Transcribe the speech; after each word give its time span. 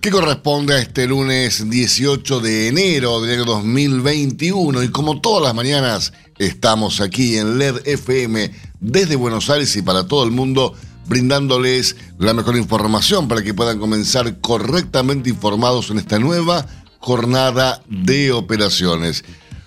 que 0.00 0.10
corresponde 0.10 0.74
a 0.74 0.78
este 0.78 1.06
lunes 1.06 1.68
18 1.68 2.40
de 2.40 2.68
enero 2.68 3.20
del 3.20 3.40
año 3.40 3.44
2021. 3.44 4.82
Y 4.82 4.88
como 4.88 5.20
todas 5.20 5.42
las 5.42 5.54
mañanas, 5.54 6.12
estamos 6.38 7.00
aquí 7.00 7.36
en 7.36 7.58
LED 7.58 7.86
FM 7.86 8.52
desde 8.80 9.16
Buenos 9.16 9.50
Aires 9.50 9.74
y 9.76 9.82
para 9.82 10.06
todo 10.06 10.24
el 10.24 10.30
mundo, 10.30 10.74
brindándoles 11.06 11.96
la 12.18 12.34
mejor 12.34 12.56
información 12.56 13.28
para 13.28 13.42
que 13.42 13.54
puedan 13.54 13.78
comenzar 13.78 14.40
correctamente 14.40 15.30
informados 15.30 15.90
en 15.90 15.98
esta 15.98 16.18
nueva 16.18 16.66
jornada 16.98 17.82
de 17.88 18.32
operaciones. 18.32 19.24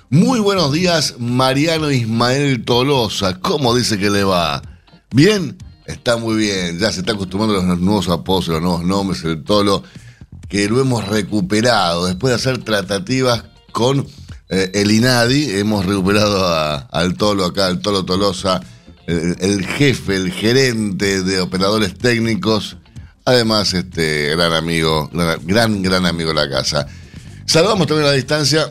Muy 0.09 0.39
buenos 0.39 0.71
días, 0.71 1.15
Mariano 1.19 1.89
Ismael 1.89 2.63
Tolosa. 2.63 3.39
¿Cómo 3.39 3.75
dice 3.75 3.97
que 3.97 4.09
le 4.09 4.23
va? 4.23 4.61
¿Bien? 5.11 5.57
Está 5.85 6.17
muy 6.17 6.35
bien. 6.35 6.79
Ya 6.79 6.91
se 6.91 6.99
está 6.99 7.13
acostumbrando 7.13 7.59
a 7.59 7.63
los 7.63 7.79
nuevos 7.79 8.07
apodos, 8.09 8.47
los 8.47 8.61
nuevos 8.61 8.83
nombres, 8.83 9.23
el 9.23 9.43
Tolo, 9.43 9.83
que 10.51 10.67
lo 10.67 10.81
hemos 10.81 11.07
recuperado. 11.07 12.05
Después 12.05 12.31
de 12.31 12.35
hacer 12.35 12.63
tratativas 12.63 13.45
con 13.71 14.05
eh, 14.49 14.69
el 14.73 14.91
INADI, 14.91 15.57
hemos 15.57 15.85
recuperado 15.85 16.85
al 16.91 17.15
Tolo 17.15 17.45
acá, 17.45 17.67
al 17.67 17.79
Tolo 17.79 18.03
Tolosa, 18.03 18.59
el, 19.07 19.37
el, 19.39 19.65
jefe, 19.65 20.17
el 20.17 20.29
gerente 20.29 21.23
de 21.23 21.39
operadores 21.39 21.97
técnicos. 21.97 22.75
Además, 23.23 23.73
este 23.73 24.35
gran 24.35 24.51
amigo, 24.51 25.09
gran, 25.43 25.81
gran 25.81 26.05
amigo 26.05 26.29
de 26.31 26.35
la 26.35 26.49
casa. 26.49 26.85
Saludamos 27.45 27.87
también 27.87 28.07
a 28.07 28.11
la 28.11 28.15
distancia 28.15 28.69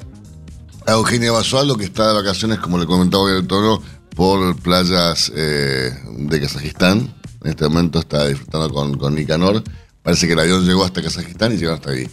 a 0.87 0.93
Eugenia 0.93 1.33
Basualdo, 1.33 1.79
que 1.79 1.85
está 1.85 2.09
de 2.09 2.15
vacaciones, 2.15 2.59
como 2.59 2.77
le 2.77 2.85
comentaba 2.85 3.25
hoy 3.25 3.39
el 3.39 3.47
toro, 3.47 3.83
por 4.15 4.55
playas 4.57 5.33
eh, 5.35 5.95
de 6.11 6.41
Kazajistán. 6.41 7.15
En 7.43 7.51
este 7.51 7.67
momento 7.71 8.01
está 8.01 8.27
disfrutando 8.27 8.69
con, 8.69 8.99
con 8.99 9.15
Nicanor. 9.15 9.63
Parece 10.03 10.27
que 10.27 10.33
el 10.33 10.41
avión 10.41 10.65
llegó 10.65 10.85
hasta 10.85 11.03
Kazajistán 11.03 11.53
y 11.53 11.57
llegó 11.57 11.73
hasta 11.73 11.91
ahí. 11.91 12.09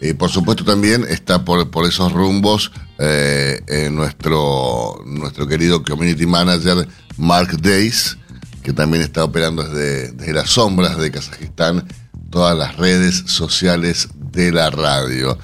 Eh, 0.00 0.14
por 0.14 0.30
supuesto 0.30 0.64
también 0.64 1.04
está 1.08 1.44
por, 1.44 1.70
por 1.70 1.86
esos 1.86 2.12
rumbos 2.12 2.72
eh, 2.98 3.88
nuestro, 3.90 5.02
nuestro 5.06 5.46
querido 5.46 5.82
community 5.82 6.26
manager 6.26 6.86
Mark 7.16 7.56
Days, 7.60 8.18
que 8.62 8.72
también 8.72 9.02
está 9.02 9.24
operando 9.24 9.62
desde, 9.62 10.12
desde 10.12 10.32
las 10.32 10.50
sombras 10.50 10.98
de 10.98 11.10
Kazajistán 11.10 11.86
todas 12.34 12.58
las 12.58 12.76
redes 12.76 13.22
sociales 13.26 14.08
de 14.32 14.50
la 14.50 14.68
radio. 14.68 15.38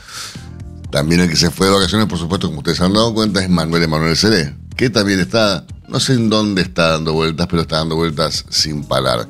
También 0.90 1.20
el 1.20 1.30
que 1.30 1.36
se 1.36 1.50
fue 1.50 1.68
de 1.68 1.72
vacaciones, 1.72 2.08
por 2.08 2.18
supuesto, 2.18 2.48
como 2.48 2.58
ustedes 2.58 2.78
se 2.78 2.84
han 2.84 2.92
dado 2.92 3.14
cuenta, 3.14 3.40
es 3.40 3.48
Manuel 3.48 3.84
Emanuel 3.84 4.16
Seré, 4.16 4.56
que 4.76 4.90
también 4.90 5.20
está, 5.20 5.64
no 5.86 6.00
sé 6.00 6.14
en 6.14 6.28
dónde 6.28 6.62
está 6.62 6.88
dando 6.90 7.12
vueltas, 7.12 7.46
pero 7.48 7.62
está 7.62 7.76
dando 7.76 7.94
vueltas 7.94 8.44
sin 8.48 8.82
parar. 8.82 9.28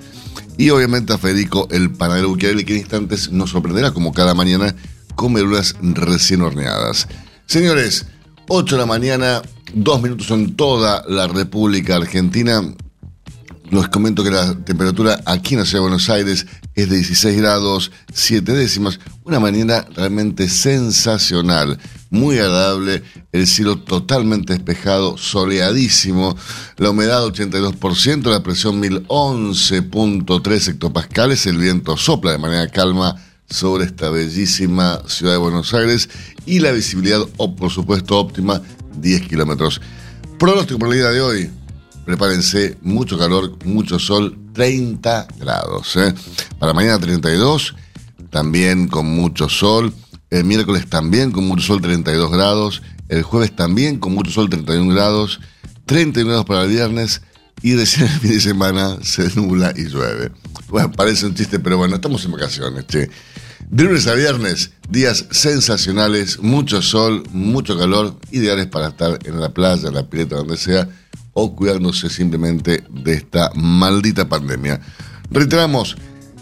Y 0.60 0.68
obviamente 0.68 1.14
a 1.14 1.16
Federico, 1.16 1.68
el 1.70 1.90
panadero 1.90 2.28
Buquiarelli, 2.28 2.64
que 2.64 2.74
en 2.74 2.80
instantes 2.80 3.32
nos 3.32 3.48
sorprenderá, 3.48 3.92
como 3.92 4.12
cada 4.12 4.34
mañana, 4.34 4.76
con 5.14 5.32
verduras 5.32 5.74
recién 5.80 6.42
horneadas. 6.42 7.08
Señores, 7.46 8.04
8 8.46 8.74
de 8.74 8.78
la 8.78 8.84
mañana, 8.84 9.40
dos 9.72 10.02
minutos 10.02 10.30
en 10.32 10.56
toda 10.56 11.02
la 11.08 11.28
República 11.28 11.96
Argentina. 11.96 12.60
Les 13.70 13.88
comento 13.88 14.22
que 14.22 14.32
la 14.32 14.54
temperatura 14.54 15.22
aquí 15.24 15.54
en 15.54 15.60
la 15.60 15.64
ciudad 15.64 15.78
de 15.78 15.88
Buenos 15.88 16.10
Aires 16.10 16.46
es 16.74 16.90
de 16.90 16.96
16 16.96 17.38
grados 17.38 17.90
7 18.12 18.52
décimas. 18.52 19.00
Una 19.24 19.40
mañana 19.40 19.86
realmente 19.96 20.46
sensacional, 20.50 21.78
muy 22.10 22.38
agradable. 22.38 23.02
El 23.32 23.46
cielo 23.46 23.78
totalmente 23.78 24.52
despejado, 24.52 25.16
soleadísimo. 25.16 26.36
La 26.76 26.90
humedad 26.90 27.24
82%, 27.24 28.30
la 28.30 28.42
presión 28.42 28.82
1011.3 28.82 30.68
hectopascales. 30.68 31.46
El 31.46 31.58
viento 31.58 31.96
sopla 31.96 32.32
de 32.32 32.38
manera 32.38 32.68
calma 32.68 33.16
sobre 33.48 33.84
esta 33.84 34.10
bellísima 34.10 35.00
ciudad 35.06 35.32
de 35.32 35.38
Buenos 35.38 35.72
Aires. 35.72 36.08
Y 36.46 36.58
la 36.58 36.72
visibilidad, 36.72 37.20
por 37.36 37.70
supuesto, 37.70 38.18
óptima, 38.18 38.60
10 38.96 39.28
kilómetros. 39.28 39.80
Pronóstico 40.38 40.78
por 40.78 40.88
el 40.88 40.94
día 40.94 41.10
de 41.10 41.20
hoy 41.20 41.50
prepárense, 42.10 42.76
mucho 42.82 43.16
calor, 43.16 43.56
mucho 43.64 44.00
sol, 44.00 44.36
30 44.52 45.28
grados. 45.38 45.94
¿eh? 45.96 46.12
Para 46.58 46.72
mañana 46.72 46.98
32, 46.98 47.74
también 48.30 48.88
con 48.88 49.06
mucho 49.06 49.48
sol. 49.48 49.94
El 50.30 50.44
miércoles 50.44 50.88
también 50.88 51.32
con 51.32 51.46
mucho 51.46 51.66
sol, 51.66 51.80
32 51.80 52.30
grados. 52.30 52.82
El 53.08 53.22
jueves 53.22 53.54
también 53.54 53.98
con 53.98 54.14
mucho 54.14 54.30
sol, 54.30 54.48
31 54.48 54.94
grados. 54.94 55.40
31 55.86 56.28
grados 56.28 56.46
para 56.46 56.62
el 56.62 56.70
viernes. 56.70 57.22
Y 57.62 57.74
recién 57.74 58.06
el 58.06 58.20
fin 58.20 58.30
de 58.30 58.40
semana 58.40 58.98
se 59.02 59.28
nubla 59.34 59.74
y 59.76 59.86
llueve. 59.86 60.30
Bueno, 60.68 60.92
parece 60.92 61.26
un 61.26 61.34
chiste, 61.34 61.58
pero 61.58 61.76
bueno, 61.76 61.96
estamos 61.96 62.24
en 62.24 62.32
vacaciones, 62.32 62.86
che. 62.86 63.10
De 63.68 63.84
lunes 63.84 64.06
a 64.06 64.14
viernes, 64.14 64.72
días 64.88 65.26
sensacionales, 65.30 66.40
mucho 66.40 66.80
sol, 66.80 67.22
mucho 67.30 67.78
calor, 67.78 68.16
ideales 68.32 68.66
para 68.66 68.88
estar 68.88 69.18
en 69.24 69.40
la 69.40 69.50
playa, 69.50 69.88
en 69.88 69.94
la 69.94 70.08
pileta, 70.08 70.36
donde 70.36 70.56
sea 70.56 70.88
o 71.32 71.54
cuidándose 71.54 72.08
simplemente 72.08 72.82
de 72.90 73.12
esta 73.12 73.50
maldita 73.54 74.28
pandemia. 74.28 74.80
Reiteramos, 75.30 75.96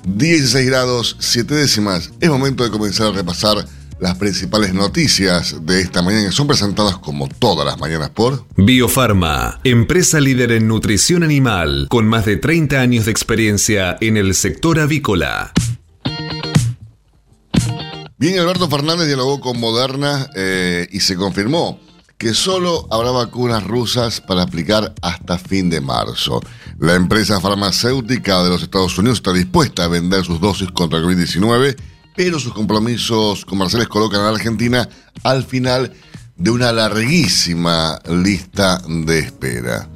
16 0.06 0.66
grados 0.66 1.16
7 1.18 1.54
décimas. 1.54 2.12
Es 2.20 2.30
momento 2.30 2.64
de 2.64 2.70
comenzar 2.70 3.08
a 3.08 3.12
repasar 3.12 3.66
las 4.00 4.16
principales 4.16 4.74
noticias 4.74 5.56
de 5.66 5.80
esta 5.80 6.02
mañana 6.02 6.30
son 6.32 6.46
presentadas 6.46 6.98
como 6.98 7.28
todas 7.28 7.66
las 7.66 7.78
mañanas 7.78 8.10
por 8.10 8.44
Biofarma, 8.56 9.60
empresa 9.64 10.20
líder 10.20 10.52
en 10.52 10.68
nutrición 10.68 11.22
animal 11.22 11.86
con 11.88 12.06
más 12.06 12.24
de 12.24 12.36
30 12.36 12.80
años 12.80 13.06
de 13.06 13.10
experiencia 13.10 13.96
en 14.00 14.16
el 14.16 14.34
sector 14.34 14.78
avícola. 14.78 15.52
Bien, 18.18 18.38
Alberto 18.38 18.68
Fernández 18.68 19.06
dialogó 19.06 19.40
con 19.40 19.60
Moderna 19.60 20.28
eh, 20.34 20.88
y 20.90 21.00
se 21.00 21.14
confirmó 21.16 21.80
que 22.18 22.34
solo 22.34 22.88
habrá 22.90 23.12
vacunas 23.12 23.64
rusas 23.64 24.20
para 24.20 24.42
aplicar 24.42 24.92
hasta 25.02 25.38
fin 25.38 25.70
de 25.70 25.80
marzo. 25.80 26.40
La 26.80 26.94
empresa 26.94 27.40
farmacéutica 27.40 28.42
de 28.42 28.50
los 28.50 28.62
Estados 28.62 28.98
Unidos 28.98 29.18
está 29.18 29.32
dispuesta 29.32 29.84
a 29.84 29.88
vender 29.88 30.24
sus 30.24 30.40
dosis 30.40 30.70
contra 30.72 30.98
el 30.98 31.04
COVID-19, 31.04 31.76
pero 32.18 32.40
sus 32.40 32.52
compromisos 32.52 33.44
comerciales 33.44 33.86
colocan 33.86 34.22
a 34.22 34.24
la 34.24 34.30
Argentina 34.30 34.88
al 35.22 35.44
final 35.44 35.92
de 36.34 36.50
una 36.50 36.72
larguísima 36.72 37.96
lista 38.08 38.82
de 38.88 39.20
espera. 39.20 39.88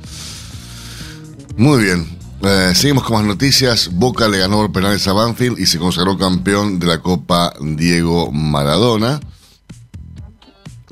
Muy 1.57 1.83
bien, 1.83 2.07
eh, 2.45 2.75
seguimos 2.77 3.03
con 3.03 3.17
más 3.17 3.25
noticias. 3.25 3.91
Boca 3.93 4.29
le 4.29 4.39
ganó 4.39 4.59
por 4.59 4.71
penales 4.71 5.09
a 5.09 5.13
Banfield 5.13 5.59
y 5.59 5.67
se 5.67 5.81
consagró 5.81 6.17
campeón 6.17 6.79
de 6.79 6.87
la 6.87 7.01
Copa 7.01 7.55
Diego 7.61 8.31
Maradona. 8.31 9.19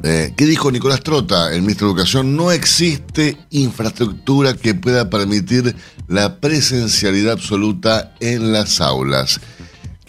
Eh, 0.03 0.35
¿Qué 0.37 0.47
dijo 0.47 0.73
Nicolás 0.73 1.01
Trota, 1.05 1.55
el 1.55 1.61
ministro 1.61 1.87
de 1.87 1.93
Educación? 1.93 2.35
No 2.35 2.51
existe 2.51 3.37
infraestructura 3.51 4.55
que 4.55 4.75
pueda 4.75 5.09
permitir 5.09 5.77
la 6.09 6.41
presencialidad 6.41 7.35
absoluta 7.35 8.17
en 8.19 8.53
las 8.53 8.81
aulas. 8.81 9.41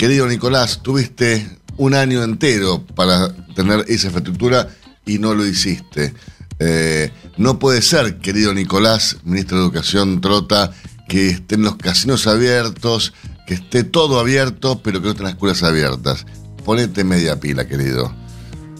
Querido 0.01 0.25
Nicolás, 0.25 0.79
tuviste 0.81 1.47
un 1.77 1.93
año 1.93 2.23
entero 2.23 2.83
para 2.95 3.35
tener 3.53 3.85
esa 3.87 4.07
infraestructura 4.07 4.67
y 5.05 5.19
no 5.19 5.35
lo 5.35 5.45
hiciste. 5.45 6.15
Eh, 6.57 7.11
no 7.37 7.59
puede 7.59 7.83
ser, 7.83 8.17
querido 8.17 8.51
Nicolás, 8.51 9.17
ministro 9.25 9.59
de 9.59 9.63
Educación 9.65 10.19
Trota, 10.19 10.71
que 11.07 11.29
estén 11.29 11.61
los 11.61 11.75
casinos 11.75 12.25
abiertos, 12.25 13.13
que 13.45 13.53
esté 13.53 13.83
todo 13.83 14.19
abierto, 14.19 14.81
pero 14.81 15.01
que 15.01 15.05
no 15.05 15.11
estén 15.11 15.25
las 15.25 15.33
escuelas 15.33 15.61
abiertas. 15.61 16.25
Ponete 16.65 17.03
media 17.03 17.39
pila, 17.39 17.67
querido. 17.67 18.11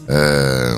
Eh, 0.09 0.74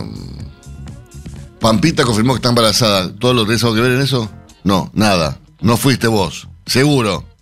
Pampita 1.62 2.04
confirmó 2.04 2.34
que 2.34 2.40
está 2.40 2.50
embarazada. 2.50 3.16
¿Todo 3.16 3.34
lo 3.34 3.46
tenés 3.46 3.64
algo 3.64 3.78
que 3.78 3.82
ver 3.82 3.92
en 3.94 4.02
eso? 4.02 4.30
No, 4.66 4.92
nada. 4.94 5.40
No 5.62 5.78
fuiste 5.78 6.08
vos. 6.08 6.50
Seguro. 6.66 7.33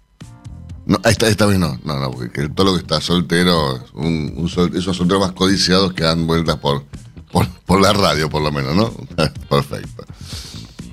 No, 0.86 1.00
esta, 1.06 1.28
esta 1.28 1.46
vez 1.46 1.60
no, 1.60 1.80
no, 1.84 2.00
no, 2.00 2.12
porque 2.12 2.50
todo 2.50 2.68
lo 2.68 2.74
que 2.74 2.82
está 2.82 3.00
soltero, 3.02 3.84
un, 3.94 4.34
un 4.36 4.48
esos 4.76 4.98
solteros 4.98 5.22
más 5.22 5.32
codiciados 5.34 5.94
que 5.94 6.04
dan 6.04 6.26
vueltas 6.26 6.58
por, 6.58 6.86
por, 7.32 7.48
por 7.66 7.82
la 7.82 7.94
radio, 7.94 8.30
por 8.30 8.42
lo 8.42 8.52
menos, 8.52 8.76
¿no? 8.76 8.92
Perfecto. 9.50 10.06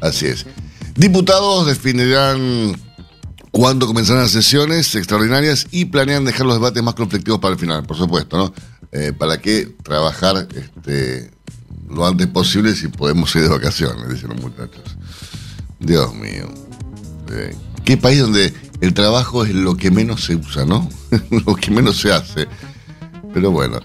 Así 0.00 0.26
es. 0.26 0.46
Diputados 0.94 1.66
definirán 1.66 2.76
cuándo 3.50 3.86
comenzarán 3.86 4.22
las 4.22 4.30
sesiones 4.32 4.94
extraordinarias 4.94 5.66
y 5.70 5.86
planean 5.86 6.24
dejar 6.24 6.46
los 6.46 6.56
debates 6.56 6.82
más 6.82 6.94
conflictivos 6.94 7.40
para 7.40 7.54
el 7.54 7.60
final, 7.60 7.84
por 7.84 7.96
supuesto, 7.96 8.36
¿no? 8.36 8.52
Eh, 8.92 9.12
¿Para 9.16 9.40
qué 9.40 9.74
trabajar 9.82 10.48
este, 10.54 11.30
lo 11.88 12.06
antes 12.06 12.26
posible 12.26 12.74
si 12.74 12.88
podemos 12.88 13.34
ir 13.36 13.42
de 13.42 13.48
vacaciones? 13.48 14.08
Dicen 14.08 14.30
los 14.30 14.40
muchachos. 14.40 14.96
Dios 15.78 16.14
mío. 16.14 16.48
Eh, 17.30 17.54
¿Qué 17.84 17.96
país 17.96 18.20
donde 18.20 18.52
el 18.80 18.94
trabajo 18.94 19.44
es 19.44 19.54
lo 19.54 19.76
que 19.76 19.90
menos 19.90 20.24
se 20.24 20.36
usa, 20.36 20.64
¿no? 20.64 20.88
lo 21.46 21.56
que 21.56 21.70
menos 21.70 21.98
se 21.98 22.12
hace. 22.12 22.46
Pero 23.34 23.50
bueno. 23.50 23.80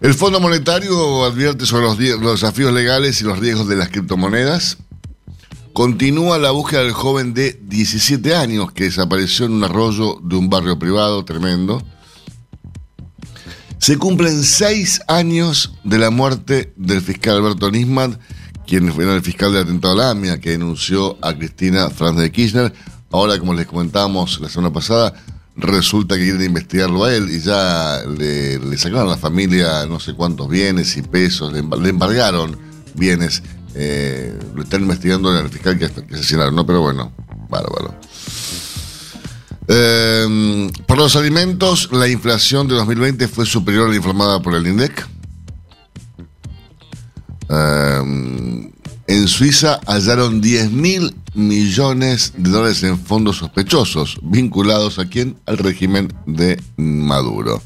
El 0.00 0.14
Fondo 0.14 0.38
Monetario 0.38 1.24
advierte 1.24 1.66
sobre 1.66 1.86
los, 1.86 1.98
desafíos 2.32 2.72
legales 2.72 3.20
y 3.20 3.24
los 3.24 3.38
riesgos 3.38 3.68
de 3.68 3.74
las 3.74 3.88
criptomonedas. 3.88 4.78
Continúa 5.72 6.38
la 6.38 6.52
búsqueda 6.52 6.82
del 6.82 6.92
joven 6.92 7.34
de 7.34 7.58
17 7.62 8.34
años 8.36 8.70
que 8.72 8.84
desapareció 8.84 9.46
en 9.46 9.52
un 9.52 9.64
arroyo 9.64 10.20
de 10.22 10.36
un 10.36 10.48
barrio 10.48 10.78
privado 10.78 11.24
tremendo. 11.24 11.82
Se 13.78 13.96
cumplen 13.96 14.44
seis 14.44 15.00
años 15.08 15.74
de 15.82 15.98
la 15.98 16.10
muerte 16.10 16.72
del 16.76 17.00
fiscal 17.00 17.36
Alberto 17.36 17.70
Nisman, 17.70 18.18
quien 18.68 18.92
fue 18.92 19.04
el 19.12 19.22
fiscal 19.22 19.52
del 19.52 19.62
atentado 19.62 19.94
a 19.94 19.96
la 19.96 20.10
AMIA, 20.10 20.40
que 20.40 20.50
denunció 20.50 21.18
a 21.22 21.34
Cristina 21.34 21.90
Franz 21.90 22.18
de 22.18 22.30
Kirchner. 22.30 22.72
Ahora, 23.10 23.38
como 23.38 23.54
les 23.54 23.66
comentábamos 23.66 24.38
la 24.40 24.48
semana 24.48 24.72
pasada, 24.72 25.14
resulta 25.56 26.16
que 26.16 26.24
quieren 26.24 26.42
investigarlo 26.42 27.04
a 27.04 27.14
él 27.14 27.30
y 27.30 27.40
ya 27.40 28.02
le, 28.06 28.76
sacaron 28.76 29.08
a 29.08 29.12
la 29.12 29.16
familia 29.16 29.86
no 29.86 29.98
sé 29.98 30.14
cuántos 30.14 30.48
bienes 30.48 30.96
y 30.96 31.02
pesos, 31.02 31.52
le, 31.52 31.60
embargaron 31.88 32.56
bienes. 32.94 33.42
Eh, 33.74 34.38
lo 34.54 34.62
están 34.62 34.82
investigando 34.82 35.36
el 35.38 35.48
fiscal 35.48 35.78
que, 35.78 35.86
asesinaron, 36.14 36.54
¿no? 36.54 36.66
Pero 36.66 36.82
bueno, 36.82 37.12
bárbaro. 37.48 37.94
Eh, 39.68 40.70
por 40.86 40.98
los 40.98 41.16
alimentos, 41.16 41.90
la 41.92 42.08
inflación 42.08 42.68
de 42.68 42.74
2020 42.74 43.28
fue 43.28 43.46
superior 43.46 43.86
a 43.86 43.90
la 43.90 43.96
informada 43.96 44.42
por 44.42 44.54
el 44.54 44.66
INDEC. 44.66 45.06
Eh, 47.50 48.67
en 49.08 49.26
Suiza 49.26 49.80
hallaron 49.86 50.40
10 50.40 50.70
mil 50.70 51.16
millones 51.34 52.34
de 52.36 52.50
dólares 52.50 52.82
en 52.82 52.98
fondos 52.98 53.38
sospechosos, 53.38 54.18
vinculados 54.22 54.98
a 54.98 55.06
quién? 55.06 55.36
Al 55.46 55.58
régimen 55.58 56.12
de 56.26 56.62
Maduro. 56.76 57.60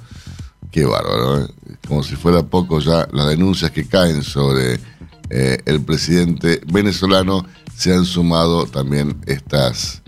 Qué 0.71 0.87
bárbaro, 0.87 1.43
¿eh? 1.43 1.49
como 1.87 2.03
si 2.03 2.17
fuera 2.17 2.43
poco 2.43 2.79
ya 2.79 3.09
las 3.13 3.29
denuncias 3.29 3.73
que 3.73 3.87
caen 3.87 4.23
sobre 4.23 4.81
eh, 5.31 5.59
el 5.67 5.83
presidente 5.83 6.61
venezolano, 6.73 7.45
se 7.77 7.93
han 7.93 8.05
sumado 8.05 8.67
también 8.67 9.21
estas 9.27 10.03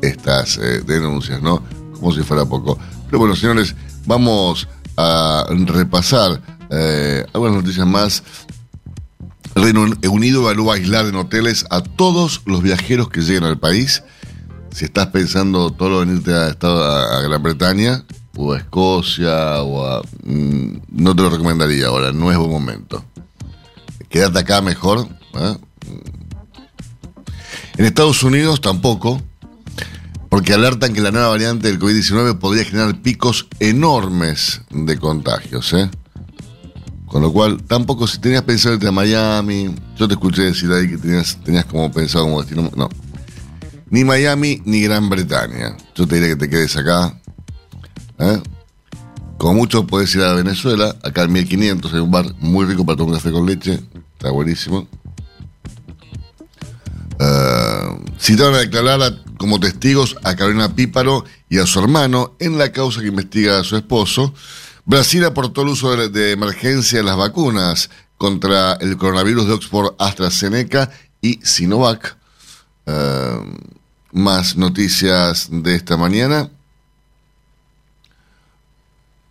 estas 0.00 0.58
eh, 0.58 0.82
denuncias, 0.86 1.40
¿no? 1.42 1.62
Como 1.92 2.12
si 2.12 2.22
fuera 2.22 2.44
poco. 2.44 2.78
Pero 3.06 3.18
bueno, 3.18 3.36
señores, 3.36 3.74
vamos 4.06 4.68
a 4.96 5.44
repasar 5.50 6.40
eh, 6.70 7.24
algunas 7.32 7.56
noticias 7.56 7.86
más. 7.86 8.22
Reino 9.54 9.86
Unido 10.10 10.42
evalúa 10.42 10.74
aislar 10.74 11.06
en 11.06 11.14
hoteles 11.14 11.64
a 11.70 11.80
todos 11.80 12.42
los 12.46 12.62
viajeros 12.62 13.08
que 13.08 13.20
lleguen 13.20 13.44
al 13.44 13.58
país. 13.58 14.02
Si 14.72 14.84
estás 14.84 15.08
pensando 15.08 15.70
todo 15.70 16.00
venirte 16.00 16.32
a, 16.32 16.48
a, 16.48 17.20
Gran 17.22 17.42
Bretaña 17.42 18.04
o 18.36 18.52
a 18.52 18.58
Escocia 18.58 19.62
o 19.62 19.86
a... 19.86 20.02
Mm, 20.24 20.78
no 20.90 21.14
te 21.14 21.22
lo 21.22 21.30
recomendaría 21.30 21.86
ahora, 21.86 22.12
no 22.12 22.32
es 22.32 22.36
buen 22.38 22.50
momento. 22.50 23.04
Quédate 24.08 24.40
acá 24.40 24.60
mejor. 24.60 25.08
¿eh? 25.34 25.56
En 27.76 27.84
Estados 27.84 28.22
Unidos 28.22 28.60
tampoco 28.60 29.22
porque 30.34 30.52
alertan 30.52 30.92
que 30.92 31.00
la 31.00 31.12
nueva 31.12 31.28
variante 31.28 31.68
del 31.68 31.78
COVID-19 31.78 32.40
podría 32.40 32.64
generar 32.64 33.00
picos 33.00 33.46
enormes 33.60 34.62
de 34.70 34.98
contagios. 34.98 35.72
¿eh? 35.74 35.88
Con 37.14 37.22
lo 37.22 37.32
cual, 37.32 37.62
tampoco 37.62 38.08
si 38.08 38.18
tenías 38.18 38.42
pensado 38.42 38.74
irte 38.74 38.88
a 38.88 38.90
Miami, 38.90 39.72
yo 39.96 40.08
te 40.08 40.14
escuché 40.14 40.42
decir 40.42 40.72
ahí 40.72 40.88
que 40.88 40.98
tenías, 40.98 41.38
como 41.70 41.92
pensado 41.92 42.24
como 42.24 42.40
destino, 42.40 42.68
no. 42.74 42.88
Ni 43.88 44.02
Miami 44.02 44.60
ni 44.64 44.80
Gran 44.80 45.08
Bretaña. 45.08 45.76
Yo 45.94 46.08
te 46.08 46.16
diría 46.16 46.30
que 46.30 46.40
te 46.40 46.50
quedes 46.50 46.76
acá. 46.76 47.16
¿eh? 48.18 48.42
Como 49.38 49.54
mucho 49.54 49.86
puedes 49.86 50.12
ir 50.16 50.22
a 50.22 50.34
Venezuela, 50.34 50.96
acá 51.04 51.22
en 51.22 51.34
1500 51.34 51.94
hay 51.94 52.00
un 52.00 52.10
bar 52.10 52.34
muy 52.40 52.66
rico 52.66 52.84
para 52.84 52.96
tomar 52.96 53.14
café 53.14 53.30
con 53.30 53.46
leche, 53.46 53.78
está 54.14 54.32
buenísimo. 54.32 54.88
Citaron 58.18 58.56
a 58.56 58.58
declarar 58.58 59.22
como 59.38 59.60
testigos 59.60 60.16
a 60.24 60.34
Carolina 60.34 60.74
Píparo 60.74 61.24
y 61.48 61.58
a 61.58 61.66
su 61.66 61.78
hermano 61.78 62.34
en 62.40 62.58
la 62.58 62.72
causa 62.72 63.02
que 63.02 63.06
investiga 63.06 63.60
a 63.60 63.62
su 63.62 63.76
esposo. 63.76 64.34
Brasil 64.84 65.24
aportó 65.24 65.62
el 65.62 65.68
uso 65.68 65.96
de, 66.08 66.32
emergencia 66.32 66.98
de 66.98 67.04
las 67.04 67.16
vacunas 67.16 67.90
contra 68.18 68.74
el 68.74 68.96
coronavirus 68.96 69.46
de 69.46 69.52
Oxford 69.52 69.94
AstraZeneca 69.98 70.90
y 71.20 71.40
Sinovac. 71.42 72.16
Uh, 72.86 73.44
más 74.12 74.56
noticias 74.56 75.48
de 75.50 75.74
esta 75.74 75.96
mañana. 75.96 76.50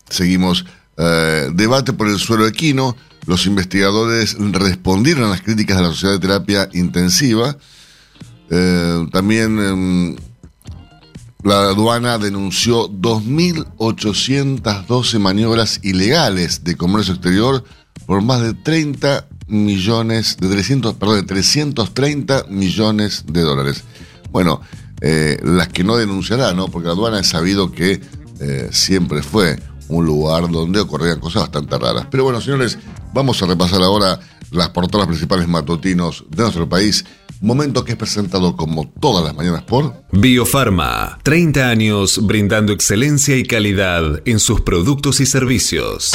Seguimos. 0.09 0.65
Uh, 0.97 1.51
debate 1.53 1.94
por 1.94 2.07
el 2.07 2.19
suelo 2.19 2.47
equino. 2.47 2.95
Los 3.25 3.45
investigadores 3.45 4.35
respondieron 4.38 5.25
a 5.25 5.29
las 5.29 5.41
críticas 5.41 5.77
de 5.77 5.83
la 5.83 5.89
Sociedad 5.89 6.13
de 6.13 6.19
Terapia 6.19 6.69
Intensiva. 6.73 7.57
Eh, 8.49 9.07
también 9.11 9.59
em, 9.59 10.15
la 11.44 11.63
aduana 11.63 12.18
denunció 12.18 12.90
2.812 12.90 15.19
maniobras 15.19 15.81
ilegales 15.84 16.63
de 16.63 16.78
comercio 16.78 17.13
exterior 17.13 17.66
por 18.06 18.22
más 18.22 18.42
de 18.42 18.54
30 18.54 19.28
millones, 19.48 20.38
de 20.40 20.48
300, 20.50 20.95
perdón, 20.95 21.18
de 21.18 21.24
330 21.24 22.45
millones 22.50 23.25
de 23.28 23.42
dólares. 23.42 23.84
Bueno, 24.31 24.62
eh, 25.01 25.38
las 25.44 25.68
que 25.68 25.84
no 25.84 25.98
denunciará, 25.98 26.54
¿no? 26.54 26.69
Porque 26.69 26.88
la 26.88 26.94
aduana 26.94 27.19
es 27.19 27.28
sabido 27.28 27.72
que 27.72 28.00
eh, 28.40 28.69
siempre 28.72 29.22
fue 29.22 29.59
un 29.90 30.06
lugar 30.06 30.50
donde 30.50 30.80
ocurrían 30.80 31.19
cosas 31.19 31.42
bastante 31.44 31.78
raras. 31.78 32.07
Pero 32.09 32.23
bueno, 32.23 32.40
señores, 32.40 32.78
vamos 33.14 33.44
a 33.44 33.47
repasar 33.47 33.81
ahora 33.81 34.18
las 34.52 34.69
portadas 34.69 35.07
principales 35.07 35.45
matutinos 35.47 36.23
de 36.30 36.44
nuestro 36.44 36.69
país. 36.69 37.04
Momento 37.44 37.83
que 37.83 37.92
es 37.92 37.97
presentado 37.97 38.56
como 38.56 38.90
todas 39.02 39.26
las 39.26 39.35
mañanas 39.35 39.64
por 39.64 40.02
Biofarma, 40.14 41.19
30 41.23 41.68
años 41.68 42.26
brindando 42.26 42.71
excelencia 42.71 43.35
y 43.35 43.44
calidad 43.44 44.21
en 44.23 44.40
sus 44.40 44.62
productos 44.62 45.19
y 45.19 45.26
servicios. 45.26 46.12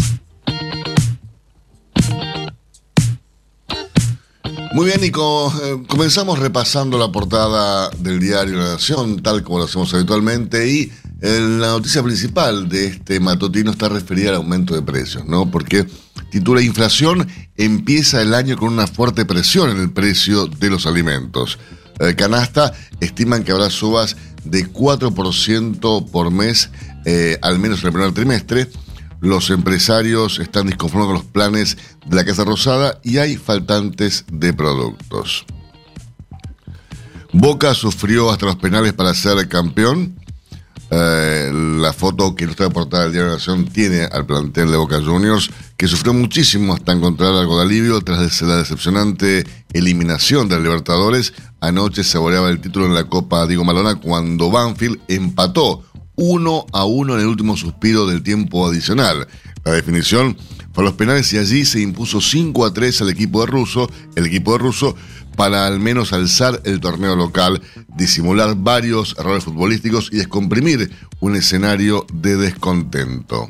Muy 4.73 4.87
bien, 4.87 5.03
Nico. 5.03 5.53
Eh, 5.63 5.83
comenzamos 5.87 6.39
repasando 6.39 6.97
la 6.97 7.13
portada 7.13 7.91
del 7.99 8.21
diario 8.21 8.57
La 8.57 8.73
Nación, 8.73 9.23
tal 9.23 9.43
como 9.43 9.59
lo 9.59 9.65
hacemos 9.67 9.93
habitualmente, 9.93 10.67
y 10.67 10.91
la 11.21 11.69
noticia 11.73 12.03
principal 12.03 12.71
de 12.71 12.87
este 12.87 13.21
matutino 13.21 13.73
está 13.73 13.91
referida 13.91 14.31
al 14.31 14.37
aumento 14.37 14.75
de 14.75 14.81
precios, 14.81 15.27
¿no? 15.27 15.51
Porque 15.51 15.87
titula 16.31 16.63
Inflación 16.63 17.29
empieza 17.57 18.23
el 18.23 18.35
año 18.35 18.57
con 18.57 18.73
una 18.73 18.87
fuerte 18.87 19.25
presión 19.25 19.71
en 19.71 19.79
el 19.79 19.91
precio 19.91 20.47
de 20.47 20.71
los 20.71 20.87
alimentos. 20.87 21.59
Eh, 22.01 22.15
Canasta 22.15 22.73
estiman 23.01 23.45
que 23.45 23.53
habrá 23.53 23.71
subas 23.71 24.17
de 24.45 24.67
4% 24.73 26.11
por 26.11 26.31
mes, 26.31 26.71
eh, 27.05 27.39
al 27.43 27.59
menos 27.59 27.81
en 27.81 27.87
el 27.87 27.93
primer 27.93 28.13
trimestre. 28.13 28.69
Los 29.21 29.51
empresarios 29.51 30.39
están 30.39 30.69
disconformes 30.69 31.07
con 31.07 31.15
los 31.15 31.25
planes 31.25 31.77
de 32.07 32.17
la 32.17 32.25
Casa 32.25 32.45
Rosada 32.45 33.01
y 33.03 33.19
hay 33.19 33.37
faltantes 33.37 34.25
de 34.31 34.53
productos. 34.53 35.45
Boca 37.33 37.75
sufrió 37.75 38.31
hasta 38.31 38.47
los 38.47 38.57
penales 38.57 38.93
para 38.93 39.13
ser 39.15 39.49
campeón. 39.49 40.15
Eh, 40.91 41.51
la 41.53 41.93
foto 41.93 42.35
que 42.35 42.45
está 42.45 42.71
portada 42.71 43.05
del 43.05 43.13
Diario 43.13 43.31
de 43.31 43.37
Nación 43.37 43.67
tiene 43.67 44.05
al 44.05 44.25
plantel 44.25 44.71
de 44.71 44.77
Boca 44.77 45.01
Juniors, 45.05 45.51
que 45.77 45.87
sufrió 45.87 46.15
muchísimo 46.15 46.75
hasta 46.75 46.93
encontrar 46.93 47.35
algo 47.35 47.59
de 47.59 47.65
alivio 47.65 48.01
tras 48.01 48.41
la 48.43 48.57
decepcionante 48.57 49.47
eliminación 49.73 50.49
de 50.49 50.55
los 50.57 50.65
Libertadores. 50.65 51.35
Anoche 51.61 52.05
saboreaba 52.05 52.49
el 52.49 52.61
título 52.61 52.87
en 52.87 52.95
la 52.95 53.05
Copa 53.05 53.47
Diego 53.47 53.65
Malona 53.65 53.97
cuando 53.97 54.51
Banfield 54.51 54.99
empató 55.09 55.85
uno 56.17 56.67
a 56.73 56.85
uno 56.85 57.15
en 57.15 57.21
el 57.21 57.27
último 57.27 57.57
suspiro 57.57 58.07
del 58.07 58.23
tiempo 58.23 58.67
adicional. 58.67 59.29
La 59.65 59.73
definición 59.73 60.37
fue 60.73 60.85
los 60.85 60.95
penales 60.95 61.33
y 61.33 61.39
allí 61.39 61.65
se 61.65 61.81
impuso 61.81 62.21
5 62.21 62.65
a 62.65 62.73
3 62.73 63.03
al 63.03 63.11
equipo 63.11 63.41
de 63.41 63.47
Russo, 63.47 63.91
el 64.17 64.27
equipo 64.27 64.53
de 64.53 64.59
Russo, 64.59 64.97
para 65.39 65.69
al 65.69 65.79
menos 65.79 66.13
alzar 66.13 66.61
el 66.65 66.81
torneo 66.81 67.15
local, 67.15 67.63
disimular 67.97 68.57
varios 68.57 69.15
errores 69.17 69.45
futbolísticos 69.45 70.11
y 70.11 70.17
descomprimir 70.17 70.91
un 71.21 71.37
escenario 71.37 72.05
de 72.13 72.37
descontento. 72.37 73.49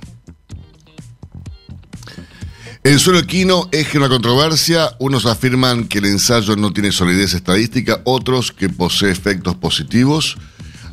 El 2.85 3.00
suelo 3.00 3.21
equino 3.21 3.71
es 3.73 3.95
una 3.95 4.11
controversia. 4.11 4.97
Unos 4.99 5.25
afirman 5.25 5.88
que 5.88 6.00
el 6.00 6.04
ensayo 6.04 6.57
no 6.57 6.75
tiene 6.75 6.92
solidez 6.92 7.33
estadística, 7.33 8.02
otros 8.04 8.52
que 8.52 8.68
posee 8.68 9.11
efectos 9.11 9.54
positivos. 9.57 10.37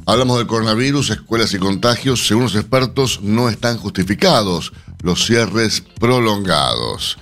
Hablamos 0.06 0.38
del 0.38 0.48
coronavirus, 0.48 1.10
escuelas 1.10 1.54
y 1.54 1.58
contagios. 1.58 2.26
Según 2.26 2.44
los 2.44 2.56
expertos, 2.56 3.20
no 3.22 3.50
están 3.50 3.78
justificados 3.78 4.72
los 5.04 5.26
cierres 5.26 5.84
prolongados. 6.00 7.18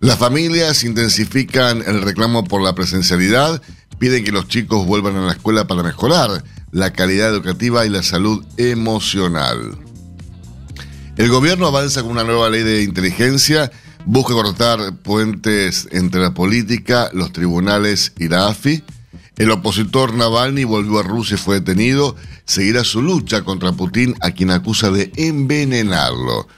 Las 0.00 0.18
familias 0.18 0.84
intensifican 0.84 1.82
el 1.86 2.02
reclamo 2.02 2.44
por 2.44 2.62
la 2.62 2.74
presencialidad, 2.74 3.60
piden 3.98 4.24
que 4.24 4.32
los 4.32 4.48
chicos 4.48 4.86
vuelvan 4.86 5.16
a 5.16 5.26
la 5.26 5.32
escuela 5.32 5.66
para 5.66 5.82
mejorar 5.82 6.44
la 6.70 6.92
calidad 6.92 7.30
educativa 7.30 7.84
y 7.84 7.88
la 7.88 8.02
salud 8.02 8.44
emocional. 8.56 9.76
El 11.16 11.28
gobierno 11.28 11.66
avanza 11.66 12.02
con 12.02 12.12
una 12.12 12.24
nueva 12.24 12.48
ley 12.48 12.62
de 12.62 12.82
inteligencia 12.82 13.72
busca 14.08 14.32
cortar 14.32 14.96
puentes 15.02 15.86
entre 15.92 16.22
la 16.22 16.32
política, 16.32 17.10
los 17.12 17.30
tribunales 17.30 18.12
y 18.18 18.28
la 18.28 18.48
AFI. 18.48 18.82
El 19.36 19.50
opositor 19.50 20.14
Navalny 20.14 20.64
volvió 20.64 20.98
a 20.98 21.02
Rusia 21.02 21.34
y 21.34 21.38
fue 21.38 21.60
detenido. 21.60 22.16
Seguirá 22.46 22.84
su 22.84 23.02
lucha 23.02 23.44
contra 23.44 23.72
Putin, 23.72 24.14
a 24.20 24.30
quien 24.30 24.50
acusa 24.50 24.90
de 24.90 25.12
envenenarlo. 25.16 26.48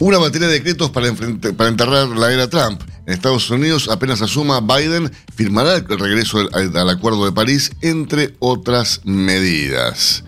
Una 0.00 0.16
batería 0.16 0.48
de 0.48 0.54
decretos 0.54 0.90
para, 0.90 1.08
enterrar 1.08 2.08
la 2.08 2.32
era 2.32 2.48
Trump. 2.48 2.80
En 3.06 3.12
Estados 3.12 3.50
Unidos, 3.50 3.86
apenas 3.90 4.22
asuma 4.22 4.62
Biden, 4.62 5.12
firmará 5.36 5.76
el 5.76 5.98
regreso 5.98 6.38
al 6.52 6.88
Acuerdo 6.88 7.26
de 7.26 7.32
París, 7.32 7.70
entre 7.82 8.34
otras 8.38 9.02
medidas. 9.04 10.24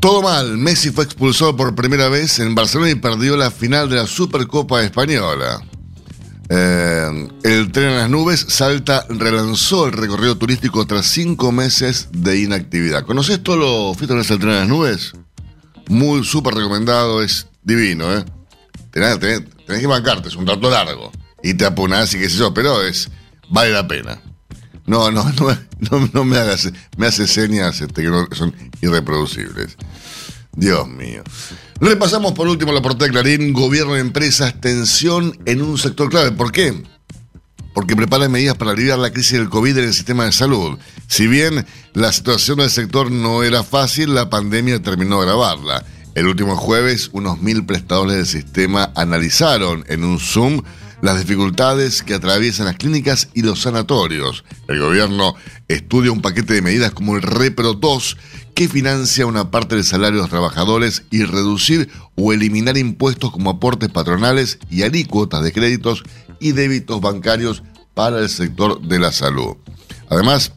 Todo 0.00 0.22
mal, 0.22 0.58
Messi 0.58 0.90
fue 0.90 1.04
expulsado 1.04 1.54
por 1.54 1.76
primera 1.76 2.08
vez 2.08 2.40
en 2.40 2.56
Barcelona 2.56 2.90
y 2.90 2.96
perdió 2.96 3.36
la 3.36 3.52
final 3.52 3.88
de 3.88 3.94
la 3.94 4.08
Supercopa 4.08 4.82
Española. 4.82 5.62
Eh, 6.48 7.28
el 7.44 7.70
tren 7.70 7.90
en 7.90 7.96
las 7.96 8.10
nubes, 8.10 8.44
Salta 8.48 9.06
relanzó 9.08 9.86
el 9.86 9.92
recorrido 9.92 10.36
turístico 10.36 10.84
tras 10.84 11.06
cinco 11.06 11.52
meses 11.52 12.08
de 12.10 12.40
inactividad. 12.40 13.06
¿Conoces 13.06 13.40
todo 13.40 13.56
lo 13.56 13.94
fiestas 13.94 14.26
del 14.26 14.40
tren 14.40 14.50
en 14.50 14.58
las 14.58 14.68
nubes? 14.68 15.12
Muy 15.86 16.24
súper 16.24 16.54
recomendado, 16.54 17.22
es 17.22 17.46
divino, 17.62 18.12
¿eh? 18.14 18.24
Tenés, 18.90 19.18
que 19.18 19.86
bancarte, 19.86 20.28
es 20.28 20.36
un 20.36 20.46
rato 20.46 20.70
largo. 20.70 21.10
Y 21.42 21.54
te 21.54 21.64
apunás 21.64 22.12
y 22.14 22.18
qué 22.18 22.28
sé 22.28 22.38
yo, 22.38 22.52
pero 22.52 22.82
es, 22.82 23.10
vale 23.48 23.70
la 23.70 23.88
pena. 23.88 24.20
No, 24.86 25.10
no, 25.10 25.24
no, 25.90 26.10
no, 26.12 26.24
me 26.24 26.36
hagas, 26.36 26.70
me 26.96 27.06
hace 27.06 27.26
señas 27.26 27.80
este, 27.80 28.02
que 28.02 28.36
son 28.36 28.54
irreproducibles. 28.80 29.76
Dios 30.54 30.86
mío. 30.86 31.22
Repasamos 31.80 32.32
por 32.32 32.46
último 32.46 32.72
la 32.72 32.82
portada 32.82 33.06
de 33.06 33.12
Clarín, 33.12 33.52
gobierno 33.52 33.94
de 33.94 34.00
empresas, 34.00 34.60
tensión 34.60 35.38
en 35.46 35.62
un 35.62 35.78
sector 35.78 36.10
clave. 36.10 36.32
¿Por 36.32 36.52
qué? 36.52 36.82
Porque 37.74 37.96
preparan 37.96 38.30
medidas 38.30 38.56
para 38.56 38.72
aliviar 38.72 38.98
la 38.98 39.10
crisis 39.10 39.32
del 39.32 39.48
COVID 39.48 39.78
en 39.78 39.84
el 39.84 39.94
sistema 39.94 40.26
de 40.26 40.32
salud. 40.32 40.78
Si 41.08 41.26
bien 41.26 41.64
la 41.94 42.12
situación 42.12 42.58
del 42.58 42.68
sector 42.68 43.10
no 43.10 43.42
era 43.42 43.64
fácil, 43.64 44.14
la 44.14 44.28
pandemia 44.28 44.82
terminó 44.82 45.16
de 45.16 45.22
agravarla. 45.22 45.84
El 46.14 46.26
último 46.26 46.56
jueves, 46.56 47.08
unos 47.12 47.40
mil 47.40 47.64
prestadores 47.64 48.16
del 48.16 48.26
sistema 48.26 48.92
analizaron 48.94 49.84
en 49.88 50.04
un 50.04 50.18
Zoom 50.20 50.62
las 51.00 51.18
dificultades 51.18 52.02
que 52.02 52.14
atraviesan 52.14 52.66
las 52.66 52.76
clínicas 52.76 53.28
y 53.32 53.42
los 53.42 53.62
sanatorios. 53.62 54.44
El 54.68 54.78
gobierno 54.78 55.34
estudia 55.68 56.12
un 56.12 56.20
paquete 56.20 56.54
de 56.54 56.62
medidas 56.62 56.92
como 56.92 57.16
el 57.16 57.22
Repro 57.22 57.72
2 57.72 58.16
que 58.54 58.68
financia 58.68 59.26
una 59.26 59.50
parte 59.50 59.74
del 59.74 59.84
salario 59.84 60.16
de 60.16 60.22
los 60.22 60.30
trabajadores 60.30 61.04
y 61.10 61.24
reducir 61.24 61.88
o 62.14 62.32
eliminar 62.32 62.76
impuestos 62.76 63.32
como 63.32 63.50
aportes 63.50 63.88
patronales 63.88 64.58
y 64.70 64.82
alícuotas 64.82 65.42
de 65.42 65.52
créditos 65.52 66.04
y 66.38 66.52
débitos 66.52 67.00
bancarios 67.00 67.62
para 67.94 68.18
el 68.18 68.28
sector 68.28 68.80
de 68.82 68.98
la 68.98 69.12
salud. 69.12 69.56
Además, 70.10 70.52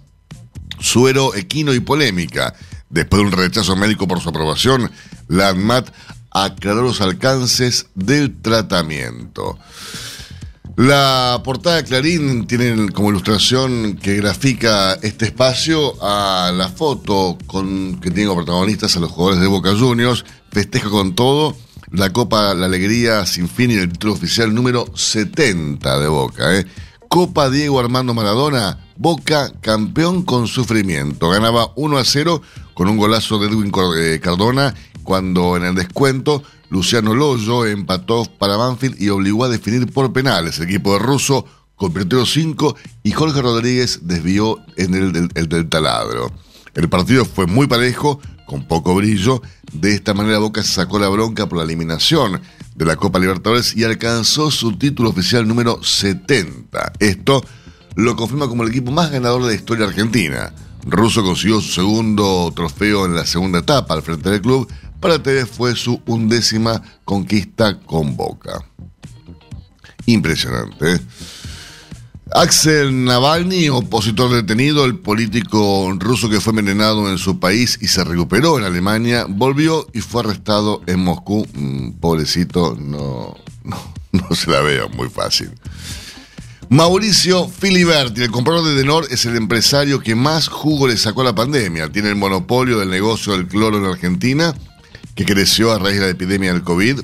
suero, 0.80 1.34
equino 1.34 1.74
y 1.74 1.80
polémica. 1.80 2.54
Después 2.90 3.22
de 3.22 3.28
un 3.28 3.32
rechazo 3.32 3.76
médico 3.76 4.08
por 4.08 4.22
su 4.22 4.30
aprobación, 4.30 4.92
la 5.28 5.50
ANMAT 5.50 5.90
aclaró 6.32 6.82
los 6.82 7.02
alcances 7.02 7.88
del 7.96 8.42
tratamiento. 8.42 9.58
La 10.78 11.42
portada 11.46 11.84
Clarín 11.84 12.48
tiene 12.48 12.92
como 12.92 13.10
ilustración 13.10 13.96
que 13.96 14.18
grafica 14.18 14.94
este 14.96 15.26
espacio 15.26 15.96
a 16.02 16.52
la 16.54 16.68
foto 16.68 17.38
con, 17.48 18.02
que 18.02 18.12
tiene 18.12 18.28
como 18.28 18.44
protagonistas 18.44 18.98
a 18.98 19.00
los 19.00 19.10
jugadores 19.10 19.40
de 19.40 19.48
Boca 19.48 19.74
Juniors. 19.74 20.26
Festeja 20.52 20.90
con 20.90 21.16
todo 21.16 21.56
la 21.92 22.12
Copa 22.12 22.54
La 22.54 22.66
Alegría 22.66 23.26
sin 23.26 23.48
fin 23.48 23.72
y 23.72 23.76
el 23.76 23.94
título 23.94 24.14
oficial 24.14 24.54
número 24.54 24.86
70 24.94 26.00
de 26.00 26.08
Boca. 26.10 26.58
¿eh? 26.58 26.66
Copa 27.08 27.50
Diego 27.50 27.80
Armando 27.80 28.14
Maradona, 28.14 28.85
Boca 28.98 29.52
campeón 29.62 30.24
con 30.24 30.48
sufrimiento. 30.48 31.30
Ganaba 31.30 31.72
1 31.76 31.98
a 31.98 32.06
0 32.06 32.42
con 32.74 32.88
un 32.90 32.98
golazo 32.98 33.40
de 33.40 33.48
Edwin 33.48 33.72
eh, 33.98 34.20
Cardona 34.22 34.74
cuando 35.04 35.56
en 35.58 35.64
el 35.64 35.76
descuento 35.76 36.44
Luciano 36.70 37.14
Loyo 37.14 37.66
empató 37.66 38.26
para 38.26 38.58
Banfield 38.58 39.02
y 39.02 39.10
obligó 39.10 39.46
a 39.46 39.50
definir 39.50 39.92
por 39.92 40.12
penales. 40.12 40.58
El 40.58 40.66
equipo 40.66 40.94
de 40.94 41.00
Russo 41.00 41.46
convirtió 41.76 42.26
5 42.26 42.76
y 43.04 43.12
Jorge 43.12 43.42
Rodríguez 43.42 44.00
desvió 44.04 44.60
en 44.78 44.94
el 44.94 45.50
del, 45.50 45.70
taladro. 45.70 46.32
El 46.74 46.90
partido 46.90 47.24
fue 47.26 47.46
muy 47.48 47.68
parejo, 47.68 48.20
con 48.46 48.68
poco 48.68 48.96
brillo. 48.96 49.42
De 49.72 49.94
esta 49.94 50.14
manera 50.14 50.40
Boca 50.40 50.64
sacó 50.64 51.00
la 51.00 51.10
bronca 51.10 51.48
por 51.48 51.60
la 51.60 51.64
eliminación 51.64 52.42
de 52.76 52.86
la 52.86 52.96
Copa 52.96 53.20
Libertadores 53.20 53.76
y 53.76 53.84
alcanzó 53.84 54.52
su 54.52 54.78
título 54.78 55.10
oficial 55.10 55.48
número 55.48 55.82
70. 55.82 56.94
Esto 57.00 57.44
lo 57.96 58.16
confirma 58.16 58.48
como 58.48 58.64
el 58.64 58.70
equipo 58.70 58.92
más 58.92 59.12
ganador 59.12 59.44
de 59.44 59.50
la 59.50 59.56
historia 59.56 59.86
argentina. 59.86 60.54
Russo 60.86 61.24
consiguió 61.24 61.62
su 61.62 61.72
segundo 61.72 62.52
trofeo 62.56 63.06
en 63.06 63.16
la 63.16 63.26
segunda 63.26 63.60
etapa 63.60 63.94
al 63.94 64.04
frente 64.04 64.30
del 64.30 64.42
club 64.42 64.68
para 65.06 65.22
TV 65.22 65.46
fue 65.46 65.76
su 65.76 66.02
undécima 66.08 66.82
conquista 67.04 67.80
con 67.80 68.18
Boca. 68.18 68.66
Impresionante. 70.08 70.94
¿eh? 70.94 71.00
Axel 72.34 73.06
Navalny, 73.06 73.70
opositor 73.70 74.32
detenido, 74.34 74.84
el 74.84 74.98
político 74.98 75.96
ruso 76.00 76.28
que 76.28 76.42
fue 76.42 76.52
envenenado 76.52 77.10
en 77.12 77.20
su 77.20 77.40
país 77.40 77.78
y 77.82 77.88
se 77.88 78.04
recuperó 78.04 78.58
en 78.58 78.66
Alemania, 78.66 79.28
volvió 79.30 79.88
y 79.94 80.02
fue 80.02 80.22
arrestado 80.22 80.82
en 80.88 81.02
Moscú. 81.02 81.48
Mm, 81.54 81.92
pobrecito, 82.00 82.76
no, 82.80 83.36
no, 83.64 83.78
no 84.12 84.36
se 84.36 84.50
la 84.50 84.62
veo 84.62 84.90
muy 84.90 85.10
fácil. 85.10 85.52
Mauricio 86.70 87.48
Filiberti, 87.48 88.24
el 88.24 88.32
comprador 88.32 88.66
de 88.66 88.74
Denor, 88.74 89.08
es 89.12 89.26
el 89.26 89.36
empresario 89.36 90.00
que 90.00 90.16
más 90.16 90.48
jugo 90.48 90.88
le 90.88 90.98
sacó 90.98 91.22
a 91.22 91.26
la 91.26 91.36
pandemia. 91.36 91.92
Tiene 91.92 92.10
el 92.10 92.16
monopolio 92.16 92.80
del 92.80 92.90
negocio 92.90 93.34
del 93.34 93.48
cloro 93.48 93.78
en 93.78 93.86
Argentina 93.86 94.54
que 95.14 95.26
creció 95.26 95.72
a 95.72 95.80
raíz 95.80 96.00
de 96.00 96.06
la 96.06 96.12
epidemia 96.12 96.52
del 96.52 96.64
COVID, 96.64 97.02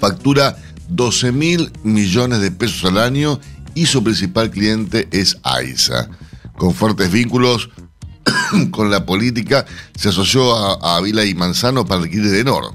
factura 0.00 0.56
12 0.88 1.32
mil 1.32 1.70
millones 1.82 2.40
de 2.40 2.50
pesos 2.50 2.90
al 2.90 2.98
año 2.98 3.38
y 3.74 3.86
su 3.86 4.02
principal 4.02 4.50
cliente 4.50 5.06
es 5.12 5.36
AISA. 5.42 6.08
Con 6.56 6.74
fuertes 6.74 7.12
vínculos 7.12 7.68
con 8.70 8.90
la 8.90 9.04
política, 9.04 9.66
se 9.94 10.08
asoció 10.08 10.56
a, 10.56 10.96
Avila 10.96 11.24
y 11.24 11.34
Manzano 11.34 11.84
para 11.84 12.00
adquirir 12.00 12.30
Denor. 12.30 12.74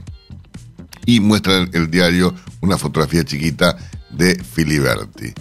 Y 1.08 1.20
muestra 1.20 1.58
el, 1.58 1.70
el 1.74 1.90
diario 1.90 2.36
una 2.62 2.78
fotografía 2.78 3.26
chiquita 3.26 3.76
de 4.12 4.42
Filiberti. 4.42 5.34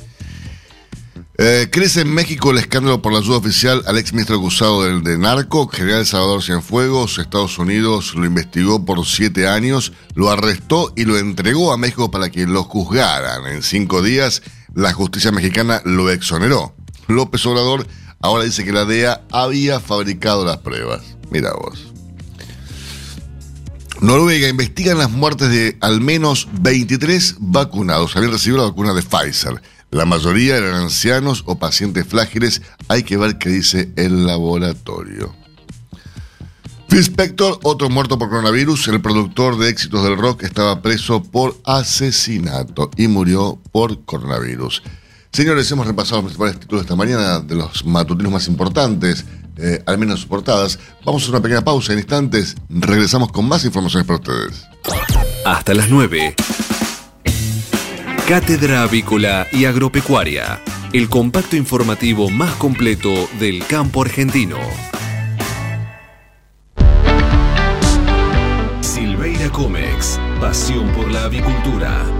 Eh, 1.42 1.70
crece 1.72 2.02
en 2.02 2.12
México 2.12 2.50
el 2.50 2.58
escándalo 2.58 3.00
por 3.00 3.14
la 3.14 3.20
ayuda 3.20 3.38
oficial 3.38 3.82
al 3.86 3.96
ex 3.96 4.12
ministro 4.12 4.36
acusado 4.36 5.00
de, 5.00 5.16
narco, 5.16 5.68
general 5.68 6.04
Salvador 6.04 6.42
Cienfuegos. 6.42 7.18
Estados 7.18 7.58
Unidos 7.58 8.14
lo 8.14 8.26
investigó 8.26 8.84
por 8.84 9.06
siete 9.06 9.48
años, 9.48 9.94
lo 10.14 10.30
arrestó 10.30 10.92
y 10.96 11.06
lo 11.06 11.16
entregó 11.16 11.72
a 11.72 11.78
México 11.78 12.10
para 12.10 12.28
que 12.28 12.46
lo 12.46 12.64
juzgaran. 12.64 13.46
En 13.46 13.62
cinco 13.62 14.02
días, 14.02 14.42
la 14.74 14.92
justicia 14.92 15.32
mexicana 15.32 15.80
lo 15.86 16.10
exoneró. 16.10 16.74
López 17.08 17.46
Obrador 17.46 17.86
ahora 18.20 18.44
dice 18.44 18.62
que 18.62 18.72
la 18.72 18.84
DEA 18.84 19.22
había 19.32 19.80
fabricado 19.80 20.44
las 20.44 20.58
pruebas. 20.58 21.00
Mira 21.30 21.54
vos. 21.54 21.86
Noruega 24.02 24.46
investigan 24.46 24.98
las 24.98 25.10
muertes 25.10 25.48
de 25.48 25.78
al 25.80 26.02
menos 26.02 26.48
23 26.60 27.36
vacunados. 27.38 28.14
Habían 28.14 28.32
recibido 28.32 28.58
la 28.58 28.68
vacuna 28.68 28.92
de 28.92 29.02
Pfizer. 29.02 29.62
La 29.90 30.04
mayoría 30.04 30.56
eran 30.56 30.74
ancianos 30.74 31.42
o 31.46 31.58
pacientes 31.58 32.06
frágiles. 32.06 32.62
Hay 32.88 33.02
que 33.02 33.16
ver 33.16 33.38
qué 33.38 33.50
dice 33.50 33.92
el 33.96 34.26
laboratorio. 34.26 35.34
Phil 36.88 37.00
Spector, 37.00 37.58
otro 37.62 37.88
muerto 37.88 38.18
por 38.18 38.28
coronavirus, 38.28 38.88
el 38.88 39.00
productor 39.00 39.58
de 39.58 39.68
éxitos 39.68 40.02
del 40.02 40.16
rock, 40.16 40.42
estaba 40.42 40.82
preso 40.82 41.22
por 41.22 41.56
asesinato 41.64 42.90
y 42.96 43.06
murió 43.06 43.60
por 43.70 44.04
coronavirus. 44.04 44.82
Señores, 45.32 45.70
hemos 45.70 45.86
repasado 45.86 46.16
los 46.16 46.24
principales 46.24 46.58
títulos 46.58 46.82
esta 46.82 46.96
mañana 46.96 47.38
de 47.38 47.54
los 47.54 47.84
matutinos 47.84 48.32
más 48.32 48.48
importantes, 48.48 49.24
eh, 49.56 49.82
al 49.86 49.98
menos 49.98 50.26
portadas. 50.26 50.78
Vamos 51.04 51.26
a 51.26 51.30
una 51.30 51.40
pequeña 51.40 51.62
pausa 51.62 51.92
en 51.92 52.00
instantes. 52.00 52.56
Regresamos 52.68 53.30
con 53.30 53.46
más 53.46 53.64
informaciones 53.64 54.06
para 54.06 54.18
ustedes. 54.18 54.66
Hasta 55.44 55.74
las 55.74 55.88
9. 55.88 56.34
Cátedra 58.30 58.82
Avícola 58.82 59.48
y 59.50 59.64
Agropecuaria, 59.64 60.60
el 60.92 61.08
compacto 61.08 61.56
informativo 61.56 62.30
más 62.30 62.54
completo 62.54 63.28
del 63.40 63.66
campo 63.66 64.02
argentino. 64.02 64.56
Silveira 68.82 69.50
Comex, 69.50 70.20
pasión 70.40 70.92
por 70.92 71.10
la 71.10 71.24
avicultura. 71.24 72.19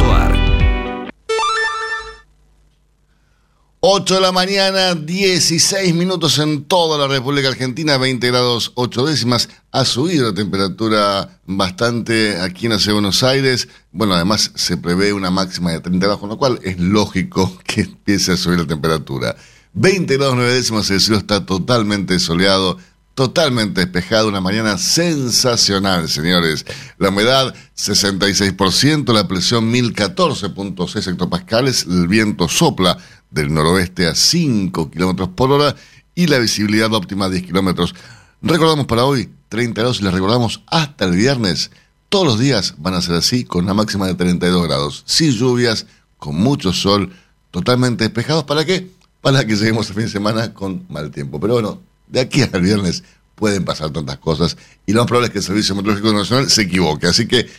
8 3.83 4.13
de 4.13 4.21
la 4.21 4.31
mañana, 4.31 4.93
16 4.93 5.95
minutos 5.95 6.37
en 6.37 6.65
toda 6.65 6.99
la 6.99 7.07
República 7.07 7.47
Argentina, 7.47 7.97
20 7.97 8.27
grados 8.27 8.73
8 8.75 9.07
décimas. 9.07 9.49
Ha 9.71 9.85
subido 9.85 10.27
la 10.27 10.35
temperatura 10.35 11.41
bastante 11.47 12.39
aquí 12.39 12.67
en 12.67 12.77
de 12.77 12.93
Buenos 12.93 13.23
Aires. 13.23 13.67
Bueno, 13.91 14.13
además 14.13 14.51
se 14.53 14.77
prevé 14.77 15.13
una 15.13 15.31
máxima 15.31 15.71
de 15.71 15.79
30 15.79 16.05
grados, 16.05 16.19
con 16.19 16.29
lo 16.29 16.37
cual 16.37 16.59
es 16.61 16.79
lógico 16.79 17.57
que 17.65 17.81
empiece 17.81 18.31
a 18.31 18.37
subir 18.37 18.59
la 18.59 18.67
temperatura. 18.67 19.35
20 19.73 20.15
grados 20.15 20.35
9 20.35 20.53
décimas, 20.53 20.89
el 20.91 21.01
cielo 21.01 21.17
está 21.17 21.43
totalmente 21.45 22.19
soleado 22.19 22.77
totalmente 23.13 23.81
despejado, 23.81 24.27
una 24.27 24.41
mañana 24.41 24.77
sensacional, 24.77 26.09
señores. 26.09 26.65
La 26.97 27.09
humedad 27.09 27.53
66%, 27.75 29.13
la 29.13 29.27
presión 29.27 29.71
1014.6 29.71 31.11
hectopascales, 31.11 31.85
el 31.89 32.07
viento 32.07 32.47
sopla 32.47 32.97
del 33.29 33.53
noroeste 33.53 34.07
a 34.07 34.15
5 34.15 34.91
kilómetros 34.91 35.29
por 35.29 35.51
hora 35.51 35.75
y 36.15 36.27
la 36.27 36.39
visibilidad 36.39 36.93
óptima 36.93 37.29
10 37.29 37.43
kilómetros. 37.43 37.95
Recordamos 38.41 38.85
para 38.85 39.05
hoy 39.05 39.29
30 39.49 39.81
grados 39.81 40.01
y 40.01 40.03
les 40.03 40.13
recordamos 40.13 40.63
hasta 40.67 41.05
el 41.05 41.11
viernes. 41.11 41.71
Todos 42.09 42.25
los 42.25 42.39
días 42.39 42.75
van 42.77 42.93
a 42.93 43.01
ser 43.01 43.15
así, 43.15 43.45
con 43.45 43.65
una 43.65 43.73
máxima 43.73 44.07
de 44.07 44.15
32 44.15 44.63
grados, 44.63 45.03
sin 45.05 45.31
lluvias, 45.31 45.85
con 46.17 46.35
mucho 46.35 46.73
sol, 46.73 47.13
totalmente 47.51 48.03
despejados. 48.03 48.43
¿Para 48.43 48.65
qué? 48.65 48.91
Para 49.21 49.45
que 49.45 49.55
lleguemos 49.55 49.87
el 49.89 49.95
fin 49.95 50.05
de 50.05 50.11
semana 50.11 50.53
con 50.53 50.85
mal 50.89 51.11
tiempo. 51.11 51.39
Pero 51.39 51.53
bueno, 51.53 51.81
de 52.11 52.19
aquí 52.19 52.41
al 52.41 52.61
viernes 52.61 53.03
pueden 53.35 53.65
pasar 53.65 53.89
tantas 53.89 54.19
cosas 54.19 54.57
y 54.85 54.93
lo 54.93 55.01
más 55.01 55.07
probable 55.07 55.27
es 55.27 55.33
que 55.33 55.39
el 55.39 55.43
Servicio 55.43 55.75
Meteorológico 55.75 56.13
Nacional 56.13 56.49
se 56.49 56.61
equivoque. 56.61 57.07
Así 57.07 57.27
que 57.27 57.49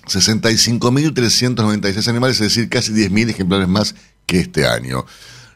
65.396 0.08 2.08
animales, 2.08 2.39
es 2.39 2.56
decir, 2.56 2.69
casi 2.69 2.93
10.000 2.93 3.32
ejemplares 3.32 3.67
más 3.67 3.95
que 4.26 4.39
este 4.39 4.65
año. 4.67 5.06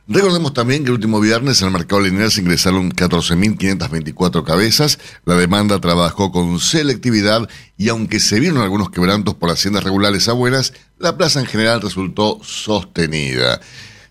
Recordemos 0.07 0.53
también 0.53 0.83
que 0.83 0.89
el 0.89 0.95
último 0.95 1.19
viernes 1.19 1.61
en 1.61 1.67
el 1.67 1.73
mercado 1.73 1.99
lineal 1.99 2.29
se 2.29 2.41
ingresaron 2.41 2.91
14.524 2.91 4.43
cabezas, 4.43 4.99
la 5.25 5.33
demanda 5.33 5.81
trabajó 5.81 6.31
con 6.31 6.59
selectividad 6.59 7.49
y 7.75 7.89
aunque 7.89 8.19
se 8.19 8.39
vieron 8.39 8.61
algunos 8.61 8.91
quebrantos 8.91 9.33
por 9.33 9.49
haciendas 9.49 9.83
regulares 9.83 10.29
a 10.29 10.33
buenas, 10.33 10.73
la 10.99 11.17
plaza 11.17 11.39
en 11.39 11.47
general 11.47 11.81
resultó 11.81 12.39
sostenida. 12.43 13.59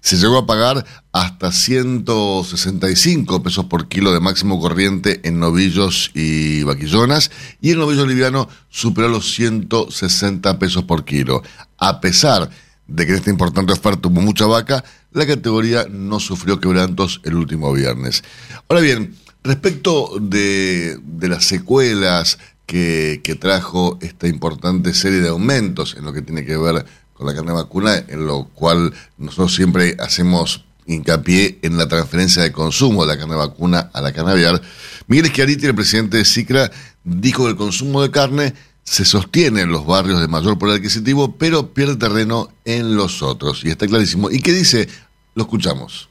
Se 0.01 0.17
llegó 0.17 0.39
a 0.39 0.47
pagar 0.47 0.85
hasta 1.13 1.53
165 1.53 3.45
pesos 3.45 3.67
por 3.67 3.87
kilo 3.87 4.13
de 4.13 4.19
máximo 4.19 4.59
corriente 4.59 5.21
en 5.23 5.39
novillos 5.39 6.11
y 6.13 6.65
vaquillonas 6.65 7.31
y 7.61 7.71
el 7.71 7.79
novillo 7.79 8.05
liviano 8.05 8.49
superó 8.69 9.09
los 9.09 9.33
160 9.33 10.59
pesos 10.59 10.83
por 10.83 11.05
kilo. 11.05 11.45
A 11.79 12.01
pesar 12.01 12.51
de 12.87 13.07
que 13.07 13.13
en 13.13 13.19
esta 13.19 13.31
importante 13.31 13.73
oferta 13.73 14.09
hubo 14.09 14.21
mucha 14.21 14.47
vaca, 14.47 14.85
la 15.15 15.27
categoría 15.27 15.87
no 15.89 16.21
sufrió 16.21 16.61
quebrantos 16.61 17.21
el 17.25 17.37
último 17.37 17.73
viernes. 17.73 18.23
Ahora 18.69 18.83
bien, 18.83 19.15
respecto 19.45 20.11
de, 20.21 20.99
las 21.21 21.45
secuelas 21.45 22.39
que, 22.67 23.21
trajo 23.41 23.99
esta 24.03 24.27
importante 24.27 24.93
serie 24.93 25.21
de 25.21 25.29
aumentos 25.29 25.95
en 25.97 26.05
lo 26.05 26.13
que 26.13 26.21
tiene 26.21 26.45
que 26.45 26.57
ver 26.57 26.85
con 27.15 27.27
la 27.27 27.35
carne 27.35 27.53
vacuna, 27.53 27.97
en 28.09 28.27
lo 28.27 28.49
cual 28.55 28.93
nosotros 29.17 29.55
siempre 29.55 29.97
hacemos 30.01 30.65
hincapié 30.87 31.61
en 31.63 31.79
la 31.79 31.87
transferencia 31.87 32.43
de 32.43 32.53
consumo 32.53 33.07
de 33.07 33.15
la 33.15 33.19
carne 33.19 33.37
vacuna 33.37 33.91
a 33.93 34.01
la 34.01 34.13
carne 34.13 34.33
aviar. 34.33 34.61
Miguel 35.07 35.29
Schiariti, 35.31 35.67
el 35.67 35.77
presidente 35.77 36.17
de 36.17 36.25
CICRA, 36.25 36.73
dijo 37.05 37.45
que 37.45 37.51
el 37.51 37.57
consumo 37.57 38.03
de 38.03 38.11
carne 38.11 38.55
se 38.85 39.05
sostiene 39.05 39.63
en 39.63 39.73
los 39.73 39.87
barrios 39.87 40.21
de 40.21 40.29
mayor 40.29 40.59
poder 40.59 40.77
adquisitivo, 40.77 41.35
pero 41.37 41.73
pierde 41.73 41.97
terreno 41.97 42.49
en 42.65 42.97
los 42.97 43.23
otros. 43.23 43.65
Y 43.65 43.71
está 43.71 43.87
clarísimo. 43.87 44.31
¿Y 44.31 44.41
qué 44.41 44.53
dice? 44.53 44.89
Lo 45.35 45.45
escuchamos. 45.45 46.09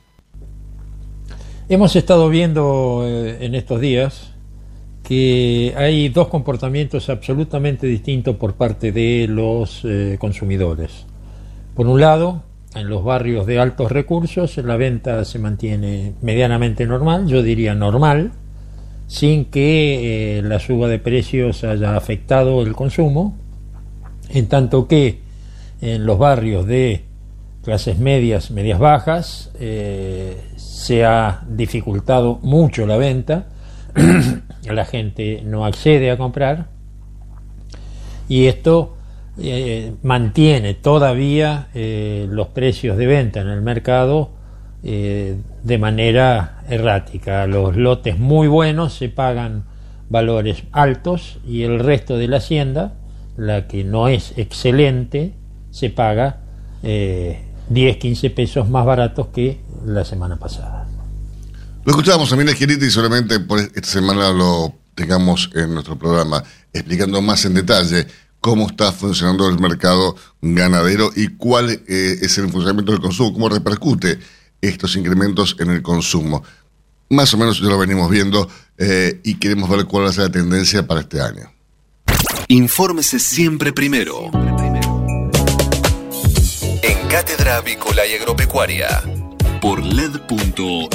Hemos 1.69 1.95
estado 1.95 2.29
viendo 2.29 3.03
eh, 3.05 3.45
en 3.45 3.55
estos 3.55 3.79
días 3.79 4.33
que 5.03 5.73
hay 5.77 6.09
dos 6.09 6.29
comportamientos 6.29 7.09
absolutamente 7.09 7.87
distintos 7.87 8.35
por 8.37 8.55
parte 8.55 8.91
de 8.91 9.27
los 9.29 9.81
eh, 9.83 10.17
consumidores. 10.19 11.05
Por 11.75 11.87
un 11.87 12.01
lado, 12.01 12.43
en 12.75 12.89
los 12.89 13.03
barrios 13.03 13.45
de 13.45 13.59
altos 13.59 13.91
recursos 13.91 14.57
la 14.57 14.77
venta 14.77 15.25
se 15.25 15.39
mantiene 15.39 16.13
medianamente 16.21 16.85
normal, 16.85 17.27
yo 17.27 17.43
diría 17.43 17.75
normal, 17.75 18.31
sin 19.07 19.45
que 19.45 20.37
eh, 20.37 20.41
la 20.41 20.59
suba 20.59 20.87
de 20.87 20.99
precios 20.99 21.63
haya 21.63 21.95
afectado 21.95 22.61
el 22.61 22.73
consumo, 22.73 23.37
en 24.29 24.47
tanto 24.47 24.87
que 24.87 25.19
en 25.81 26.05
los 26.05 26.17
barrios 26.17 26.65
de 26.65 27.03
clases 27.63 27.97
medias, 27.97 28.51
medias 28.51 28.79
bajas, 28.79 29.51
eh, 29.59 30.37
se 30.55 31.05
ha 31.05 31.43
dificultado 31.47 32.39
mucho 32.41 32.85
la 32.85 32.97
venta, 32.97 33.47
la 34.65 34.85
gente 34.85 35.41
no 35.45 35.65
accede 35.65 36.11
a 36.11 36.17
comprar. 36.17 36.67
Y 38.27 38.47
esto 38.47 38.95
eh, 39.37 39.93
mantiene 40.03 40.75
todavía 40.75 41.67
eh, 41.73 42.27
los 42.29 42.49
precios 42.49 42.97
de 42.97 43.07
venta 43.07 43.41
en 43.41 43.47
el 43.47 43.61
mercado 43.61 44.31
eh, 44.83 45.37
de 45.63 45.77
manera 45.77 46.63
errática. 46.69 47.47
Los 47.47 47.75
lotes 47.75 48.17
muy 48.19 48.47
buenos 48.47 48.93
se 48.93 49.09
pagan 49.09 49.65
valores 50.09 50.63
altos 50.71 51.39
y 51.47 51.63
el 51.63 51.79
resto 51.79 52.17
de 52.17 52.27
la 52.27 52.37
hacienda, 52.37 52.93
la 53.37 53.67
que 53.67 53.83
no 53.83 54.07
es 54.07 54.33
excelente, 54.37 55.33
se 55.71 55.89
paga 55.89 56.41
10, 56.83 57.97
15 57.97 58.29
pesos 58.31 58.69
más 58.69 58.85
baratos 58.85 59.27
que 59.27 59.61
la 59.85 60.03
semana 60.03 60.37
pasada. 60.37 60.87
Lo 61.85 61.91
escuchábamos 61.91 62.29
también 62.29 62.49
Esquerita 62.49 62.85
y 62.85 62.89
solamente 62.89 63.39
por 63.39 63.59
esta 63.59 63.83
semana 63.83 64.31
lo 64.31 64.73
tengamos 64.95 65.49
en 65.53 65.73
nuestro 65.73 65.97
programa 65.97 66.43
explicando 66.71 67.21
más 67.21 67.43
en 67.45 67.55
detalle 67.55 68.07
cómo 68.39 68.67
está 68.67 68.91
funcionando 68.91 69.49
el 69.49 69.59
mercado 69.59 70.15
ganadero 70.41 71.11
y 71.15 71.29
cuál 71.29 71.71
eh, 71.71 72.17
es 72.21 72.37
el 72.37 72.49
funcionamiento 72.49 72.91
del 72.91 73.01
consumo, 73.01 73.33
cómo 73.33 73.49
repercute 73.49 74.19
estos 74.67 74.95
incrementos 74.95 75.55
en 75.59 75.69
el 75.69 75.81
consumo. 75.81 76.43
Más 77.09 77.33
o 77.33 77.37
menos 77.37 77.59
ya 77.59 77.67
lo 77.67 77.77
venimos 77.77 78.09
viendo 78.09 78.49
eh, 78.77 79.19
y 79.23 79.35
queremos 79.35 79.69
ver 79.69 79.85
cuál 79.85 80.05
va 80.05 80.09
a 80.09 80.13
ser 80.13 80.23
la 80.25 80.31
tendencia 80.31 80.87
para 80.87 81.01
este 81.01 81.21
año. 81.21 81.51
Infórmese 82.47 83.19
siempre 83.19 83.73
primero. 83.73 84.31
En 86.81 87.07
Cátedra 87.09 87.57
Avícola 87.57 88.05
y 88.07 88.15
Agropecuaria. 88.15 89.03
Por 89.61 89.83
LED.fm. 89.83 90.89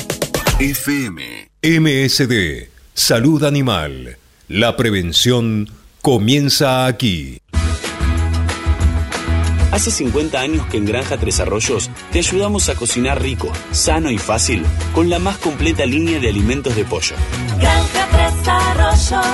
MSD. 1.63 2.69
Salud 2.95 3.45
Animal. 3.45 4.19
La 4.49 4.77
prevención 4.77 5.71
comienza 6.03 6.87
aquí. 6.87 7.41
Hace 9.71 9.91
50 9.91 10.41
años 10.41 10.67
que 10.67 10.79
en 10.79 10.87
Granja 10.87 11.19
Tres 11.19 11.41
Arroyos 11.41 11.91
te 12.11 12.19
ayudamos 12.19 12.69
a 12.69 12.75
cocinar 12.75 13.21
rico, 13.21 13.53
sano 13.71 14.11
y 14.11 14.19
fácil 14.19 14.65
con 14.95 15.11
la 15.11 15.19
más 15.19 15.39
completa 15.39 15.85
línea 15.85 16.19
de 16.19 16.29
alimentos 16.29 16.75
de 16.75 16.85
pollo. 16.85 17.17
Granja 17.59 18.09
Tres 18.11 18.49
Arroyos, 18.49 19.27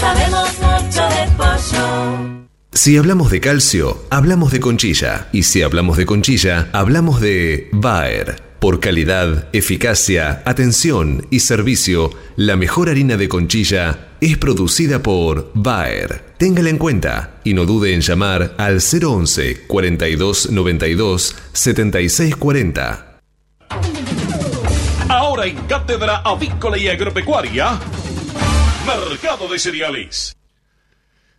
sabemos 0.00 0.48
mucho 0.60 1.02
de 1.08 1.30
pollo. 1.36 2.36
Si 2.72 2.96
hablamos 2.98 3.30
de 3.30 3.40
calcio, 3.40 4.04
hablamos 4.10 4.52
de 4.52 4.60
conchilla. 4.60 5.28
Y 5.32 5.44
si 5.44 5.62
hablamos 5.62 5.96
de 5.96 6.04
conchilla, 6.04 6.68
hablamos 6.72 7.20
de 7.22 7.70
Bayer. 7.72 8.45
Por 8.58 8.80
calidad, 8.80 9.48
eficacia, 9.52 10.42
atención 10.46 11.26
y 11.30 11.40
servicio, 11.40 12.10
la 12.36 12.56
mejor 12.56 12.88
harina 12.88 13.16
de 13.16 13.28
conchilla 13.28 14.08
es 14.20 14.38
producida 14.38 15.02
por 15.02 15.50
Bayer. 15.54 16.24
Téngala 16.38 16.70
en 16.70 16.78
cuenta 16.78 17.40
y 17.44 17.52
no 17.54 17.66
dude 17.66 17.92
en 17.92 18.00
llamar 18.00 18.54
al 18.56 18.80
011 18.80 19.66
42 19.66 20.50
92 20.50 21.36
76 21.52 22.36
40. 22.36 23.18
Ahora 25.08 25.46
en 25.46 25.56
Cátedra 25.66 26.18
Avícola 26.18 26.78
y 26.78 26.88
Agropecuaria, 26.88 27.78
Mercado 28.86 29.48
de 29.48 29.58
Cereales. 29.58 30.35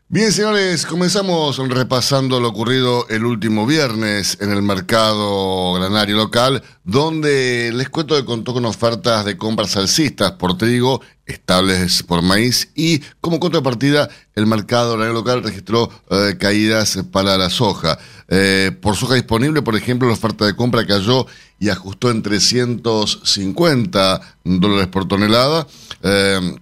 Bien, 0.09 0.31
señores, 0.31 0.85
comenzamos 0.85 1.57
repasando 1.57 2.39
lo 2.39 2.47
ocurrido 2.47 3.05
el 3.09 3.25
último 3.25 3.65
viernes 3.65 4.37
en 4.39 4.53
el 4.53 4.61
mercado 4.61 5.73
granario 5.73 6.15
local, 6.15 6.63
donde 6.85 7.73
les 7.73 7.89
cuento 7.89 8.15
que 8.15 8.23
contó 8.23 8.53
con 8.53 8.63
ofertas 8.63 9.25
de 9.25 9.35
compras 9.35 9.75
alcistas 9.75 10.31
por 10.31 10.57
trigo, 10.57 11.01
estables 11.25 12.03
por 12.03 12.21
maíz 12.21 12.71
y 12.73 12.99
como 13.19 13.41
contrapartida 13.41 14.07
el 14.33 14.47
mercado 14.47 14.93
granario 14.93 15.13
local 15.13 15.43
registró 15.43 15.91
eh, 16.09 16.37
caídas 16.39 16.99
para 17.11 17.37
la 17.37 17.49
soja. 17.49 17.99
Eh, 18.29 18.71
por 18.81 18.95
soja 18.95 19.15
disponible, 19.15 19.61
por 19.61 19.75
ejemplo, 19.75 20.07
la 20.07 20.13
oferta 20.13 20.45
de 20.45 20.55
compra 20.55 20.87
cayó 20.87 21.27
y 21.59 21.67
ajustó 21.67 22.11
en 22.11 22.23
350 22.23 24.21
dólares 24.45 24.87
por 24.87 25.05
tonelada. 25.05 25.67
Eh, 26.01 26.55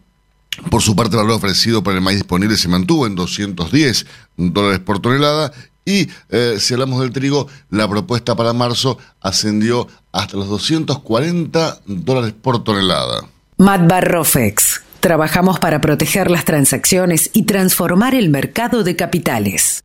por 0.69 0.81
su 0.81 0.95
parte, 0.95 1.15
el 1.15 1.23
valor 1.23 1.37
ofrecido 1.37 1.83
por 1.83 1.93
el 1.93 2.01
maíz 2.01 2.19
disponible 2.19 2.57
se 2.57 2.67
mantuvo 2.67 3.07
en 3.07 3.15
210 3.15 4.05
dólares 4.37 4.79
por 4.79 4.99
tonelada 4.99 5.51
y 5.85 6.09
eh, 6.29 6.55
si 6.59 6.73
hablamos 6.73 6.99
del 7.01 7.11
trigo, 7.11 7.47
la 7.69 7.87
propuesta 7.87 8.35
para 8.35 8.53
marzo 8.53 8.97
ascendió 9.21 9.87
hasta 10.11 10.37
los 10.37 10.49
240 10.49 11.81
dólares 11.85 12.33
por 12.41 12.63
tonelada. 12.63 13.25
Matbarrofex. 13.57 14.81
Trabajamos 14.99 15.59
para 15.59 15.81
proteger 15.81 16.31
las 16.31 16.45
transacciones 16.45 17.29
y 17.33 17.43
transformar 17.43 18.15
el 18.15 18.29
mercado 18.29 18.83
de 18.83 18.95
capitales. 18.95 19.84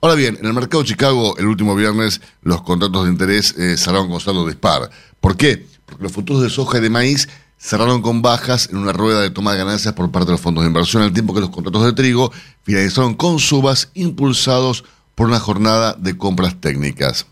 Ahora 0.00 0.14
bien, 0.16 0.36
en 0.40 0.46
el 0.46 0.52
mercado 0.52 0.82
de 0.82 0.88
Chicago 0.88 1.36
el 1.38 1.46
último 1.46 1.74
viernes 1.74 2.20
los 2.42 2.62
contratos 2.62 3.04
de 3.04 3.10
interés 3.10 3.54
eh, 3.58 3.76
cerraron 3.76 4.10
con 4.10 4.20
saldo 4.20 4.46
dispar. 4.46 4.90
¿Por 5.20 5.36
qué? 5.36 5.66
Porque 5.86 6.02
los 6.02 6.12
futuros 6.12 6.42
de 6.42 6.50
soja 6.50 6.78
y 6.78 6.80
de 6.80 6.90
maíz 6.90 7.28
cerraron 7.58 8.02
con 8.02 8.22
bajas 8.22 8.68
en 8.70 8.78
una 8.78 8.92
rueda 8.92 9.20
de 9.20 9.30
toma 9.30 9.52
de 9.52 9.58
ganancias 9.58 9.94
por 9.94 10.10
parte 10.10 10.26
de 10.26 10.32
los 10.32 10.40
fondos 10.40 10.64
de 10.64 10.68
inversión, 10.68 11.02
al 11.02 11.12
tiempo 11.12 11.32
que 11.32 11.40
los 11.40 11.50
contratos 11.50 11.84
de 11.84 11.92
trigo 11.92 12.32
finalizaron 12.64 13.14
con 13.14 13.38
subas 13.38 13.90
impulsados 13.94 14.84
por 15.14 15.28
una 15.28 15.38
jornada 15.38 15.94
de 15.94 16.16
compras 16.16 16.60
técnicas. 16.60 17.26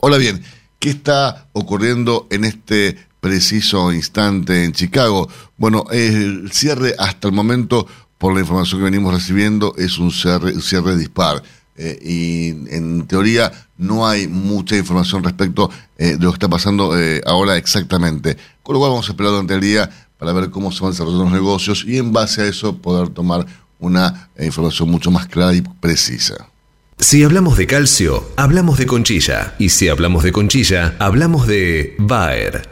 Ahora 0.00 0.18
bien, 0.18 0.44
¿qué 0.78 0.90
está 0.90 1.48
ocurriendo 1.52 2.28
en 2.30 2.44
este 2.44 2.98
preciso 3.22 3.92
instante 3.92 4.64
en 4.64 4.72
Chicago. 4.72 5.28
Bueno, 5.56 5.84
el 5.92 6.50
cierre 6.50 6.96
hasta 6.98 7.28
el 7.28 7.34
momento, 7.34 7.86
por 8.18 8.34
la 8.34 8.40
información 8.40 8.80
que 8.80 8.84
venimos 8.86 9.14
recibiendo, 9.14 9.74
es 9.78 9.98
un 9.98 10.10
cierre, 10.10 10.96
dispar. 10.96 11.40
Eh, 11.76 11.98
y 12.02 12.48
en 12.74 13.06
teoría 13.06 13.50
no 13.78 14.06
hay 14.08 14.26
mucha 14.26 14.76
información 14.76 15.22
respecto 15.22 15.70
eh, 15.96 16.16
de 16.16 16.18
lo 16.18 16.32
que 16.32 16.34
está 16.34 16.48
pasando 16.48 16.98
eh, 16.98 17.22
ahora 17.24 17.56
exactamente. 17.56 18.36
Con 18.64 18.74
lo 18.74 18.80
cual 18.80 18.90
vamos 18.90 19.08
a 19.08 19.12
esperar 19.12 19.30
durante 19.30 19.54
el 19.54 19.60
día 19.60 19.88
para 20.18 20.32
ver 20.32 20.50
cómo 20.50 20.72
se 20.72 20.82
van 20.82 20.90
desarrollando 20.90 21.24
los 21.24 21.32
negocios 21.32 21.84
y 21.86 21.98
en 21.98 22.12
base 22.12 22.42
a 22.42 22.46
eso 22.46 22.76
poder 22.78 23.10
tomar 23.10 23.46
una 23.78 24.30
información 24.38 24.90
mucho 24.90 25.12
más 25.12 25.28
clara 25.28 25.54
y 25.54 25.60
precisa. 25.60 26.48
Si 26.98 27.22
hablamos 27.22 27.56
de 27.56 27.68
calcio, 27.68 28.28
hablamos 28.36 28.78
de 28.78 28.86
conchilla. 28.86 29.54
Y 29.60 29.68
si 29.68 29.88
hablamos 29.88 30.24
de 30.24 30.32
conchilla, 30.32 30.96
hablamos 30.98 31.46
de 31.46 31.94
Bayer. 31.98 32.71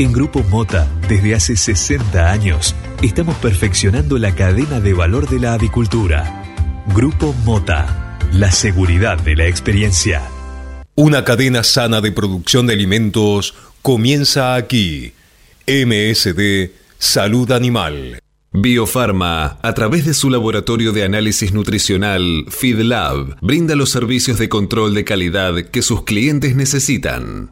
En 0.00 0.12
Grupo 0.12 0.42
Mota, 0.44 0.90
desde 1.10 1.34
hace 1.34 1.56
60 1.56 2.32
años, 2.32 2.74
estamos 3.02 3.36
perfeccionando 3.36 4.16
la 4.16 4.34
cadena 4.34 4.80
de 4.80 4.94
valor 4.94 5.28
de 5.28 5.38
la 5.38 5.52
avicultura. 5.52 6.42
Grupo 6.94 7.34
Mota, 7.44 8.18
la 8.32 8.50
seguridad 8.50 9.20
de 9.20 9.36
la 9.36 9.46
experiencia. 9.46 10.22
Una 10.94 11.22
cadena 11.22 11.62
sana 11.64 12.00
de 12.00 12.12
producción 12.12 12.66
de 12.66 12.72
alimentos 12.72 13.54
comienza 13.82 14.54
aquí. 14.54 15.12
MSD 15.66 16.70
Salud 16.98 17.52
Animal. 17.52 18.20
Biofarma, 18.52 19.58
a 19.60 19.74
través 19.74 20.06
de 20.06 20.14
su 20.14 20.30
laboratorio 20.30 20.92
de 20.92 21.04
análisis 21.04 21.52
nutricional, 21.52 22.46
FeedLab, 22.48 23.36
brinda 23.42 23.76
los 23.76 23.90
servicios 23.90 24.38
de 24.38 24.48
control 24.48 24.94
de 24.94 25.04
calidad 25.04 25.56
que 25.66 25.82
sus 25.82 26.04
clientes 26.04 26.56
necesitan. 26.56 27.50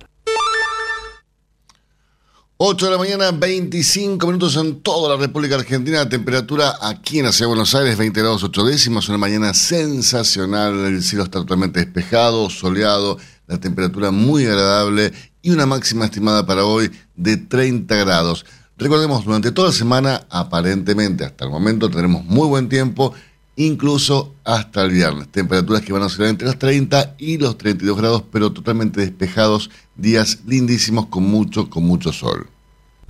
8 2.60 2.86
de 2.86 2.90
la 2.90 2.98
mañana, 2.98 3.30
25 3.30 4.26
minutos 4.26 4.56
en 4.56 4.80
toda 4.80 5.14
la 5.14 5.16
República 5.16 5.54
Argentina. 5.54 5.98
La 5.98 6.08
temperatura 6.08 6.74
aquí 6.82 7.20
en 7.20 7.26
la 7.26 7.30
Ciudad 7.30 7.44
de 7.44 7.54
Buenos 7.54 7.72
Aires, 7.76 7.96
20 7.96 8.18
grados 8.18 8.42
8 8.42 8.64
décimas. 8.64 9.08
Una 9.08 9.16
mañana 9.16 9.54
sensacional. 9.54 10.86
El 10.86 11.04
cielo 11.04 11.22
está 11.22 11.38
totalmente 11.38 11.78
despejado, 11.78 12.50
soleado. 12.50 13.16
La 13.46 13.60
temperatura 13.60 14.10
muy 14.10 14.44
agradable 14.44 15.12
y 15.40 15.50
una 15.52 15.66
máxima 15.66 16.06
estimada 16.06 16.46
para 16.46 16.64
hoy 16.64 16.90
de 17.14 17.36
30 17.36 17.94
grados. 17.94 18.44
Recordemos, 18.76 19.24
durante 19.24 19.52
toda 19.52 19.68
la 19.68 19.74
semana, 19.74 20.26
aparentemente 20.28 21.24
hasta 21.24 21.44
el 21.44 21.52
momento, 21.52 21.88
tenemos 21.88 22.24
muy 22.24 22.48
buen 22.48 22.68
tiempo, 22.68 23.14
incluso 23.58 24.34
hasta 24.44 24.84
el 24.84 24.92
viernes. 24.92 25.28
Temperaturas 25.28 25.82
que 25.82 25.92
van 25.92 26.02
a 26.02 26.06
oscilar 26.06 26.30
entre 26.30 26.46
los 26.46 26.58
30 26.58 27.16
y 27.18 27.38
los 27.38 27.58
32 27.58 27.98
grados, 27.98 28.22
pero 28.32 28.52
totalmente 28.52 29.00
despejados 29.00 29.70
días 29.96 30.40
lindísimos 30.46 31.06
con 31.06 31.24
mucho, 31.24 31.68
con 31.68 31.84
mucho 31.84 32.12
sol. 32.12 32.46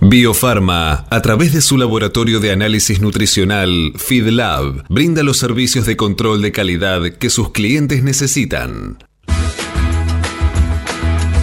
Biofarma, 0.01 1.05
a 1.09 1.21
través 1.21 1.53
de 1.53 1.61
su 1.61 1.77
laboratorio 1.77 2.39
de 2.39 2.51
análisis 2.51 3.01
nutricional, 3.01 3.93
FeedLab, 3.97 4.85
brinda 4.89 5.23
los 5.23 5.37
servicios 5.37 5.85
de 5.85 5.97
control 5.97 6.41
de 6.41 6.51
calidad 6.51 7.01
que 7.17 7.29
sus 7.29 7.51
clientes 7.51 8.01
necesitan. 8.01 8.97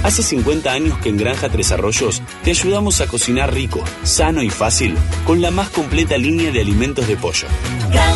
Hace 0.02 0.22
50 0.22 0.72
años 0.72 0.96
que 0.98 1.08
en 1.08 1.16
Granja 1.16 1.48
Tres 1.48 1.72
Arroyos 1.72 2.22
te 2.44 2.50
ayudamos 2.50 3.00
a 3.00 3.08
cocinar 3.08 3.52
rico, 3.52 3.84
sano 4.04 4.42
y 4.42 4.50
fácil 4.50 4.94
con 5.26 5.42
la 5.42 5.50
más 5.50 5.68
completa 5.68 6.16
línea 6.16 6.50
de 6.50 6.60
alimentos 6.60 7.06
de 7.08 7.16
pollo. 7.16 7.48
Granja 7.90 8.15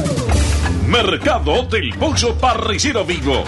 Mercado 0.91 1.65
del 1.71 1.93
Pollo 1.93 2.37
Parrillero 2.37 3.05
Vivo. 3.05 3.45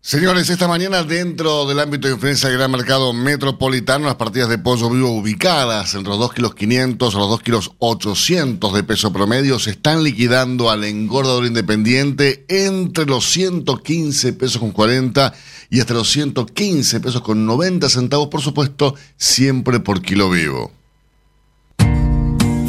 Señores, 0.00 0.50
esta 0.50 0.66
mañana 0.66 1.04
dentro 1.04 1.64
del 1.64 1.78
ámbito 1.78 2.08
de 2.08 2.14
influencia 2.14 2.48
del 2.48 2.58
gran 2.58 2.72
mercado 2.72 3.12
metropolitano, 3.12 4.06
las 4.06 4.16
partidas 4.16 4.48
de 4.48 4.58
pollo 4.58 4.90
vivo 4.90 5.10
ubicadas 5.10 5.94
entre 5.94 6.10
los 6.10 6.18
2 6.18 6.34
kilos 6.34 6.54
500 6.56 7.14
a 7.14 7.18
los 7.18 7.28
2 7.28 7.40
kilos 7.40 7.72
800 7.78 8.74
de 8.74 8.82
peso 8.82 9.12
promedio 9.12 9.60
se 9.60 9.70
están 9.70 10.02
liquidando 10.02 10.70
al 10.70 10.82
engordador 10.82 11.46
independiente 11.46 12.44
entre 12.48 13.06
los 13.06 13.30
115 13.30 14.32
pesos 14.32 14.58
con 14.58 14.72
40 14.72 15.34
y 15.70 15.78
hasta 15.78 15.94
los 15.94 16.10
115 16.10 16.98
pesos 16.98 17.20
con 17.20 17.46
90 17.46 17.88
centavos, 17.88 18.26
por 18.26 18.40
supuesto, 18.40 18.96
siempre 19.16 19.78
por 19.78 20.02
kilo 20.02 20.30
vivo. 20.30 20.75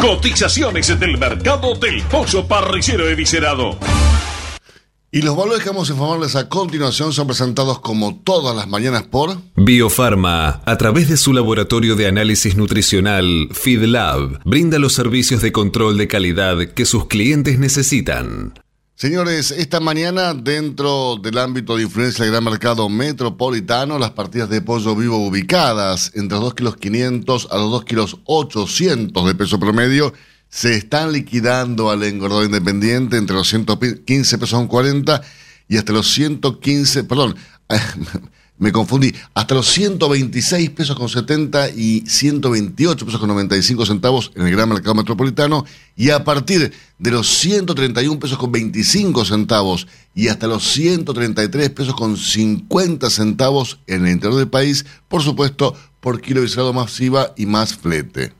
Cotizaciones 0.00 0.98
del 0.98 1.18
mercado 1.18 1.74
del 1.74 2.02
pollo 2.04 2.48
parrillero 2.48 3.06
eviscerado. 3.06 3.78
Y 5.12 5.20
los 5.20 5.36
valores 5.36 5.62
que 5.62 5.68
vamos 5.68 5.90
a 5.90 5.92
informarles 5.92 6.36
a 6.36 6.48
continuación 6.48 7.12
son 7.12 7.26
presentados 7.26 7.80
como 7.80 8.16
todas 8.24 8.56
las 8.56 8.66
mañanas 8.66 9.02
por 9.02 9.36
Biofarma, 9.56 10.62
a 10.64 10.78
través 10.78 11.10
de 11.10 11.18
su 11.18 11.34
laboratorio 11.34 11.96
de 11.96 12.06
análisis 12.06 12.56
nutricional, 12.56 13.48
FeedLab, 13.52 14.40
brinda 14.44 14.78
los 14.78 14.94
servicios 14.94 15.42
de 15.42 15.52
control 15.52 15.98
de 15.98 16.08
calidad 16.08 16.56
que 16.74 16.86
sus 16.86 17.06
clientes 17.06 17.58
necesitan. 17.58 18.54
Señores, 19.00 19.50
esta 19.50 19.80
mañana 19.80 20.34
dentro 20.34 21.16
del 21.16 21.38
ámbito 21.38 21.74
de 21.74 21.84
influencia 21.84 22.22
del 22.22 22.32
gran 22.32 22.44
mercado 22.44 22.86
metropolitano, 22.90 23.98
las 23.98 24.10
partidas 24.10 24.50
de 24.50 24.60
pollo 24.60 24.94
vivo 24.94 25.26
ubicadas 25.26 26.12
entre 26.16 26.36
los 26.36 26.44
2 26.44 26.54
kilos 26.54 26.76
500 26.76 27.48
a 27.50 27.56
los 27.56 27.70
2 27.70 27.84
kilos 27.86 28.18
800 28.26 29.26
de 29.26 29.34
peso 29.34 29.58
promedio 29.58 30.12
se 30.50 30.74
están 30.74 31.12
liquidando 31.12 31.90
al 31.90 32.02
engordador 32.02 32.44
independiente 32.44 33.16
entre 33.16 33.36
los 33.36 33.48
115 33.48 34.36
pesos 34.36 34.58
con 34.58 34.68
40 34.68 35.22
y 35.66 35.78
hasta 35.78 35.94
los 35.94 36.12
115, 36.12 37.04
perdón, 37.04 37.36
me 38.60 38.72
confundí, 38.72 39.12
hasta 39.34 39.54
los 39.54 39.68
126 39.68 40.70
pesos 40.70 40.94
con 40.94 41.08
70 41.08 41.70
y 41.70 42.04
128 42.06 43.06
pesos 43.06 43.18
con 43.18 43.30
95 43.30 43.86
centavos 43.86 44.32
en 44.34 44.46
el 44.46 44.52
gran 44.52 44.68
mercado 44.68 44.94
metropolitano 44.94 45.64
y 45.96 46.10
a 46.10 46.24
partir 46.24 46.70
de 46.98 47.10
los 47.10 47.26
131 47.26 48.20
pesos 48.20 48.36
con 48.36 48.52
25 48.52 49.24
centavos 49.24 49.88
y 50.14 50.28
hasta 50.28 50.46
los 50.46 50.62
133 50.72 51.70
pesos 51.70 51.94
con 51.94 52.18
50 52.18 53.08
centavos 53.08 53.80
en 53.86 54.04
el 54.04 54.12
interior 54.12 54.38
del 54.38 54.48
país, 54.48 54.84
por 55.08 55.22
supuesto, 55.22 55.74
por 56.00 56.20
kilo 56.20 56.42
visado 56.42 56.74
masiva 56.74 57.32
y 57.38 57.46
más 57.46 57.74
flete. 57.74 58.39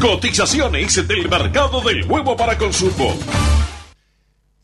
Cotizaciones 0.00 1.06
del 1.06 1.28
mercado 1.28 1.82
del 1.82 2.10
huevo 2.10 2.34
para 2.34 2.56
consumo. 2.56 3.18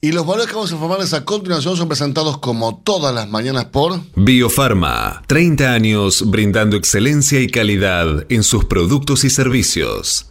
Y 0.01 0.12
los 0.12 0.27
valores 0.27 0.46
que 0.46 0.55
vamos 0.55 0.70
a 0.70 0.75
informarles 0.75 1.12
a 1.12 1.27
continuación 1.27 1.77
son 1.77 1.88
presentados 1.88 2.38
como 2.38 2.79
todas 2.79 3.14
las 3.14 3.29
mañanas 3.29 3.66
por 3.66 4.01
Biofarma, 4.14 5.22
30 5.27 5.75
años 5.75 6.31
brindando 6.31 6.79
excelencia 6.79 7.38
y 7.42 7.49
calidad 7.49 8.25
en 8.31 8.42
sus 8.42 8.64
productos 8.64 9.25
y 9.25 9.31
servicios. 9.31 10.31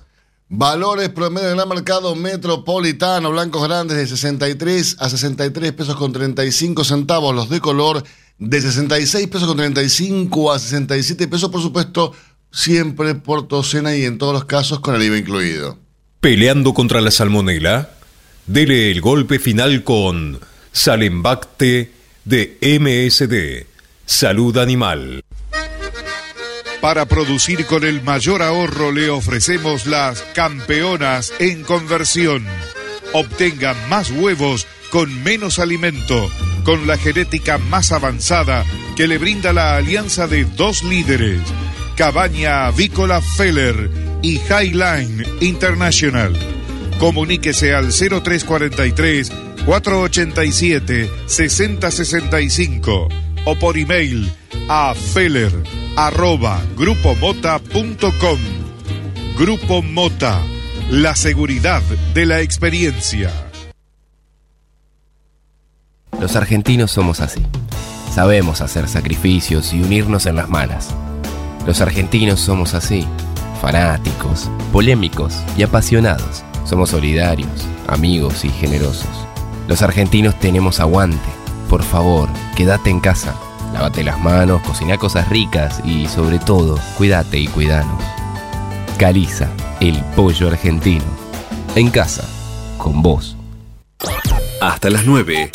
Valores 0.50 1.10
promedio 1.10 1.52
en 1.52 1.60
el 1.60 1.68
mercado 1.68 2.16
metropolitano, 2.16 3.30
blancos 3.30 3.68
grandes 3.68 3.98
de 3.98 4.08
63 4.08 4.98
a 5.00 5.10
63 5.10 5.72
pesos 5.74 5.96
con 5.98 6.14
35 6.14 6.84
centavos, 6.84 7.36
los 7.36 7.50
de 7.50 7.60
color 7.60 8.04
de 8.40 8.60
66 8.60 9.28
pesos 9.28 9.48
con 9.48 9.58
35 9.58 10.52
a 10.52 10.58
67 10.58 11.28
pesos, 11.28 11.50
por 11.50 11.62
supuesto, 11.62 12.12
siempre 12.56 13.16
por 13.16 13.48
docena 13.48 13.96
y 13.96 14.06
en 14.06 14.18
todos 14.18 14.34
los 14.34 14.46
casos 14.46 14.80
con 14.80 14.96
el 14.96 15.04
IVA 15.04 15.18
incluido. 15.18 15.78
Peleando 16.22 16.74
contra 16.74 17.02
la 17.02 17.12
salmonela, 17.12 17.92
dele 18.48 18.90
el 18.90 19.02
golpe 19.02 19.40
final 19.40 19.84
con 19.84 20.40
Salembacte 20.72 21.92
de 22.24 22.58
MSD, 22.62 23.68
Salud 24.06 24.58
Animal. 24.58 25.22
Para 26.82 27.06
producir 27.06 27.66
con 27.66 27.84
el 27.84 28.02
mayor 28.04 28.42
ahorro 28.42 28.92
le 28.92 29.10
ofrecemos 29.10 29.86
las 29.86 30.22
campeonas 30.34 31.34
en 31.40 31.64
conversión. 31.64 32.46
Obtenga 33.14 33.74
más 33.90 34.12
huevos 34.12 34.66
con 34.92 35.24
menos 35.24 35.60
alimento, 35.60 36.30
con 36.64 36.88
la 36.88 36.98
genética 36.98 37.58
más 37.58 37.92
avanzada 37.92 38.66
que 38.96 39.08
le 39.08 39.18
brinda 39.18 39.52
la 39.52 39.76
alianza 39.76 40.28
de 40.28 40.46
dos 40.46 40.84
líderes 40.84 41.42
Cabaña 41.96 42.68
Avícola 42.68 43.22
Feller 43.22 43.90
y 44.22 44.40
Highline 44.40 45.26
International. 45.42 46.34
Comuníquese 47.00 47.74
al 47.74 47.92
0343 47.92 49.32
487 49.66 51.10
6065 51.26 53.08
o 53.46 53.56
por 53.56 53.78
email 53.78 54.32
a 54.68 54.94
feller 54.94 55.52
arroba 55.96 56.62
grupomota.com. 56.76 58.40
Grupo 59.38 59.82
Mota, 59.82 60.42
la 60.90 61.16
seguridad 61.16 61.82
de 62.14 62.26
la 62.26 62.42
experiencia. 62.42 63.32
Los 66.20 66.36
argentinos 66.36 66.92
somos 66.92 67.20
así. 67.20 67.46
Sabemos 68.14 68.62
hacer 68.62 68.88
sacrificios 68.88 69.74
y 69.74 69.82
unirnos 69.82 70.26
en 70.26 70.38
las 70.38 70.50
malas. 70.50 70.96
Los 71.66 71.82
argentinos 71.82 72.40
somos 72.40 72.76
así, 72.76 73.08
fanáticos, 73.60 74.52
polémicos 74.72 75.42
y 75.58 75.64
apasionados. 75.64 76.44
Somos 76.64 76.92
solidarios, 76.92 77.50
amigos 77.88 78.46
y 78.46 78.50
generosos. 78.50 79.10
Los 79.68 79.82
argentinos 79.82 80.40
tenemos 80.40 80.80
aguante. 80.80 81.18
Por 81.68 81.82
favor, 81.82 82.30
quédate 82.56 82.92
en 82.92 83.00
casa. 83.00 83.34
Lávate 83.74 84.04
las 84.04 84.20
manos, 84.20 84.62
cocina 84.62 84.98
cosas 84.98 85.28
ricas 85.30 85.82
y 85.84 86.08
sobre 86.08 86.38
todo, 86.38 86.80
cuídate 86.98 87.40
y 87.40 87.48
cuidanos. 87.48 88.02
Caliza, 89.00 89.50
el 89.80 90.00
pollo 90.16 90.50
argentino. 90.50 91.04
En 91.76 91.90
casa, 91.90 92.24
con 92.78 93.02
vos. 93.02 93.36
Hasta 94.62 94.92
las 94.92 95.06
9. 95.06 95.50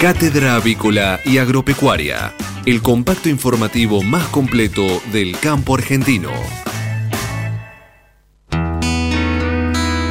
Cátedra 0.00 0.54
Avícola 0.54 1.18
y 1.24 1.38
Agropecuaria 1.38 2.32
el 2.66 2.82
compacto 2.82 3.28
informativo 3.28 4.02
más 4.02 4.26
completo 4.28 4.86
del 5.12 5.38
campo 5.38 5.74
argentino. 5.74 6.30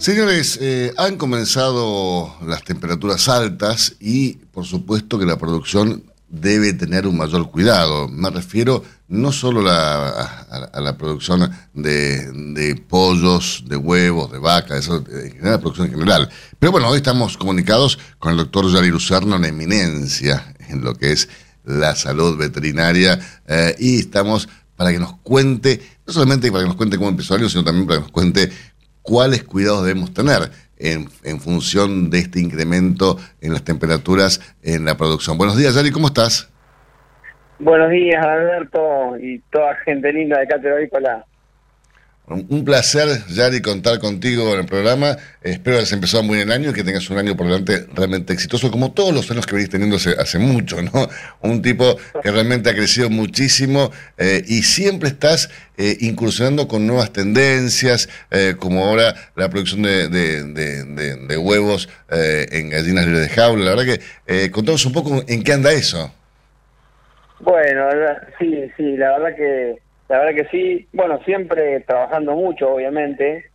Señores, 0.05 0.59
eh, 0.61 0.93
han 0.97 1.17
comenzado 1.17 2.35
las 2.45 2.63
temperaturas 2.63 3.27
altas 3.27 3.95
y 3.99 4.33
por 4.33 4.63
supuesto 4.63 5.17
que 5.17 5.25
la 5.25 5.39
producción 5.39 6.03
debe 6.29 6.73
tener 6.73 7.07
un 7.07 7.17
mayor 7.17 7.49
cuidado. 7.49 8.07
Me 8.07 8.29
refiero 8.29 8.83
no 9.07 9.31
solo 9.31 9.67
a, 9.67 10.69
la 10.79 10.95
producción 10.95 11.49
de, 11.73 12.83
pollos, 12.87 13.63
de 13.65 13.77
huevos, 13.77 14.31
de 14.31 14.37
vaca, 14.37 14.77
eso, 14.77 15.03
en 15.09 15.39
la 15.41 15.59
producción 15.59 15.87
en 15.87 15.93
general. 15.93 16.29
Pero 16.59 16.71
bueno, 16.71 16.87
hoy 16.87 16.97
estamos 16.97 17.35
comunicados 17.35 17.97
con 18.19 18.33
el 18.33 18.37
doctor 18.37 18.71
Yari 18.71 18.89
Lucerna, 18.89 19.37
una 19.37 19.47
eminencia 19.47 20.53
en 20.69 20.83
lo 20.83 20.93
que 20.93 21.13
es 21.13 21.27
la 21.63 21.95
salud 21.95 22.37
veterinaria, 22.37 23.19
eh, 23.47 23.75
y 23.79 24.01
estamos 24.01 24.47
para 24.75 24.91
que 24.91 24.99
nos 24.99 25.13
cuente, 25.23 25.81
no 26.05 26.13
solamente 26.13 26.51
para 26.51 26.63
que 26.63 26.67
nos 26.67 26.77
cuente 26.77 26.97
cómo 26.97 27.09
empezó 27.09 27.33
año, 27.33 27.49
sino 27.49 27.63
también 27.63 27.87
para 27.87 27.99
que 27.99 28.03
nos 28.03 28.11
cuente 28.11 28.51
cuáles 29.05 29.43
cuidados 29.43 29.85
debemos 29.85 30.13
tener 30.13 30.49
en, 30.77 31.39
función 31.39 32.09
de 32.09 32.19
este 32.19 32.39
incremento 32.39 33.17
en 33.41 33.53
las 33.53 33.63
temperaturas 33.63 34.55
en 34.63 34.85
la 34.85 34.97
producción. 34.97 35.37
Buenos 35.37 35.57
días, 35.57 35.75
Yari, 35.75 35.91
¿cómo 35.91 36.07
estás? 36.07 36.51
Buenos 37.59 37.89
días, 37.89 38.25
Alberto, 38.25 39.17
y 39.17 39.39
toda 39.51 39.75
gente 39.85 40.11
linda 40.11 40.39
de 40.39 40.47
Cátedra. 40.47 41.25
Un 42.27 42.65
placer, 42.65 43.07
Yari, 43.29 43.61
contar 43.61 43.99
contigo 43.99 44.51
en 44.55 44.61
el 44.61 44.65
programa. 44.65 45.15
Espero 45.43 45.75
que 45.75 45.81
hayas 45.81 45.91
empezado 45.91 46.23
muy 46.23 46.37
bien 46.37 46.49
el 46.49 46.55
año 46.55 46.71
y 46.71 46.73
que 46.73 46.83
tengas 46.83 47.07
un 47.11 47.19
año 47.19 47.37
por 47.37 47.45
delante 47.45 47.85
realmente 47.93 48.33
exitoso, 48.33 48.71
como 48.71 48.93
todos 48.93 49.13
los 49.13 49.29
años 49.29 49.45
que 49.45 49.53
venís 49.53 49.69
teniendo 49.69 49.97
hace, 49.97 50.39
mucho, 50.39 50.81
¿no? 50.81 51.07
Un 51.41 51.61
tipo 51.61 51.97
que 52.23 52.31
realmente 52.31 52.71
ha 52.71 52.73
crecido 52.73 53.11
muchísimo 53.11 53.91
eh, 54.17 54.43
y 54.47 54.63
siempre 54.63 55.09
estás 55.09 55.51
eh, 55.77 55.97
incursionando 55.99 56.67
con 56.67 56.87
nuevas 56.87 57.13
tendencias, 57.13 58.09
eh, 58.31 58.55
como 58.57 58.85
ahora 58.85 59.13
la 59.35 59.47
producción 59.51 59.83
de, 59.83 61.37
huevos 61.37 61.89
en 62.09 62.69
gallinas 62.71 63.05
libres 63.05 63.21
de 63.21 63.29
jaula. 63.29 63.65
La 63.65 63.75
verdad 63.75 63.99
que 64.25 64.49
contanos 64.49 64.83
un 64.87 64.93
poco 64.93 65.23
en 65.27 65.43
qué 65.43 65.53
anda 65.53 65.71
eso. 65.71 66.11
Bueno, 67.39 67.87
sí, 68.39 68.71
sí, 68.77 68.97
la 68.97 69.19
verdad 69.19 69.35
que 69.35 69.84
la 70.07 70.19
verdad 70.19 70.43
que 70.43 70.49
sí, 70.49 70.87
bueno, 70.93 71.19
siempre 71.23 71.79
trabajando 71.81 72.35
mucho, 72.35 72.73
obviamente, 72.75 73.45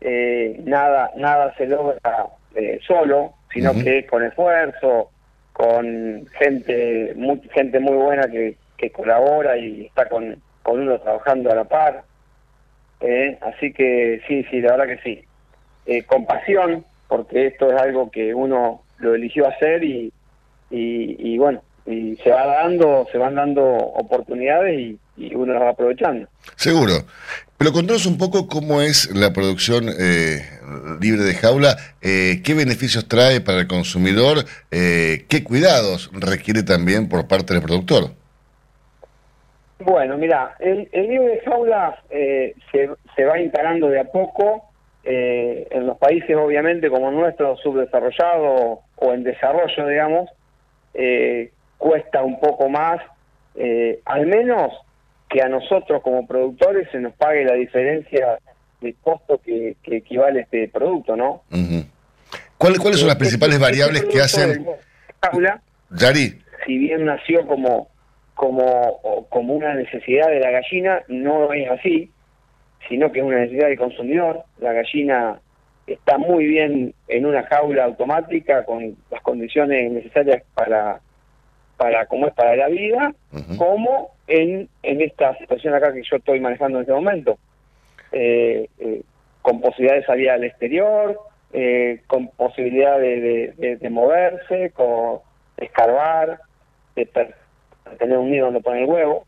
eh, 0.00 0.60
nada, 0.64 1.10
nada 1.16 1.54
se 1.56 1.66
logra 1.66 2.26
eh, 2.54 2.78
solo, 2.86 3.34
sino 3.52 3.72
que 3.72 4.06
con 4.06 4.22
esfuerzo, 4.22 5.10
con 5.52 6.26
gente, 6.38 7.12
muy, 7.16 7.40
gente 7.52 7.80
muy 7.80 7.96
buena 7.96 8.28
que, 8.28 8.56
que 8.76 8.90
colabora 8.90 9.56
y 9.56 9.86
está 9.86 10.08
con, 10.08 10.40
con 10.62 10.80
uno 10.80 11.00
trabajando 11.00 11.50
a 11.50 11.56
la 11.56 11.64
par. 11.64 12.04
Eh, 13.00 13.36
así 13.40 13.72
que 13.72 14.20
sí, 14.28 14.44
sí, 14.50 14.60
la 14.60 14.76
verdad 14.76 14.96
que 14.96 15.02
sí. 15.02 15.24
Eh, 15.86 16.04
con 16.04 16.26
pasión, 16.26 16.84
porque 17.08 17.46
esto 17.46 17.72
es 17.72 17.80
algo 17.80 18.10
que 18.10 18.34
uno 18.34 18.82
lo 18.98 19.14
eligió 19.14 19.48
hacer 19.48 19.82
y, 19.82 20.12
y, 20.70 21.32
y 21.32 21.38
bueno, 21.38 21.62
y 21.86 22.16
se 22.16 22.30
va 22.30 22.46
dando, 22.46 23.06
se 23.10 23.18
van 23.18 23.34
dando 23.34 23.64
oportunidades 23.64 24.78
y, 24.78 24.98
y 25.18 25.34
uno 25.34 25.52
las 25.52 25.62
va 25.62 25.70
aprovechando. 25.70 26.28
Seguro. 26.56 27.04
Pero 27.58 27.72
contanos 27.72 28.06
un 28.06 28.18
poco 28.18 28.46
cómo 28.46 28.82
es 28.82 29.10
la 29.16 29.32
producción 29.32 29.88
eh, 29.88 30.42
libre 31.00 31.22
de 31.22 31.34
jaula, 31.34 31.76
eh, 32.00 32.40
qué 32.44 32.54
beneficios 32.54 33.08
trae 33.08 33.40
para 33.40 33.58
el 33.58 33.66
consumidor, 33.66 34.44
eh, 34.70 35.24
qué 35.28 35.42
cuidados 35.42 36.08
requiere 36.12 36.62
también 36.62 37.08
por 37.08 37.26
parte 37.26 37.54
del 37.54 37.62
productor. 37.64 38.12
Bueno, 39.80 40.16
mira, 40.18 40.54
el, 40.60 40.88
el 40.92 41.08
libre 41.08 41.34
de 41.34 41.40
jaula 41.40 42.00
eh, 42.10 42.54
se, 42.70 42.90
se 43.16 43.24
va 43.24 43.40
instalando 43.40 43.88
de 43.88 44.00
a 44.00 44.04
poco 44.04 44.64
en 45.10 45.86
los 45.86 45.96
países, 45.96 46.36
obviamente, 46.36 46.90
como 46.90 47.10
nuestro, 47.10 47.56
subdesarrollado 47.56 48.80
o 48.96 49.12
en 49.14 49.24
desarrollo, 49.24 49.86
digamos, 49.88 50.28
cuesta 51.78 52.22
un 52.22 52.38
poco 52.38 52.68
más, 52.68 53.00
al 54.04 54.26
menos 54.26 54.74
que 55.28 55.42
a 55.42 55.48
nosotros 55.48 56.02
como 56.02 56.26
productores 56.26 56.88
se 56.90 56.98
nos 56.98 57.12
pague 57.14 57.44
la 57.44 57.54
diferencia 57.54 58.38
de 58.80 58.94
costo 59.02 59.40
que, 59.44 59.76
que 59.82 59.98
equivale 59.98 60.40
este 60.40 60.68
producto, 60.68 61.16
¿no? 61.16 61.42
¿Cuáles, 62.56 62.78
¿Cuáles 62.78 62.98
son 62.98 63.08
las 63.08 63.16
principales 63.16 63.58
variables 63.58 64.04
que 64.04 64.20
hacen... 64.20 64.66
Jaula, 65.22 65.60
Yari, 65.90 66.40
si 66.64 66.78
bien 66.78 67.04
nació 67.04 67.46
como 67.46 67.88
como 68.34 69.26
como 69.30 69.54
una 69.54 69.74
necesidad 69.74 70.28
de 70.28 70.38
la 70.38 70.52
gallina, 70.52 71.02
no 71.08 71.52
es 71.52 71.68
así, 71.70 72.12
sino 72.88 73.10
que 73.10 73.18
es 73.18 73.24
una 73.24 73.38
necesidad 73.38 73.66
del 73.66 73.78
consumidor. 73.78 74.44
La 74.60 74.72
gallina 74.72 75.40
está 75.88 76.18
muy 76.18 76.46
bien 76.46 76.94
en 77.08 77.26
una 77.26 77.42
jaula 77.44 77.84
automática 77.84 78.64
con 78.64 78.96
las 79.10 79.22
condiciones 79.22 79.90
necesarias 79.90 80.44
para 80.54 81.00
para 81.78 82.04
como 82.06 82.26
es 82.26 82.34
para 82.34 82.54
la 82.56 82.68
vida, 82.68 83.14
como 83.56 84.10
en, 84.26 84.68
en 84.82 85.00
esta 85.00 85.34
situación 85.38 85.72
acá 85.74 85.92
que 85.94 86.02
yo 86.02 86.16
estoy 86.16 86.40
manejando 86.40 86.78
en 86.78 86.82
este 86.82 86.92
momento, 86.92 87.38
Eh, 88.12 88.68
eh, 88.78 89.02
con 89.42 89.60
posibilidad 89.60 89.96
de 89.96 90.04
salir 90.06 90.30
al 90.30 90.44
exterior, 90.44 91.18
eh, 91.52 92.00
con 92.06 92.28
posibilidad 92.28 92.98
de, 92.98 93.20
de- 93.20 93.52
de- 93.56 93.76
de 93.76 93.90
moverse, 93.90 94.70
con 94.70 95.20
de 95.56 95.66
escarbar, 95.66 96.40
de, 96.96 97.04
per- 97.06 97.34
de 97.90 97.96
tener 97.96 98.16
un 98.18 98.30
nido 98.30 98.46
donde 98.46 98.60
poner 98.60 98.82
el 98.84 98.88
huevo. 98.88 99.24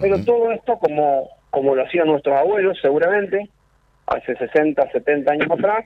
Pero 0.00 0.24
todo 0.24 0.50
esto 0.52 0.78
como, 0.78 1.28
como 1.50 1.74
lo 1.74 1.82
hacían 1.84 2.06
nuestros 2.06 2.36
abuelos 2.36 2.78
seguramente, 2.80 3.48
hace 4.06 4.34
60, 4.36 4.90
70 4.90 5.32
años 5.32 5.50
atrás, 5.50 5.84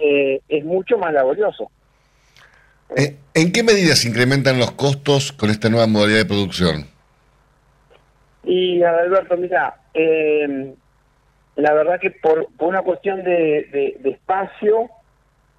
eh, 0.00 0.40
es 0.48 0.64
mucho 0.64 0.96
más 0.98 1.12
laborioso. 1.12 1.70
¿En, 2.96 3.18
en 3.34 3.52
qué 3.52 3.62
medida 3.62 3.94
se 3.96 4.08
incrementan 4.08 4.58
los 4.58 4.72
costos 4.72 5.32
con 5.32 5.50
esta 5.50 5.68
nueva 5.68 5.86
modalidad 5.86 6.18
de 6.18 6.24
producción? 6.26 6.86
Y 8.44 8.82
Alberto, 8.82 9.36
mira, 9.36 9.76
eh, 9.94 10.72
la 11.56 11.72
verdad 11.74 12.00
que 12.00 12.10
por, 12.10 12.46
por 12.56 12.68
una 12.68 12.82
cuestión 12.82 13.22
de, 13.24 13.68
de- 13.72 13.96
de 14.00 14.10
espacio 14.10 14.88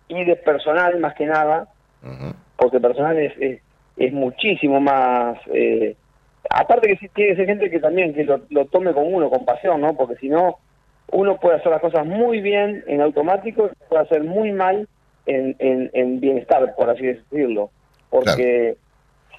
y 0.07 0.23
de 0.23 0.36
personal 0.38 0.97
más 0.99 1.13
que 1.13 1.25
nada, 1.25 1.67
porque 2.57 2.80
personal 2.80 3.17
es, 3.19 3.34
es, 3.39 3.61
es 3.97 4.13
muchísimo 4.13 4.80
más... 4.80 5.38
eh, 5.53 5.95
aparte 6.49 6.88
que 6.88 7.09
tiene 7.09 7.32
que 7.32 7.36
ser 7.36 7.45
gente 7.45 7.69
que 7.69 7.80
también 7.80 8.13
que 8.13 8.23
lo, 8.23 8.41
lo 8.49 8.65
tome 8.65 8.93
con 8.93 9.13
uno, 9.13 9.30
con 9.30 9.45
pasión, 9.45 9.82
¿no? 9.82 9.95
Porque 9.95 10.15
si 10.15 10.30
no, 10.30 10.57
uno 11.11 11.38
puede 11.39 11.57
hacer 11.57 11.71
las 11.71 11.82
cosas 11.82 12.05
muy 12.07 12.41
bien 12.41 12.84
en 12.88 13.01
automático 13.01 13.69
y 13.71 13.89
puede 13.89 14.01
hacer 14.03 14.23
muy 14.23 14.51
mal 14.51 14.88
en, 15.30 15.55
en, 15.59 15.89
en 15.93 16.19
bienestar, 16.19 16.73
por 16.75 16.89
así 16.89 17.05
decirlo. 17.05 17.71
Porque 18.09 18.77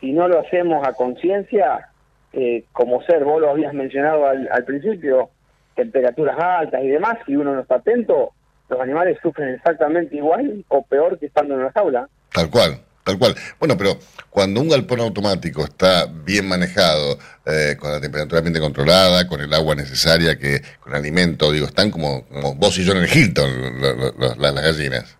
si 0.00 0.12
no 0.12 0.28
lo 0.28 0.40
hacemos 0.40 0.86
a 0.86 0.92
conciencia, 0.92 1.88
eh, 2.32 2.64
como 2.72 3.02
ser, 3.02 3.24
vos 3.24 3.40
lo 3.40 3.50
habías 3.50 3.74
mencionado 3.74 4.26
al, 4.26 4.48
al 4.52 4.64
principio, 4.64 5.30
temperaturas 5.74 6.36
altas 6.38 6.82
y 6.84 6.88
demás, 6.88 7.18
si 7.26 7.36
uno 7.36 7.54
no 7.54 7.60
está 7.60 7.76
atento, 7.76 8.32
los 8.68 8.80
animales 8.80 9.18
sufren 9.22 9.54
exactamente 9.54 10.16
igual 10.16 10.64
o 10.68 10.82
peor 10.84 11.18
que 11.18 11.26
estando 11.26 11.54
en 11.54 11.60
una 11.60 11.72
jaula. 11.72 12.08
Tal 12.32 12.48
cual, 12.50 12.78
tal 13.04 13.18
cual. 13.18 13.34
Bueno, 13.58 13.76
pero 13.76 13.96
cuando 14.30 14.60
un 14.60 14.68
galpón 14.68 15.00
automático 15.00 15.64
está 15.64 16.06
bien 16.06 16.46
manejado, 16.48 17.18
eh, 17.46 17.76
con 17.80 17.90
la 17.90 18.00
temperatura 18.00 18.38
ambiente 18.38 18.60
controlada, 18.60 19.26
con 19.26 19.40
el 19.40 19.52
agua 19.52 19.74
necesaria, 19.74 20.38
que 20.38 20.60
con 20.78 20.92
el 20.92 20.98
alimento, 21.00 21.50
digo, 21.50 21.66
están 21.66 21.90
como, 21.90 22.24
como 22.28 22.54
vos 22.54 22.78
y 22.78 22.84
yo 22.84 22.92
en 22.92 22.98
el 22.98 23.08
Hilton, 23.12 23.80
lo- 23.80 23.94
lo- 23.96 24.12
lo- 24.12 24.34
las, 24.36 24.54
las 24.54 24.62
gallinas. 24.64 25.16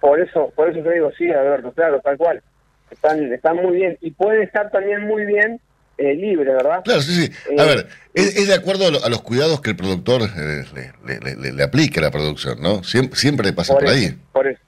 Por 0.00 0.20
eso, 0.20 0.52
por 0.56 0.70
eso 0.70 0.82
te 0.82 0.92
digo, 0.94 1.10
sí, 1.16 1.30
Alberto, 1.30 1.72
claro, 1.72 2.00
tal 2.00 2.16
cual. 2.16 2.42
Están, 2.90 3.32
están 3.32 3.56
muy 3.56 3.76
bien 3.76 3.96
y 4.00 4.10
pueden 4.10 4.42
estar 4.42 4.70
también 4.70 5.02
muy 5.06 5.24
bien 5.24 5.60
eh, 5.98 6.14
libre, 6.14 6.52
¿verdad? 6.54 6.82
Claro, 6.82 7.00
sí, 7.02 7.26
sí. 7.26 7.32
A 7.58 7.64
ver, 7.64 7.86
es, 8.14 8.36
es 8.36 8.48
de 8.48 8.54
acuerdo 8.54 8.86
a, 8.88 8.90
lo- 8.90 9.04
a 9.04 9.08
los 9.08 9.22
cuidados 9.22 9.60
que 9.60 9.70
el 9.70 9.76
productor 9.76 10.22
eh, 10.22 10.64
le, 10.74 10.92
le, 11.06 11.20
le- 11.20 11.36
le- 11.36 11.52
le 11.52 11.62
aplique 11.62 12.00
a 12.00 12.02
la 12.02 12.10
producción, 12.10 12.60
¿no? 12.60 12.82
Siempre, 12.82 13.16
siempre 13.16 13.52
pasa 13.52 13.74
por, 13.74 13.84
eso, 13.84 13.92
ahí. 13.94 14.08
Por 14.32 14.46
eso, 14.48 14.60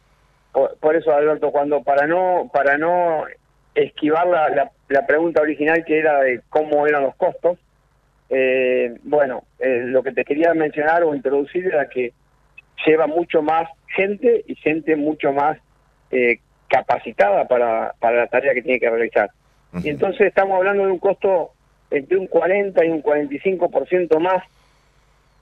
por, 0.53 0.77
por 0.79 0.95
eso, 0.95 1.13
Alberto, 1.13 1.51
cuando 1.51 1.83
para 1.83 2.07
no 2.07 2.49
para 2.53 2.77
no 2.79 3.25
esquivar 3.75 4.27
la, 4.27 4.51
la, 4.51 4.71
la 4.89 5.07
pregunta 5.07 5.41
original 5.41 5.83
que 5.85 5.99
era 5.99 6.21
de 6.21 6.43
cómo 6.51 6.87
eran 6.87 7.03
los 7.03 7.17
costos, 7.17 7.59
eh, 8.29 8.95
bueno, 9.03 9.45
eh, 9.59 9.83
lo 9.87 10.03
que 10.03 10.13
te 10.13 10.25
quería 10.25 10.55
mencionar 10.55 11.03
o 11.03 11.15
introducir 11.15 11.67
era 11.67 11.89
que 11.89 12.13
lleva 12.87 13.07
mucho 13.07 13.43
más 13.43 13.69
gente 13.89 14.45
y 14.47 14.55
gente 14.57 14.97
mucho 14.97 15.33
más 15.33 15.59
eh, 16.11 16.39
capacitada 16.69 17.47
para, 17.47 17.95
para 17.99 18.19
la 18.19 18.27
tarea 18.27 18.55
que 18.55 18.63
tiene 18.63 18.81
que 18.81 18.91
realizar. 18.91 19.31
Y 19.83 19.89
entonces 19.89 20.27
estamos 20.27 20.57
hablando 20.57 20.85
de 20.85 20.93
un 20.93 20.99
costo 20.99 21.53
entre 21.91 22.19
un 22.19 22.27
40 22.27 22.85
y 22.85 22.89
un 22.89 23.03
45% 23.03 24.19
más, 24.19 24.43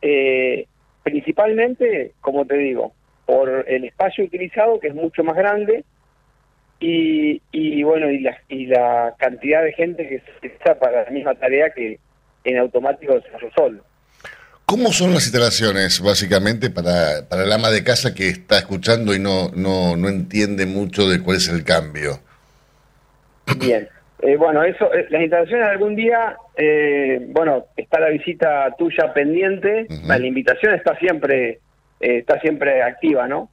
eh, 0.03 0.67
principalmente, 1.03 2.13
como 2.21 2.45
te 2.45 2.57
digo, 2.57 2.93
por 3.27 3.65
el 3.69 3.85
espacio 3.85 4.25
utilizado, 4.25 4.79
que 4.81 4.89
es 4.89 4.95
mucho 4.95 5.23
más 5.25 5.37
grande, 5.37 5.85
y, 6.81 7.43
y 7.53 7.83
bueno, 7.83 8.11
y 8.11 8.21
la, 8.21 8.39
y 8.49 8.67
la 8.67 9.15
cantidad 9.19 9.63
de 9.63 9.73
gente 9.73 10.09
que 10.09 10.21
se 10.21 10.31
utiliza 10.39 10.79
para 10.79 11.05
la 11.05 11.11
misma 11.11 11.35
tarea 11.35 11.71
que 11.71 11.99
en 12.45 12.59
automático 12.59 13.21
se 13.21 13.51
solo. 13.51 13.85
¿Cómo 14.71 14.93
son 14.93 15.13
las 15.13 15.25
instalaciones, 15.25 16.01
básicamente, 16.01 16.71
para, 16.71 17.29
para 17.29 17.43
el 17.43 17.51
ama 17.51 17.71
de 17.71 17.83
casa 17.83 18.15
que 18.15 18.29
está 18.29 18.59
escuchando 18.59 19.13
y 19.13 19.19
no, 19.19 19.51
no, 19.53 19.97
no 19.97 20.09
entiende 20.09 20.65
mucho 20.65 21.09
de 21.09 21.21
cuál 21.21 21.39
es 21.39 21.49
el 21.49 21.65
cambio? 21.65 22.21
Bien. 23.59 23.89
Eh, 24.23 24.37
bueno, 24.37 24.63
eso, 24.63 24.95
eh, 24.95 25.09
las 25.11 25.23
instalaciones 25.23 25.67
algún 25.67 25.97
día, 25.97 26.37
eh, 26.57 27.19
bueno, 27.31 27.67
está 27.77 27.99
la 27.99 28.11
visita 28.11 28.73
tuya 28.79 29.13
pendiente, 29.13 29.89
la 30.07 30.19
invitación 30.25 30.75
está 30.75 30.97
siempre, 30.99 31.59
eh, 31.99 32.19
está 32.19 32.39
siempre 32.39 32.81
activa, 32.81 33.27
¿no? 33.27 33.51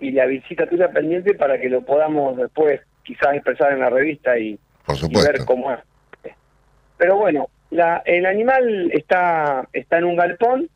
Y 0.00 0.12
la 0.12 0.24
visita 0.24 0.66
tuya 0.66 0.88
pendiente 0.88 1.34
para 1.34 1.60
que 1.60 1.68
lo 1.68 1.82
podamos 1.82 2.38
después 2.38 2.80
quizás 3.02 3.34
expresar 3.34 3.72
en 3.72 3.80
la 3.80 3.90
revista 3.90 4.38
y, 4.38 4.58
Por 4.86 4.96
y 4.96 4.98
supuesto. 4.98 5.30
ver 5.30 5.44
cómo 5.44 5.72
es. 5.72 5.80
Pero 6.96 7.16
bueno, 7.16 7.50
la, 7.74 8.02
el 8.06 8.24
animal 8.26 8.90
está, 8.92 9.68
está 9.72 9.98
en 9.98 10.04
un 10.04 10.16
galpón, 10.16 10.68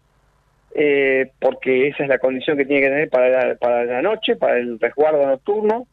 eh, 0.74 1.30
porque 1.40 1.88
esa 1.88 2.02
es 2.02 2.08
la 2.08 2.18
condición 2.18 2.56
que 2.56 2.64
tiene 2.64 2.82
que 2.82 2.88
tener 2.88 3.08
para 3.08 3.84
la, 3.84 4.02
noche, 4.02 4.36
para 4.36 4.58
el 4.58 4.78
resguardo 4.80 5.24
nocturno, 5.26 5.86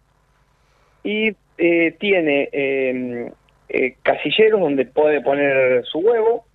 y 1.03 1.35
eh, 1.57 1.91
tiene 1.99 2.49
eh, 2.51 3.31
eh, 3.69 3.95
casilleros 4.01 4.59
donde 4.59 4.85
puede 4.85 5.21
poner 5.21 5.85
su 5.85 5.99
huevo, 5.99 6.45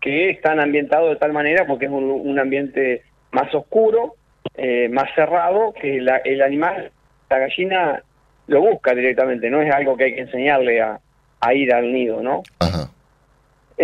que 0.00 0.30
están 0.30 0.60
ambientados 0.60 1.10
de 1.10 1.16
tal 1.16 1.32
manera 1.32 1.66
porque 1.66 1.86
es 1.86 1.90
un, 1.90 2.04
un 2.04 2.38
ambiente 2.38 3.02
más 3.32 3.52
oscuro, 3.54 4.14
eh, 4.56 4.88
más 4.88 5.08
cerrado, 5.14 5.72
que 5.72 6.00
la- 6.00 6.18
el 6.24 6.42
animal, 6.42 6.90
la 7.30 7.38
gallina, 7.38 8.02
lo 8.46 8.60
busca 8.60 8.94
directamente, 8.94 9.50
no 9.50 9.60
es 9.62 9.72
algo 9.72 9.96
que 9.96 10.04
hay 10.04 10.14
que 10.14 10.20
enseñarle 10.22 10.80
a, 10.80 10.98
a 11.40 11.54
ir 11.54 11.72
al 11.72 11.92
nido, 11.92 12.22
¿no? 12.22 12.42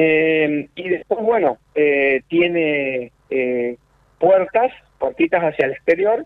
Eh, 0.01 0.68
y 0.76 0.88
después, 0.90 1.20
bueno, 1.24 1.59
eh, 1.74 2.22
tiene 2.28 3.11
eh, 3.30 3.76
puertas, 4.20 4.70
puertitas 4.96 5.42
hacia 5.42 5.66
el 5.66 5.72
exterior, 5.72 6.24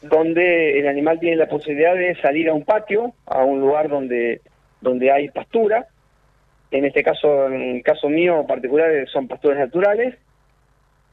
donde 0.00 0.78
el 0.78 0.88
animal 0.88 1.20
tiene 1.20 1.36
la 1.36 1.50
posibilidad 1.50 1.94
de 1.94 2.14
salir 2.22 2.48
a 2.48 2.54
un 2.54 2.64
patio, 2.64 3.12
a 3.26 3.44
un 3.44 3.60
lugar 3.60 3.90
donde, 3.90 4.40
donde 4.80 5.12
hay 5.12 5.28
pastura. 5.28 5.86
En 6.70 6.86
este 6.86 7.02
caso, 7.02 7.48
en 7.48 7.76
el 7.76 7.82
caso 7.82 8.08
mío 8.08 8.46
particular, 8.46 9.06
son 9.12 9.28
pasturas 9.28 9.58
naturales. 9.58 10.14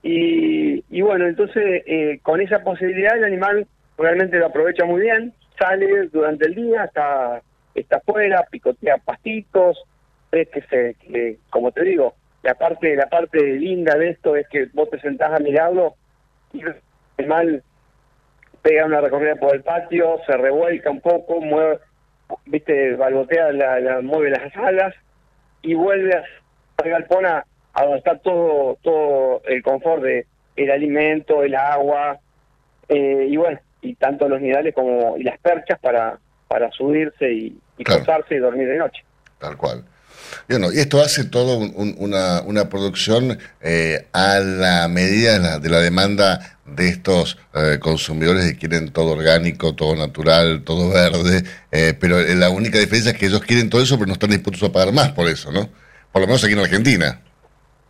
Y, 0.01 0.81
y 0.89 1.01
bueno, 1.01 1.27
entonces 1.27 1.83
eh, 1.85 2.19
con 2.23 2.39
esa 2.39 2.63
posibilidad 2.63 3.17
el 3.17 3.25
animal 3.25 3.67
realmente 3.97 4.37
lo 4.37 4.45
aprovecha 4.45 4.85
muy 4.85 5.01
bien, 5.01 5.33
sale 5.59 6.07
durante 6.07 6.45
el 6.45 6.55
día, 6.55 6.85
está, 6.85 7.41
está 7.73 7.97
afuera, 7.97 8.47
picotea 8.49 8.97
pastitos, 8.97 9.83
ves 10.35 10.49
que 10.49 10.61
se, 10.63 10.95
que, 10.95 11.37
como 11.49 11.71
te 11.71 11.83
digo, 11.83 12.13
la 12.43 12.55
parte, 12.55 12.93
la 12.95 13.07
parte 13.07 13.39
linda 13.41 13.95
de 13.95 14.09
esto 14.09 14.35
es 14.35 14.47
que 14.49 14.67
vos 14.73 14.89
te 14.89 14.99
sentás 14.99 15.31
a 15.31 15.39
mirarlo 15.39 15.95
y 16.53 16.61
el 16.61 16.75
animal 17.17 17.63
pega 18.61 18.85
una 18.85 18.99
recorrida 19.01 19.35
por 19.37 19.55
el 19.55 19.63
patio, 19.63 20.17
se 20.27 20.35
revuelca 20.35 20.89
un 20.91 20.99
poco, 20.99 21.39
mueve, 21.39 21.79
viste, 22.45 22.95
balbotea, 22.95 23.51
la, 23.53 23.79
la- 23.79 24.01
mueve 24.01 24.29
las 24.31 24.55
alas 24.57 24.93
y 25.61 25.73
vuelve 25.73 26.13
a 26.15 26.23
al 26.83 26.89
galpón 26.89 27.25
a, 27.25 27.45
donde 27.79 27.97
está 27.99 28.17
todo 28.17 28.77
todo 28.81 29.41
el 29.45 29.63
confort 29.63 30.03
de 30.03 30.25
el 30.57 30.69
alimento, 30.71 31.41
el 31.41 31.55
agua 31.55 32.19
eh, 32.89 33.27
y 33.29 33.37
bueno, 33.37 33.59
y 33.81 33.95
tanto 33.95 34.27
los 34.27 34.41
nidales 34.41 34.73
como 34.75 35.15
y 35.17 35.23
las 35.23 35.39
perchas 35.39 35.79
para 35.79 36.19
para 36.49 36.69
subirse 36.71 37.31
y, 37.31 37.57
y 37.77 37.83
y 38.29 38.37
dormir 38.37 38.67
de 38.67 38.77
noche. 38.77 39.03
Tal 39.39 39.55
cual. 39.57 39.83
Bueno, 40.49 40.71
y 40.73 40.79
esto 40.79 41.01
hace 41.01 41.25
todo 41.25 41.57
un- 41.57 41.73
un- 41.75 41.95
una, 41.99 42.41
una 42.41 42.69
producción 42.69 43.37
eh, 43.61 44.07
a 44.13 44.39
la 44.39 44.87
medida 44.87 45.33
de 45.33 45.39
la, 45.39 45.59
de 45.59 45.69
la 45.69 45.79
demanda 45.79 46.57
de 46.65 46.87
estos 46.89 47.37
eh, 47.53 47.77
consumidores 47.79 48.45
que 48.45 48.57
quieren 48.57 48.91
todo 48.91 49.11
orgánico, 49.11 49.75
todo 49.75 49.95
natural, 49.95 50.63
todo 50.63 50.89
verde, 50.89 51.43
eh, 51.71 51.93
pero 51.99 52.19
la 52.21 52.49
única 52.49 52.79
diferencia 52.79 53.11
es 53.11 53.17
que 53.17 53.27
ellos 53.27 53.41
quieren 53.41 53.69
todo 53.69 53.81
eso, 53.81 53.95
pero 53.95 54.07
no 54.07 54.13
están 54.13 54.31
dispuestos 54.31 54.69
a 54.69 54.71
pagar 54.73 54.93
más 54.93 55.11
por 55.11 55.27
eso, 55.27 55.51
¿no? 55.51 55.69
Por 56.11 56.21
lo 56.21 56.27
menos 56.27 56.43
aquí 56.43 56.53
en 56.53 56.59
Argentina. 56.59 57.21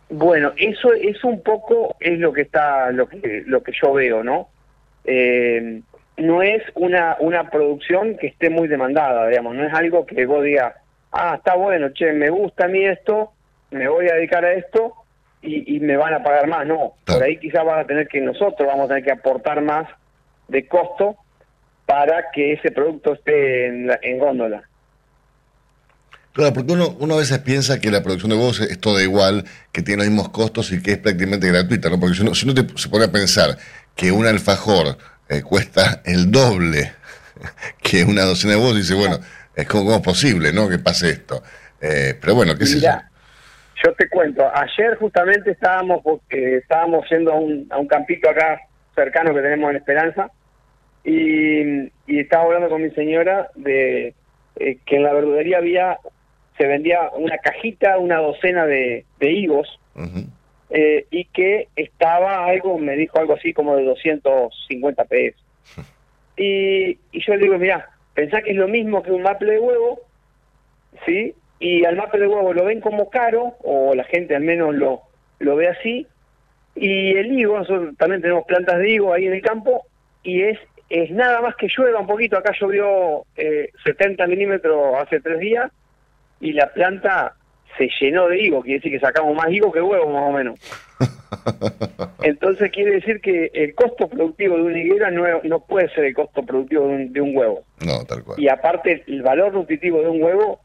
Bueno, 0.08 0.52
eso 0.56 0.92
es 0.92 1.22
un 1.24 1.42
poco 1.42 1.96
es 2.00 2.18
lo 2.18 2.32
que 2.32 2.42
está 2.42 2.90
lo 2.92 3.08
que 3.08 3.42
lo 3.46 3.62
que 3.62 3.72
yo 3.80 3.92
veo, 3.92 4.22
¿no? 4.22 4.48
Eh, 5.04 5.80
no 6.18 6.42
es 6.42 6.62
una 6.74 7.16
una 7.20 7.50
producción 7.50 8.16
que 8.16 8.28
esté 8.28 8.50
muy 8.50 8.68
demandada, 8.68 9.26
digamos, 9.28 9.54
no 9.56 9.66
es 9.66 9.74
algo 9.74 10.06
que 10.06 10.24
vos 10.26 10.44
digas, 10.44 10.74
ah, 11.12 11.34
está 11.36 11.54
bueno, 11.54 11.88
che, 11.94 12.12
me 12.12 12.30
gusta 12.30 12.64
a 12.64 12.68
mí 12.68 12.84
esto, 12.84 13.32
me 13.70 13.88
voy 13.88 14.08
a 14.08 14.14
dedicar 14.14 14.44
a 14.44 14.52
esto 14.54 14.94
y, 15.42 15.76
y 15.76 15.80
me 15.80 15.96
van 15.96 16.14
a 16.14 16.22
pagar 16.22 16.46
más, 16.46 16.66
no. 16.66 16.94
Por 17.04 17.22
ahí 17.22 17.38
quizás 17.38 17.64
vas 17.64 17.84
a 17.84 17.86
tener 17.86 18.08
que 18.08 18.20
nosotros 18.20 18.66
vamos 18.66 18.86
a 18.86 18.88
tener 18.88 19.04
que 19.04 19.12
aportar 19.12 19.60
más 19.62 19.88
de 20.48 20.66
costo 20.66 21.16
para 21.86 22.30
que 22.32 22.52
ese 22.54 22.70
producto 22.70 23.14
esté 23.14 23.66
en, 23.66 23.86
la- 23.86 23.98
en 24.02 24.18
góndola. 24.18 24.62
Claro, 26.32 26.52
porque 26.52 26.72
uno, 26.72 26.94
uno 26.98 27.14
a 27.14 27.18
veces 27.18 27.38
piensa 27.38 27.80
que 27.80 27.90
la 27.90 28.02
producción 28.02 28.30
de 28.30 28.36
huevos 28.36 28.60
es 28.60 28.78
toda 28.78 29.02
igual, 29.02 29.44
que 29.72 29.80
tiene 29.82 30.02
los 30.02 30.10
mismos 30.12 30.28
costos 30.28 30.70
y 30.70 30.82
que 30.82 30.92
es 30.92 30.98
prácticamente 30.98 31.48
gratuita, 31.48 31.88
¿no? 31.88 31.98
Porque 31.98 32.14
si 32.16 32.22
uno, 32.22 32.34
si 32.34 32.44
uno 32.48 32.54
te- 32.54 32.76
se 32.78 32.88
pone 32.90 33.06
a 33.06 33.12
pensar 33.12 33.56
que 33.94 34.12
un 34.12 34.26
alfajor 34.26 34.98
eh, 35.30 35.40
cuesta 35.42 36.02
el 36.04 36.30
doble 36.30 36.92
que 37.82 38.04
una 38.04 38.22
docena 38.24 38.52
de 38.54 38.58
huevos, 38.58 38.76
dice, 38.76 38.94
bueno, 38.94 39.18
es 39.56 39.66
como, 39.66 39.84
¿cómo 39.84 39.96
es 39.96 40.02
posible, 40.02 40.52
¿no? 40.52 40.68
Que 40.68 40.78
pase 40.78 41.10
esto. 41.10 41.42
Eh, 41.80 42.14
pero 42.20 42.34
bueno, 42.34 42.54
qué 42.56 42.66
sé 42.66 42.80
yo. 42.80 42.90
Yo 43.84 43.92
te 43.94 44.08
cuento, 44.08 44.48
ayer 44.54 44.96
justamente 44.96 45.50
estábamos 45.50 46.02
porque 46.02 46.56
estábamos 46.58 47.04
yendo 47.10 47.32
a 47.32 47.34
un, 47.34 47.66
a 47.70 47.78
un 47.78 47.86
campito 47.86 48.30
acá 48.30 48.60
cercano 48.94 49.34
que 49.34 49.42
tenemos 49.42 49.70
en 49.70 49.76
Esperanza 49.76 50.30
y, 51.04 51.84
y 52.06 52.20
estaba 52.20 52.44
hablando 52.44 52.70
con 52.70 52.82
mi 52.82 52.90
señora 52.92 53.50
de 53.54 54.14
eh, 54.56 54.78
que 54.86 54.96
en 54.96 55.02
la 55.02 55.12
verdulería 55.12 55.58
había 55.58 55.98
se 56.56 56.66
vendía 56.66 57.10
una 57.14 57.36
cajita, 57.38 57.98
una 57.98 58.16
docena 58.16 58.64
de, 58.64 59.04
de 59.20 59.30
higos 59.30 59.78
eh, 60.70 61.06
y 61.10 61.26
que 61.26 61.68
estaba 61.76 62.46
algo, 62.46 62.78
me 62.78 62.96
dijo 62.96 63.18
algo 63.18 63.34
así 63.34 63.52
como 63.52 63.76
de 63.76 63.84
250 63.84 65.04
pesos. 65.04 65.42
Y, 66.38 66.98
y 67.12 67.24
yo 67.26 67.34
le 67.34 67.44
digo, 67.44 67.56
mira, 67.56 67.95
pensá 68.16 68.40
que 68.40 68.50
es 68.50 68.56
lo 68.56 68.66
mismo 68.66 69.02
que 69.02 69.12
un 69.12 69.22
maple 69.22 69.52
de 69.52 69.60
huevo, 69.60 70.00
¿sí? 71.04 71.34
Y 71.60 71.84
al 71.84 71.96
maple 71.96 72.22
de 72.22 72.26
huevo 72.26 72.52
lo 72.52 72.64
ven 72.64 72.80
como 72.80 73.10
caro, 73.10 73.54
o 73.62 73.94
la 73.94 74.04
gente 74.04 74.34
al 74.34 74.42
menos 74.42 74.74
lo, 74.74 75.02
lo 75.38 75.54
ve 75.54 75.68
así, 75.68 76.06
y 76.74 77.14
el 77.14 77.38
higo, 77.38 77.58
nosotros 77.58 77.94
también 77.96 78.22
tenemos 78.22 78.44
plantas 78.46 78.78
de 78.78 78.90
higo 78.90 79.12
ahí 79.12 79.26
en 79.26 79.34
el 79.34 79.42
campo, 79.42 79.86
y 80.22 80.42
es, 80.42 80.58
es 80.88 81.10
nada 81.10 81.42
más 81.42 81.56
que 81.56 81.68
llueva 81.68 82.00
un 82.00 82.06
poquito, 82.06 82.38
acá 82.38 82.52
llovió 82.58 83.26
eh, 83.36 83.70
70 83.84 84.26
milímetros 84.26 84.96
hace 84.98 85.20
tres 85.20 85.38
días, 85.38 85.70
y 86.40 86.52
la 86.52 86.72
planta 86.72 87.34
se 87.76 87.88
llenó 88.00 88.28
de 88.28 88.40
higo, 88.42 88.62
quiere 88.62 88.78
decir 88.78 88.92
que 88.92 89.00
sacamos 89.06 89.34
más 89.34 89.50
higo 89.50 89.70
que 89.72 89.80
huevo 89.80 90.10
más 90.10 90.28
o 90.28 90.32
menos. 90.32 90.58
Entonces 92.22 92.70
quiere 92.70 92.92
decir 92.92 93.20
que 93.20 93.50
el 93.54 93.74
costo 93.74 94.08
productivo 94.08 94.56
de 94.56 94.62
una 94.62 94.78
higuera 94.78 95.10
no, 95.10 95.24
no 95.44 95.60
puede 95.60 95.88
ser 95.90 96.04
el 96.06 96.14
costo 96.14 96.42
productivo 96.42 96.86
de 96.88 96.94
un, 96.94 97.12
de 97.12 97.20
un 97.20 97.36
huevo. 97.36 97.62
No, 97.84 98.04
tal 98.04 98.22
cual. 98.24 98.40
Y 98.40 98.48
aparte, 98.48 99.04
el 99.06 99.22
valor 99.22 99.52
nutritivo 99.54 100.00
de 100.00 100.08
un 100.08 100.22
huevo, 100.22 100.60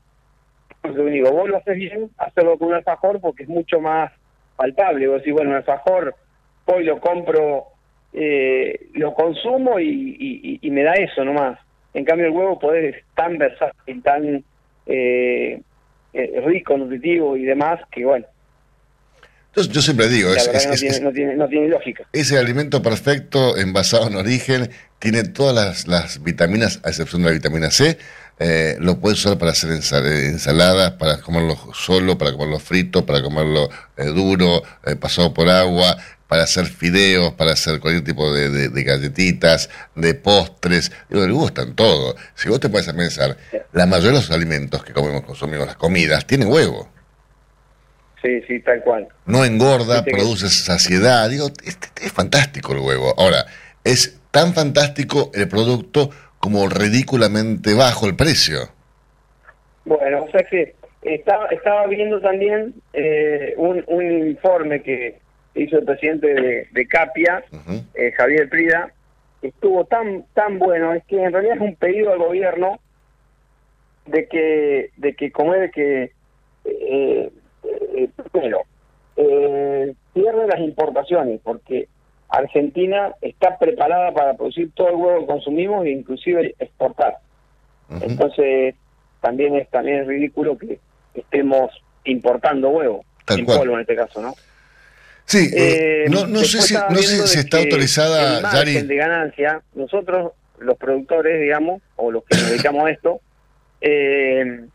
pues 0.81 0.95
lo 0.95 1.03
único, 1.03 1.31
vos 1.31 1.49
lo 1.49 1.57
haces 1.57 1.75
bien, 1.75 2.09
hacerlo 2.17 2.57
con 2.57 2.69
un 2.69 2.73
alfajor 2.75 3.19
porque 3.21 3.43
es 3.43 3.49
mucho 3.49 3.79
más 3.79 4.11
palpable. 4.55 5.07
Vos 5.07 5.17
decís, 5.19 5.33
bueno, 5.33 5.51
un 5.51 5.57
alfajor, 5.57 6.15
hoy 6.65 6.83
lo 6.83 6.99
compro, 6.99 7.65
eh, 8.13 8.87
lo 8.93 9.13
consumo 9.13 9.79
y, 9.79 9.87
y- 9.89 10.41
y- 10.53 10.59
y 10.61 10.71
me 10.71 10.83
da 10.83 10.93
eso 10.93 11.23
nomás. 11.23 11.59
En 11.93 12.05
cambio, 12.05 12.27
el 12.27 12.31
huevo 12.33 12.57
podés 12.57 12.95
es 12.95 13.03
tan 13.15 13.37
versátil, 13.37 14.01
tan 14.01 14.43
eh, 14.85 15.61
eh, 16.13 16.41
rico, 16.45 16.77
nutritivo 16.77 17.35
y 17.37 17.43
demás, 17.43 17.79
que 17.91 18.05
bueno, 18.05 18.25
Yo, 19.55 19.63
yo 19.63 19.81
siempre 19.81 20.07
digo, 20.07 20.33
es, 20.33 20.47
no, 20.47 20.53
es- 20.53 20.79
tiene, 20.79 20.95
es- 20.95 21.01
no, 21.01 21.11
tiene, 21.11 21.35
no 21.35 21.47
tiene 21.49 21.67
lógica. 21.67 22.03
es 22.13 22.31
el 22.31 22.37
alimento 22.37 22.81
perfecto, 22.81 23.57
envasado 23.57 24.07
en 24.07 24.15
origen, 24.15 24.69
tiene 24.99 25.23
todas 25.23 25.53
las, 25.55 25.87
las 25.87 26.23
vitaminas, 26.23 26.79
a 26.83 26.89
excepción 26.89 27.21
de 27.23 27.29
la 27.29 27.33
vitamina 27.33 27.69
C. 27.71 27.97
eh, 28.39 28.75
lo 28.79 28.99
puedes 28.99 29.19
usar 29.23 29.37
para 29.37 29.51
hacer 29.51 29.71
eh, 29.71 30.25
ensaladas, 30.27 30.91
para 30.93 31.19
comerlo 31.21 31.55
solo, 31.73 32.17
para 32.17 32.31
comerlo 32.31 32.59
frito, 32.59 33.05
para 33.05 33.21
comerlo 33.21 33.69
eh, 33.97 34.05
duro, 34.05 34.63
eh, 34.85 34.95
pasado 34.95 35.33
por 35.33 35.47
agua, 35.49 35.95
para 36.31 36.43
hacer 36.43 36.65
fideos, 36.65 37.33
para 37.33 37.51
hacer 37.51 37.81
cualquier 37.81 38.05
tipo 38.05 38.33
de, 38.33 38.49
de- 38.49 38.69
de 38.69 38.83
galletitas, 38.83 39.69
de 39.95 40.13
postres. 40.13 40.89
Digo, 41.09 41.25
le 41.27 41.33
gustan 41.33 41.75
todo. 41.75 42.15
Si 42.35 42.47
vos 42.47 42.61
te 42.61 42.69
pones 42.69 42.87
a 42.87 42.93
pensar, 42.93 43.35
la 43.73 43.85
mayoría 43.85 44.11
de 44.11 44.15
los 44.15 44.31
alimentos 44.31 44.81
que 44.81 44.93
comemos, 44.93 45.23
consumimos, 45.23 45.67
las 45.67 45.75
comidas, 45.75 46.25
tienen 46.25 46.47
huevo. 46.49 46.87
Sí, 48.21 48.39
sí, 48.47 48.61
tal 48.61 48.81
cual. 48.81 49.09
no 49.25 49.43
engorda, 49.43 50.05
que- 50.05 50.11
produce 50.11 50.47
saciedad. 50.47 51.29
Digo, 51.29 51.49
es, 51.65 51.77
es 52.01 52.11
fantástico 52.13 52.71
el 52.71 52.79
huevo. 52.79 53.13
Ahora, 53.17 53.45
es 53.83 54.17
tan 54.31 54.53
fantástico 54.53 55.31
el 55.33 55.49
producto 55.49 56.11
como 56.39 56.69
ridículamente 56.69 57.73
bajo 57.73 58.05
el 58.07 58.15
precio. 58.15 58.71
Bueno, 59.83 60.23
o 60.23 60.31
sea 60.31 60.43
que 60.49 60.75
estaba, 61.01 61.47
estaba 61.47 61.87
viendo 61.87 62.21
también 62.21 62.73
eh, 62.93 63.53
un, 63.57 63.83
un 63.87 64.27
informe 64.29 64.81
que 64.81 65.19
hizo 65.55 65.77
el 65.77 65.85
presidente 65.85 66.33
de, 66.33 66.67
de 66.71 66.87
Capia, 66.87 67.43
eh, 67.93 68.11
Javier 68.11 68.49
Prida, 68.49 68.91
estuvo 69.41 69.85
tan 69.85 70.25
tan 70.33 70.59
bueno, 70.59 70.93
es 70.93 71.03
que 71.05 71.21
en 71.21 71.33
realidad 71.33 71.55
es 71.57 71.61
un 71.61 71.75
pedido 71.75 72.11
al 72.13 72.19
gobierno 72.19 72.79
de 74.05 74.27
que, 74.27 74.89
de 74.97 75.13
que 75.15 75.31
como 75.31 75.53
es 75.53 75.61
de 75.61 75.71
que, 75.71 76.11
eh, 76.65 77.31
eh, 77.95 78.09
primero, 78.31 78.61
eh, 79.15 79.93
cierre 80.13 80.47
las 80.47 80.59
importaciones, 80.59 81.39
porque 81.43 81.87
Argentina 82.29 83.13
está 83.21 83.57
preparada 83.57 84.13
para 84.13 84.33
producir 84.35 84.71
todo 84.73 84.89
el 84.89 84.95
huevo 84.95 85.19
que 85.21 85.25
consumimos 85.27 85.85
e 85.85 85.91
inclusive 85.91 86.55
exportar. 86.59 87.17
Entonces, 88.01 88.75
también 89.19 89.55
es 89.55 89.69
también 89.69 90.01
es 90.01 90.07
ridículo 90.07 90.57
que 90.57 90.79
estemos 91.13 91.71
importando 92.05 92.69
huevo, 92.69 93.03
Tal 93.25 93.39
en 93.39 93.45
cual. 93.45 93.59
polvo 93.59 93.73
en 93.75 93.81
este 93.81 93.95
caso, 93.95 94.21
¿no? 94.21 94.33
Sí, 95.31 95.49
eh, 95.55 96.07
no, 96.09 96.27
no 96.27 96.39
sé 96.39 96.61
si, 96.61 96.73
no 96.73 96.97
sé 96.97 97.39
está 97.39 97.59
autorizada, 97.59 98.37
el 98.39 98.43
margen 98.43 98.73
Yari. 98.73 98.87
de 98.87 98.95
ganancia, 98.97 99.61
nosotros, 99.75 100.33
los 100.59 100.77
productores, 100.77 101.39
digamos, 101.39 101.81
o 101.95 102.11
los 102.11 102.25
que 102.25 102.35
nos 102.35 102.49
dedicamos 102.49 102.85
a 102.85 102.91
esto, 102.91 103.21
eh, 103.79 104.65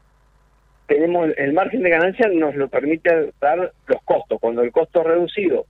tenemos 0.87 1.29
el 1.37 1.53
margen 1.53 1.83
de 1.83 1.91
ganancia 1.91 2.29
nos 2.29 2.55
lo 2.55 2.69
permite 2.69 3.33
dar 3.39 3.71
los 3.87 4.03
costos. 4.05 4.39
Cuando 4.41 4.63
el 4.63 4.73
costo 4.73 5.01
es 5.01 5.07
reducido 5.07 5.67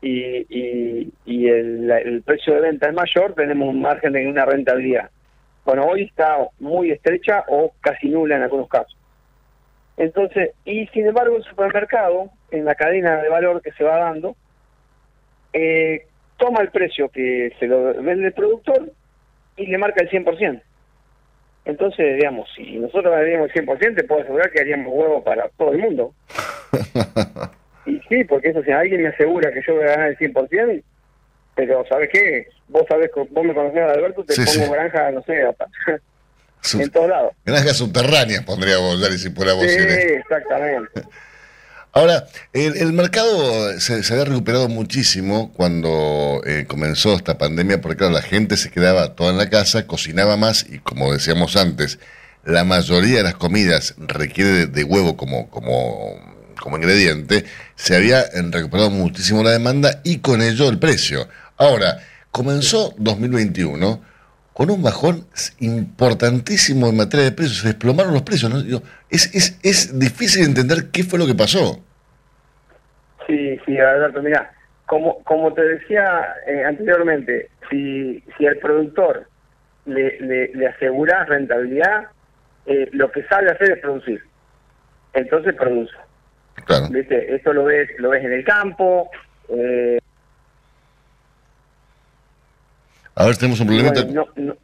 y, 0.00 0.46
y, 0.48 1.12
y 1.26 1.48
el, 1.48 1.90
el 1.90 2.22
precio 2.22 2.54
de 2.54 2.60
venta 2.60 2.88
es 2.88 2.94
mayor, 2.94 3.34
tenemos 3.34 3.68
un 3.68 3.80
margen 3.80 4.12
de 4.12 4.28
una 4.28 4.44
rentabilidad. 4.44 5.10
Bueno, 5.64 5.84
hoy 5.84 6.04
está 6.04 6.36
muy 6.60 6.92
estrecha 6.92 7.44
o 7.48 7.72
casi 7.80 8.08
nula 8.08 8.36
en 8.36 8.42
algunos 8.42 8.68
casos. 8.68 8.96
Entonces, 9.98 10.52
y 10.64 10.86
sin 10.88 11.06
embargo 11.06 11.36
el 11.36 11.42
supermercado, 11.42 12.30
en 12.50 12.64
la 12.64 12.74
cadena 12.74 13.20
de 13.20 13.28
valor 13.28 13.60
que 13.60 13.72
se 13.72 13.84
va 13.84 13.98
dando, 13.98 14.36
eh, 15.52 16.06
toma 16.36 16.60
el 16.62 16.70
precio 16.70 17.08
que 17.08 17.52
se 17.58 17.66
lo 17.66 17.94
vende 17.94 18.28
el 18.28 18.32
productor 18.32 18.92
y 19.56 19.66
le 19.66 19.76
marca 19.76 20.02
el 20.02 20.08
100%. 20.08 20.62
Entonces, 21.64 22.16
digamos, 22.16 22.48
si 22.56 22.78
nosotros 22.78 23.14
vendríamos 23.14 23.50
el 23.54 23.66
100%, 23.66 23.96
te 23.96 24.04
puedo 24.04 24.22
asegurar 24.22 24.50
que 24.50 24.60
haríamos 24.60 24.92
huevo 24.94 25.22
para 25.22 25.48
todo 25.50 25.72
el 25.72 25.78
mundo. 25.78 26.14
Y 27.86 27.98
sí, 28.00 28.22
porque 28.24 28.50
eso, 28.50 28.62
si 28.62 28.70
alguien 28.70 29.00
me 29.00 29.08
asegura 29.08 29.50
que 29.50 29.62
yo 29.66 29.74
voy 29.74 29.84
a 29.84 29.92
ganar 29.92 30.08
el 30.10 30.18
100%, 30.18 30.82
pero 31.54 31.86
¿sabes 31.88 32.10
qué? 32.12 32.46
Vos 32.68 32.84
sabés, 32.86 33.10
vos 33.30 33.44
me 33.44 33.54
conocés, 33.54 33.80
Alberto, 33.80 34.24
te 34.24 34.34
Sí, 34.34 34.42
pongo 34.44 34.66
sí. 34.66 34.72
granja, 34.72 35.10
no 35.10 35.22
sé, 35.22 35.42
Sub- 36.62 36.80
en 36.80 36.90
todos 36.90 37.08
lados. 37.08 37.32
Granjas 37.44 37.76
subterráneas 37.76 38.44
pondría 38.44 38.78
vos, 38.78 39.00
Yari, 39.00 39.18
si 39.18 39.30
fuera 39.30 39.52
vos. 39.54 39.64
Sí, 39.64 39.76
exactamente. 39.76 41.02
Ahora, 41.92 42.26
el, 42.52 42.76
el 42.76 42.92
mercado 42.92 43.80
se, 43.80 44.02
se 44.02 44.12
había 44.12 44.26
recuperado 44.26 44.68
muchísimo 44.68 45.52
cuando 45.54 46.42
eh, 46.46 46.66
comenzó 46.68 47.14
esta 47.14 47.38
pandemia, 47.38 47.80
porque 47.80 47.96
claro, 47.96 48.12
la 48.12 48.22
gente 48.22 48.56
se 48.56 48.70
quedaba 48.70 49.14
toda 49.16 49.30
en 49.30 49.38
la 49.38 49.48
casa, 49.48 49.86
cocinaba 49.86 50.36
más 50.36 50.66
y 50.68 50.78
como 50.78 51.12
decíamos 51.12 51.56
antes, 51.56 51.98
la 52.44 52.62
mayoría 52.64 53.18
de 53.18 53.22
las 53.24 53.34
comidas 53.34 53.94
requiere 53.98 54.50
de, 54.50 54.66
de 54.66 54.84
huevo 54.84 55.16
como, 55.16 55.48
como, 55.50 56.20
como 56.60 56.76
ingrediente, 56.76 57.46
se 57.74 57.96
había 57.96 58.20
eh, 58.20 58.42
recuperado 58.50 58.90
muchísimo 58.90 59.42
la 59.42 59.50
demanda 59.50 60.00
y 60.04 60.18
con 60.18 60.42
ello 60.42 60.68
el 60.68 60.78
precio. 60.78 61.26
Ahora, 61.56 61.98
comenzó 62.30 62.94
2021 62.98 64.02
con 64.58 64.70
un 64.70 64.82
bajón 64.82 65.24
importantísimo 65.60 66.88
en 66.88 66.96
materia 66.96 67.26
de 67.26 67.30
precios, 67.30 67.58
se 67.58 67.68
desplomaron 67.68 68.12
los 68.12 68.22
precios. 68.22 68.52
¿no? 68.52 68.82
Es, 69.08 69.32
es, 69.32 69.56
es 69.62 69.96
difícil 69.96 70.44
entender 70.44 70.90
qué 70.92 71.04
fue 71.04 71.16
lo 71.16 71.28
que 71.28 71.36
pasó. 71.36 71.78
Sí, 73.28 73.56
sí, 73.64 73.78
Alberto, 73.78 74.20
mira, 74.20 74.50
como, 74.86 75.22
como 75.22 75.54
te 75.54 75.62
decía 75.62 76.24
eh, 76.48 76.64
anteriormente, 76.64 77.50
si, 77.70 78.20
si 78.36 78.48
al 78.48 78.56
productor 78.56 79.28
le, 79.86 80.20
le, 80.22 80.48
le 80.48 80.66
aseguras 80.66 81.28
rentabilidad, 81.28 82.08
eh, 82.66 82.88
lo 82.90 83.12
que 83.12 83.22
sabe 83.28 83.52
hacer 83.52 83.70
es 83.70 83.78
producir. 83.78 84.20
Entonces 85.12 85.54
produce. 85.54 85.94
Claro. 86.64 86.88
¿Viste? 86.90 87.32
Esto 87.32 87.52
lo 87.52 87.62
ves, 87.62 87.90
lo 87.98 88.08
ves 88.10 88.24
en 88.24 88.32
el 88.32 88.44
campo. 88.44 89.08
Eh, 89.50 90.00
A 93.18 93.26
ver, 93.26 93.36
tenemos 93.36 93.58
un 93.60 93.66
problema. 93.66 93.90
bueno, 93.92 94.12
no- 94.36 94.42
no- 94.44 94.56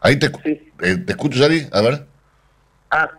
Ahí 0.00 0.18
te, 0.18 0.26
eh, 0.26 0.96
te 0.98 1.12
escucho, 1.12 1.38
Yari, 1.38 1.66
a 1.72 1.80
ver. 1.82 2.04
ah, 2.90 3.10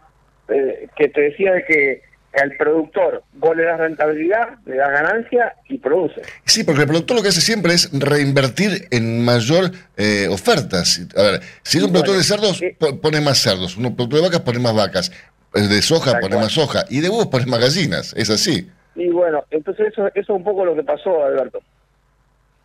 eh, 0.49 0.87
que 0.95 1.07
te 1.09 1.21
decía 1.21 1.53
de 1.53 1.63
que 1.65 2.01
al 2.41 2.55
productor 2.57 3.23
vos 3.33 3.55
le 3.55 3.63
das 3.65 3.79
rentabilidad, 3.79 4.57
le 4.65 4.77
das 4.77 4.89
ganancia 4.91 5.55
y 5.69 5.77
produce. 5.79 6.21
Sí, 6.45 6.63
porque 6.63 6.81
el 6.81 6.87
productor 6.87 7.17
lo 7.17 7.23
que 7.23 7.29
hace 7.29 7.41
siempre 7.41 7.73
es 7.73 7.89
reinvertir 7.91 8.87
en 8.91 9.23
mayor 9.23 9.71
eh, 9.97 10.27
oferta. 10.29 10.85
Si- 10.85 11.07
A 11.15 11.21
ver, 11.23 11.41
si 11.63 11.77
es 11.79 11.83
un 11.83 11.91
productor 11.91 12.17
de 12.17 12.23
cerdos, 12.23 12.61
po- 12.79 12.99
pone 13.01 13.19
más 13.21 13.37
cerdos. 13.39 13.75
Un 13.77 13.95
productor 13.95 14.19
de 14.21 14.25
vacas 14.27 14.41
pone 14.41 14.59
más 14.59 14.75
vacas. 14.75 15.11
Eh, 15.53 15.61
De 15.67 15.81
soja 15.81 16.11
Tal 16.13 16.21
pone 16.21 16.35
cual. 16.35 16.45
más 16.45 16.53
soja. 16.53 16.85
Y 16.89 17.01
de 17.01 17.09
huevos 17.09 17.27
pone 17.27 17.45
más 17.47 17.59
gallinas. 17.59 18.13
Es 18.15 18.29
así. 18.29 18.69
Y 18.95 19.07
bueno, 19.09 19.43
entonces 19.51 19.87
eso, 19.91 20.07
eso 20.07 20.13
es 20.15 20.29
un 20.29 20.43
poco 20.43 20.63
lo 20.65 20.75
que 20.75 20.83
pasó, 20.83 21.23
Alberto. 21.25 21.61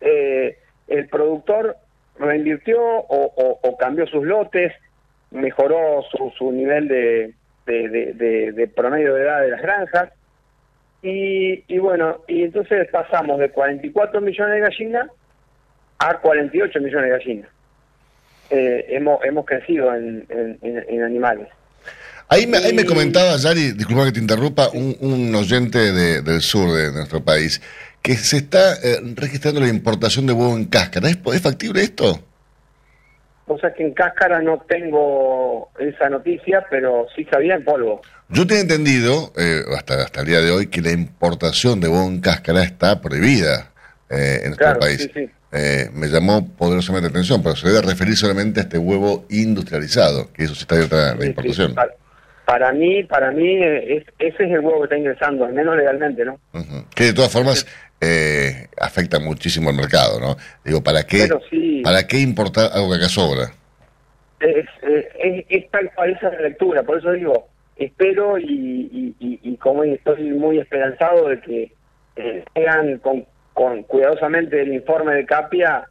Eh, 0.01 0.57
el 0.87 1.07
productor 1.09 1.75
reinvirtió 2.19 2.79
o, 2.81 3.33
o- 3.35 3.59
o 3.61 3.77
cambió 3.77 4.05
sus 4.07 4.23
lotes, 4.25 4.73
mejoró 5.31 6.03
su, 6.11 6.31
su 6.37 6.51
nivel 6.51 6.87
de, 6.87 7.33
de, 7.65 7.89
de- 7.89 8.13
de- 8.13 8.51
de 8.53 8.67
promedio 8.67 9.13
de 9.15 9.23
edad 9.23 9.41
de 9.41 9.49
las 9.49 9.61
granjas. 9.61 10.09
Y, 11.01 11.63
y 11.67 11.77
bueno, 11.77 12.21
y 12.27 12.43
entonces 12.43 12.87
pasamos 12.91 13.39
de 13.39 13.49
44 13.51 14.19
millones 14.21 14.55
de 14.55 14.59
gallinas 14.61 15.09
a 15.99 16.17
48 16.19 16.79
millones 16.79 17.03
de 17.11 17.17
gallinas. 17.17 17.49
Eh, 18.49 18.85
hemos, 18.89 19.23
hemos 19.25 19.45
crecido 19.45 19.93
en, 19.93 20.25
en- 20.29 20.57
en- 20.61 20.85
en 20.87 21.03
animales. 21.03 21.47
Ahí 22.29 22.45
me, 22.45 22.57
ahí 22.57 22.73
me 22.73 22.85
comentaba, 22.85 23.37
Yari, 23.37 23.71
disculpa 23.71 24.05
que 24.05 24.11
te 24.11 24.19
interrumpa, 24.19 24.69
un, 24.73 24.95
un 24.99 25.33
oyente 25.35 25.77
de- 25.93 26.21
del 26.21 26.41
sur 26.41 26.73
de 26.73 26.91
nuestro 26.91 27.23
país, 27.23 27.61
que 28.01 28.15
se 28.15 28.37
está 28.37 28.73
eh, 28.83 28.99
registrando 29.15 29.59
la 29.59 29.67
importación 29.69 30.25
de 30.27 30.33
huevo 30.33 30.55
en 30.55 30.65
cáscara. 30.65 31.09
¿Es, 31.09 31.17
es 31.33 31.41
factible 31.41 31.81
esto? 31.81 32.23
O 33.49 33.57
sea 33.59 33.73
que 33.73 33.83
en 33.83 33.93
cáscara 33.93 34.41
no 34.41 34.59
tengo 34.67 35.69
esa 35.79 36.09
noticia, 36.09 36.65
pero 36.69 37.07
sí 37.15 37.25
sabía 37.31 37.55
en 37.55 37.63
polvo. 37.63 38.01
Yo 38.29 38.45
tengo 38.45 38.61
entendido, 38.61 39.31
eh, 39.37 39.61
hasta, 39.75 40.01
hasta 40.03 40.19
el 40.21 40.27
día 40.27 40.41
de 40.41 40.51
hoy, 40.51 40.67
que 40.67 40.81
la 40.81 40.91
importación 40.91 41.79
de 41.79 41.87
huevo 41.87 42.05
en 42.07 42.19
cáscara 42.19 42.63
está 42.63 42.99
prohibida 42.99 43.71
eh, 44.09 44.39
en 44.43 44.49
nuestro 44.49 44.79
país. 44.79 45.01
sí, 45.01 45.11
sí. 45.13 45.29
Eh, 45.53 45.89
me 45.93 46.07
llamó 46.07 46.45
poderosamente 46.45 47.07
la 47.07 47.11
atención, 47.11 47.41
pero 47.41 47.55
se 47.55 47.65
debe 47.69 47.81
referir 47.81 48.17
solamente 48.17 48.59
a 48.59 48.63
este 48.63 48.77
huevo 48.77 49.25
industrializado, 49.29 50.29
que 50.33 50.43
eso 50.43 50.53
sí 50.53 50.61
está 50.63 50.75
abierta 50.75 51.15
la 51.15 51.21
Sí, 51.21 51.27
importación. 51.27 51.69
sí, 51.69 51.73
para, 51.73 51.93
para 52.45 52.73
mí, 52.73 53.03
para 53.05 53.31
mí, 53.31 53.63
es, 53.63 54.03
ese 54.19 54.43
es 54.43 54.51
el 54.51 54.59
huevo 54.59 54.79
que 54.79 54.83
está 54.83 54.97
ingresando, 54.97 55.45
al 55.45 55.53
menos 55.53 55.77
legalmente, 55.77 56.25
¿no? 56.25 56.37
Que 56.93 57.05
de 57.05 57.13
todas 57.13 57.31
formas 57.31 57.65
eh, 58.01 58.67
afecta 58.79 59.19
muchísimo 59.19 59.69
al 59.69 59.75
mercado, 59.75 60.19
¿no? 60.19 60.35
Digo, 60.63 60.83
¿para 60.83 61.03
qué, 61.05 61.27
sí. 61.49 61.81
¿para 61.83 62.05
qué 62.07 62.19
importar 62.19 62.69
algo 62.73 62.89
que 62.91 62.97
acá 62.97 63.09
sobra? 63.09 63.51
Es, 64.39 64.65
eh, 64.83 65.09
es, 65.19 65.45
es 65.49 65.71
tal 65.71 65.91
cual 65.95 66.11
esa 66.11 66.29
la 66.29 66.41
lectura, 66.41 66.83
por 66.83 66.99
eso 66.99 67.11
digo, 67.11 67.47
espero 67.75 68.37
y, 68.37 68.43
y, 68.45 69.15
y, 69.19 69.39
y 69.43 69.57
como 69.57 69.83
estoy 69.83 70.23
muy 70.31 70.59
esperanzado 70.59 71.29
de 71.29 71.41
que 71.41 71.71
eh, 72.17 72.43
con, 73.01 73.25
con 73.53 73.83
cuidadosamente 73.83 74.61
el 74.61 74.73
informe 74.73 75.15
de 75.15 75.25
Capia 75.25 75.87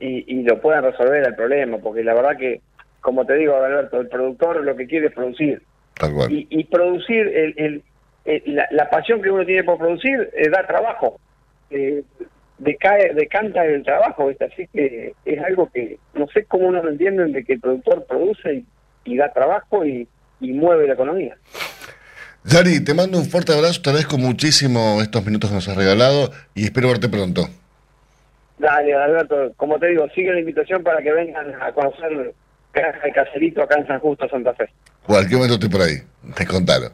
y, 0.00 0.24
y 0.26 0.42
lo 0.44 0.60
puedan 0.60 0.84
resolver 0.84 1.26
el 1.26 1.34
problema, 1.34 1.78
porque 1.78 2.02
la 2.02 2.14
verdad 2.14 2.36
que, 2.38 2.60
como 3.00 3.26
te 3.26 3.34
digo, 3.34 3.54
Alberto, 3.56 4.00
el 4.00 4.08
productor 4.08 4.64
lo 4.64 4.74
que 4.76 4.86
quiere 4.86 5.08
es 5.08 5.12
producir. 5.12 5.62
Tal 5.94 6.12
cual. 6.12 6.32
y, 6.32 6.46
y 6.50 6.64
producir 6.64 7.28
el, 7.28 7.54
el- 7.56 7.82
el- 8.24 8.42
la, 8.56 8.66
la 8.70 8.90
pasión 8.90 9.20
que 9.22 9.30
uno 9.30 9.44
tiene 9.44 9.62
por 9.62 9.78
producir 9.78 10.30
eh, 10.34 10.48
da 10.48 10.66
trabajo 10.66 11.20
eh, 11.70 12.02
decae 12.58 13.14
decanta 13.14 13.64
el 13.64 13.82
trabajo 13.82 14.28
¿viste? 14.28 14.44
así 14.44 14.68
que 14.72 15.14
es 15.24 15.44
algo 15.44 15.70
que 15.72 15.98
no 16.14 16.26
sé 16.28 16.44
cómo 16.44 16.70
no 16.70 16.82
lo 16.82 16.90
entienden 16.90 17.32
de 17.32 17.44
que 17.44 17.54
el 17.54 17.60
productor 17.60 18.04
produce 18.06 18.54
y, 18.54 18.66
y 19.04 19.16
da 19.16 19.32
trabajo 19.32 19.84
y, 19.84 20.06
y 20.40 20.52
mueve 20.52 20.86
la 20.86 20.94
economía 20.94 21.36
Yari, 22.44 22.84
te 22.84 22.92
mando 22.92 23.16
un 23.18 23.24
fuerte 23.24 23.54
abrazo, 23.54 23.80
te 23.80 23.88
agradezco 23.88 24.18
muchísimo 24.18 25.00
estos 25.00 25.24
minutos 25.24 25.48
que 25.50 25.54
nos 25.56 25.66
has 25.68 25.76
regalado 25.76 26.30
y 26.54 26.64
espero 26.64 26.88
verte 26.88 27.08
pronto. 27.08 27.48
dale 28.58 28.94
Alberto 28.94 29.52
como 29.56 29.78
te 29.78 29.88
digo 29.88 30.06
sigue 30.14 30.32
la 30.32 30.40
invitación 30.40 30.82
para 30.82 31.02
que 31.02 31.12
vengan 31.12 31.60
a 31.60 31.72
conocer 31.72 32.34
Granja 32.72 33.00
de 33.00 33.12
Caserito 33.12 33.62
acá 33.62 33.78
en 33.78 33.86
San 33.86 34.00
Justo 34.00 34.28
Santa 34.28 34.52
Fe 34.54 34.68
Cualquier 35.06 35.36
momento 35.36 35.54
estoy 35.54 35.68
por 35.68 35.82
ahí, 35.82 35.96
te 36.34 36.46
contalo. 36.46 36.90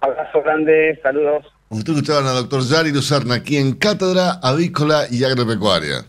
abrazo 0.00 0.42
grande 0.42 0.98
saludos 1.02 1.46
Usted 1.70 1.92
escuchaban 1.92 2.26
al 2.26 2.36
doctor 2.36 2.66
Yari 2.66 2.92
Lucerna 2.92 3.34
aquí 3.34 3.58
en 3.58 3.74
Cátedra 3.74 4.40
Avícola 4.42 5.06
y 5.10 5.22
Agropecuaria. 5.24 6.06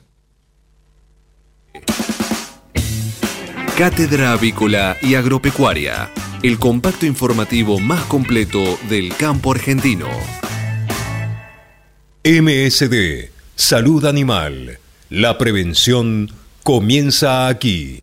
Cátedra 3.78 4.32
Avícola 4.34 4.96
y 5.02 5.16
Agropecuaria, 5.16 6.10
el 6.44 6.60
compacto 6.60 7.06
informativo 7.06 7.78
más 7.80 8.04
completo 8.06 8.78
del 8.88 9.14
campo 9.18 9.52
argentino. 9.52 10.08
MSD, 12.24 13.30
Salud 13.56 14.06
Animal. 14.06 14.80
La 15.10 15.38
prevención 15.38 16.32
comienza 16.64 17.48
aquí. 17.48 18.02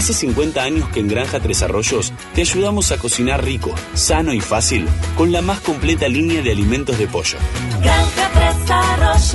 Hace 0.00 0.14
50 0.14 0.62
años 0.62 0.88
que 0.88 1.00
en 1.00 1.08
Granja 1.08 1.40
Tres 1.40 1.62
Arroyos 1.62 2.14
te 2.34 2.40
ayudamos 2.40 2.90
a 2.90 2.96
cocinar 2.96 3.44
rico, 3.44 3.74
sano 3.92 4.32
y 4.32 4.40
fácil 4.40 4.88
con 5.14 5.30
la 5.30 5.42
más 5.42 5.60
completa 5.60 6.08
línea 6.08 6.40
de 6.40 6.52
alimentos 6.52 6.98
de 6.98 7.06
pollo. 7.06 7.36
Granja 7.82 8.30
Tres 8.32 8.56
Arroyos, 8.70 9.34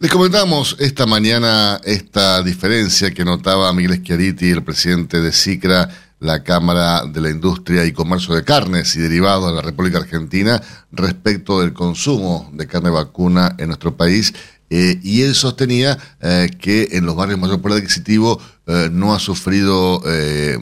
Les 0.00 0.10
comentamos 0.10 0.76
esta 0.78 1.04
mañana 1.04 1.78
esta 1.84 2.42
diferencia 2.42 3.10
que 3.10 3.22
notaba 3.22 3.70
Miguel 3.74 3.98
Schiaretti, 3.98 4.48
el 4.48 4.64
presidente 4.64 5.20
de 5.20 5.30
SICRA, 5.30 5.90
la 6.20 6.42
Cámara 6.42 7.04
de 7.04 7.20
la 7.20 7.28
Industria 7.28 7.84
y 7.84 7.92
Comercio 7.92 8.34
de 8.34 8.42
Carnes 8.42 8.96
y 8.96 9.00
Derivados 9.00 9.50
de 9.50 9.56
la 9.56 9.60
República 9.60 9.98
Argentina, 9.98 10.58
respecto 10.90 11.60
del 11.60 11.74
consumo 11.74 12.50
de 12.54 12.66
carne 12.66 12.88
vacuna 12.88 13.54
en 13.58 13.66
nuestro 13.66 13.94
país. 13.94 14.32
Eh, 14.70 14.98
y 15.02 15.20
él 15.20 15.34
sostenía 15.34 15.98
eh, 16.22 16.48
que 16.58 16.88
en 16.92 17.04
los 17.04 17.14
barrios 17.14 17.38
mayor 17.38 17.60
poder 17.60 17.82
adquisitivo 17.82 18.40
eh, 18.70 18.88
no 18.92 19.12
ha 19.14 19.18
sufrido 19.18 20.00
eh, 20.06 20.56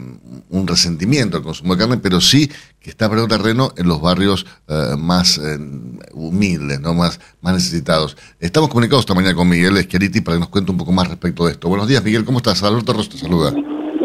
un 0.50 0.66
resentimiento 0.66 1.36
al 1.36 1.42
consumo 1.42 1.74
de 1.74 1.80
carne, 1.80 1.96
pero 1.98 2.20
sí 2.20 2.50
que 2.80 2.90
está 2.90 3.08
perdiendo 3.08 3.36
terreno 3.36 3.72
en 3.76 3.86
los 3.86 4.00
barrios 4.00 4.46
eh, 4.68 4.94
más 4.98 5.38
humildes, 6.12 6.80
¿no? 6.80 6.94
más, 6.94 7.20
más 7.40 7.54
necesitados. 7.54 8.16
Estamos 8.40 8.70
comunicados 8.70 9.02
esta 9.02 9.14
mañana 9.14 9.34
con 9.34 9.48
Miguel 9.48 9.76
Esqueriti 9.76 10.20
para 10.20 10.36
que 10.36 10.40
nos 10.40 10.48
cuente 10.48 10.70
un 10.70 10.78
poco 10.78 10.92
más 10.92 11.06
respecto 11.08 11.44
de 11.46 11.52
esto. 11.52 11.68
Buenos 11.68 11.86
días, 11.88 12.02
Miguel, 12.02 12.24
¿cómo 12.24 12.38
estás? 12.38 12.62
Alberto 12.62 12.92
Ross 12.92 13.08
te 13.10 13.18
saluda. 13.18 13.52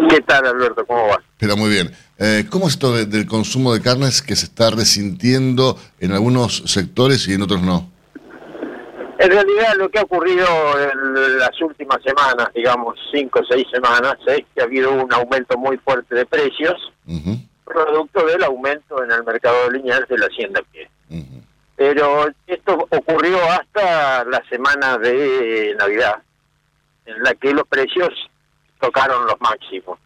¿Qué 0.09 0.21
tal, 0.27 0.45
Alberto? 0.45 0.85
¿Cómo 0.85 1.07
vas? 1.07 1.19
Pero 1.37 1.55
muy 1.57 1.69
bien. 1.69 1.91
¿Cómo 2.49 2.67
es 2.67 2.73
esto 2.73 2.93
de- 2.95 3.05
del 3.05 3.25
consumo 3.25 3.73
de 3.73 3.81
carnes 3.81 4.21
que 4.21 4.35
se 4.35 4.45
está 4.45 4.69
resintiendo 4.69 5.77
en 5.99 6.11
algunos 6.11 6.63
sectores 6.67 7.27
y 7.27 7.33
en 7.33 7.41
otros 7.41 7.61
no? 7.63 7.89
En 9.23 9.31
realidad 9.31 9.75
lo 9.77 9.87
que 9.87 9.99
ha 9.99 10.03
ocurrido 10.03 10.45
en 10.77 11.39
las 11.39 11.61
últimas 11.61 12.03
semanas, 12.03 12.49
digamos 12.53 12.99
cinco 13.09 13.39
o 13.39 13.45
seis 13.45 13.65
semanas, 13.71 14.17
es 14.27 14.41
que 14.53 14.59
ha 14.59 14.65
habido 14.65 14.91
un 14.91 15.13
aumento 15.13 15.57
muy 15.57 15.77
fuerte 15.77 16.13
de 16.13 16.25
precios, 16.25 16.91
producto 17.63 18.25
del 18.25 18.43
aumento 18.43 19.01
en 19.01 19.11
el 19.11 19.23
mercado 19.23 19.71
lineal 19.71 20.05
de 20.09 20.17
la 20.17 20.25
hacienda 20.25 20.61
pie. 20.73 20.89
Pero 21.77 22.27
esto 22.47 22.85
ocurrió 22.89 23.37
hasta 23.49 24.25
la 24.25 24.43
semana 24.49 24.97
de 24.97 25.73
Navidad, 25.79 26.21
en 27.05 27.23
la 27.23 27.33
que 27.35 27.53
los 27.53 27.65
precios 27.65 28.09
tocaron 28.81 29.25
los 29.25 29.39
máximos. 29.39 29.99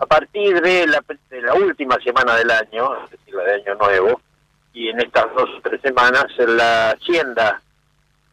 A 0.00 0.04
partir 0.04 0.60
de 0.60 0.86
la, 0.86 1.02
de 1.30 1.40
la 1.40 1.54
última 1.54 1.96
semana 2.04 2.36
del 2.36 2.50
año, 2.50 3.04
es 3.04 3.10
decir, 3.10 3.34
la 3.34 3.44
de 3.44 3.54
Año 3.54 3.74
Nuevo, 3.76 4.20
y 4.74 4.88
en 4.88 5.00
estas 5.00 5.34
dos 5.34 5.48
o 5.48 5.60
tres 5.62 5.80
semanas, 5.80 6.26
la 6.36 6.90
hacienda 6.90 7.62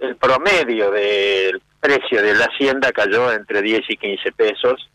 el 0.01 0.15
promedio 0.15 0.89
del 0.91 1.61
precio 1.79 2.21
de 2.21 2.33
la 2.33 2.45
hacienda 2.45 2.91
cayó 2.91 3.31
entre 3.31 3.61
10 3.61 3.81
y 3.87 3.97
15 3.97 4.31
pesos. 4.31 4.89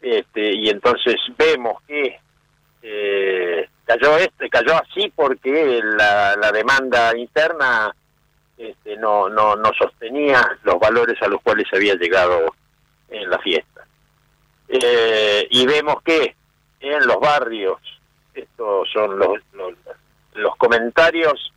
Este, 0.00 0.54
y 0.54 0.68
entonces 0.68 1.16
vemos 1.36 1.82
que 1.86 2.18
eh, 2.82 3.68
cayó 3.84 4.18
este 4.18 4.50
cayó 4.50 4.74
así 4.74 5.10
porque 5.14 5.80
la, 5.82 6.36
la 6.36 6.52
demanda 6.52 7.16
interna 7.16 7.94
este, 8.58 8.96
no, 8.98 9.30
no 9.30 9.56
no 9.56 9.70
sostenía 9.78 10.58
los 10.62 10.78
valores 10.78 11.20
a 11.22 11.28
los 11.28 11.40
cuales 11.40 11.66
había 11.72 11.94
llegado 11.94 12.54
en 13.08 13.30
la 13.30 13.38
fiesta. 13.38 13.86
Eh, 14.68 15.46
y 15.50 15.66
vemos 15.66 16.02
que 16.02 16.34
en 16.80 17.06
los 17.06 17.18
barrios 17.20 17.78
estos 18.34 18.88
son 18.90 19.18
los, 19.18 19.38
los 20.34 20.56
comentarios 20.56 21.53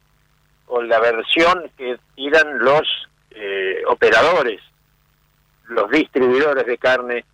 o 0.67 0.81
la 0.81 0.99
versión 0.99 1.71
que 1.77 1.97
tiran 2.15 2.59
los 2.59 2.83
eh, 3.31 3.83
operadores, 3.87 4.61
los 5.67 5.89
distribuidores 5.89 6.65
de 6.65 6.77
carne 6.77 7.25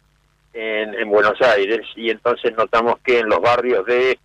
en, 0.53 0.93
en 0.93 1.09
Buenos 1.09 1.41
Aires, 1.41 1.85
y 1.95 2.09
entonces 2.09 2.53
notamos 2.55 2.99
que 3.03 3.19
en 3.19 3.29
los 3.29 3.41
barrios 3.41 3.85
de 3.85 4.19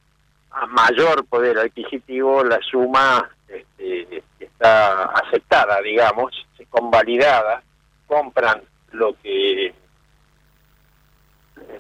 mayor 0.69 1.25
poder 1.27 1.59
adquisitivo 1.59 2.43
la 2.45 2.59
suma 2.61 3.31
este, 3.49 4.23
está 4.39 5.05
aceptada, 5.05 5.81
digamos, 5.81 6.33
convalidada, 6.71 7.63
compran 8.07 8.63
lo 8.93 9.15
que, 9.23 9.73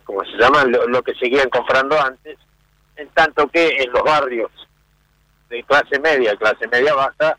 ¿cómo 0.05 0.24
se 0.24 0.37
llama? 0.39 0.64
Lo 0.64 1.03
que 1.03 1.14
seguían 1.14 1.51
comprando 1.51 2.01
antes, 2.01 2.39
en 2.97 3.09
tanto 3.11 3.49
que 3.49 3.68
en 3.68 3.93
los 3.93 4.03
barrios 4.03 4.51
de 5.49 5.62
clase 5.64 5.99
media, 5.99 6.36
clase 6.36 6.66
media 6.68 6.94
baja, 6.94 7.36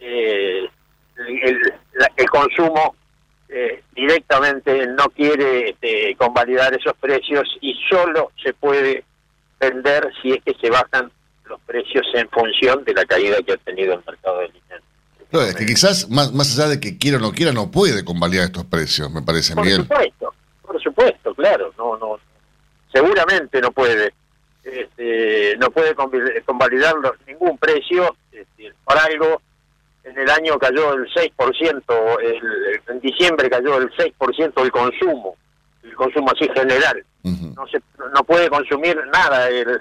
eh, 0.00 0.68
el, 1.16 1.72
el 2.16 2.30
consumo 2.30 2.94
eh, 3.48 3.82
directamente 3.94 4.86
no 4.86 5.04
quiere 5.10 5.70
este, 5.70 6.16
convalidar 6.16 6.74
esos 6.74 6.94
precios 6.96 7.46
y 7.60 7.74
solo 7.90 8.32
se 8.42 8.54
puede 8.54 9.04
vender 9.60 10.10
si 10.22 10.32
es 10.32 10.42
que 10.42 10.54
se 10.54 10.70
bajan 10.70 11.12
los 11.44 11.60
precios 11.60 12.06
en 12.14 12.28
función 12.30 12.82
de 12.84 12.94
la 12.94 13.04
caída 13.04 13.36
que 13.44 13.52
ha 13.52 13.56
tenido 13.58 13.94
el 13.94 14.00
mercado 14.06 14.38
de 14.40 14.48
línea. 14.48 14.80
No, 15.30 15.40
es 15.42 15.54
que 15.54 15.66
quizás, 15.66 16.08
más, 16.10 16.32
más 16.32 16.58
allá 16.58 16.70
de 16.70 16.80
que 16.80 16.98
quiera 16.98 17.18
o 17.18 17.20
no 17.20 17.32
quiera, 17.32 17.52
no 17.52 17.70
puede 17.70 18.04
convalidar 18.04 18.46
estos 18.46 18.64
precios, 18.64 19.10
me 19.10 19.22
parece, 19.22 19.54
Por 19.54 19.64
Miguel. 19.64 19.82
supuesto, 19.82 20.34
por 20.62 20.82
supuesto, 20.82 21.34
claro, 21.34 21.72
no, 21.78 21.96
no, 21.98 22.18
seguramente 22.92 23.60
no 23.60 23.70
puede, 23.70 24.12
este, 24.64 25.56
no 25.58 25.70
puede 25.70 25.94
convalidar 26.44 26.94
ningún 27.26 27.58
precio, 27.58 28.14
este, 28.30 28.72
por 28.84 28.96
algo 28.98 29.40
en 30.04 30.18
el 30.18 30.28
año 30.30 30.58
cayó 30.58 30.94
el 30.94 31.06
6%, 31.12 31.82
el, 32.22 32.80
en 32.94 33.00
diciembre 33.00 33.48
cayó 33.50 33.76
el 33.78 33.90
6% 33.90 34.62
el 34.62 34.70
consumo, 34.72 35.36
el 35.82 35.94
consumo 35.94 36.30
así 36.34 36.48
general. 36.54 37.04
No 37.24 37.66
se 37.68 37.78
no 38.12 38.24
puede 38.24 38.48
consumir 38.50 38.98
nada 39.12 39.48
el, 39.48 39.80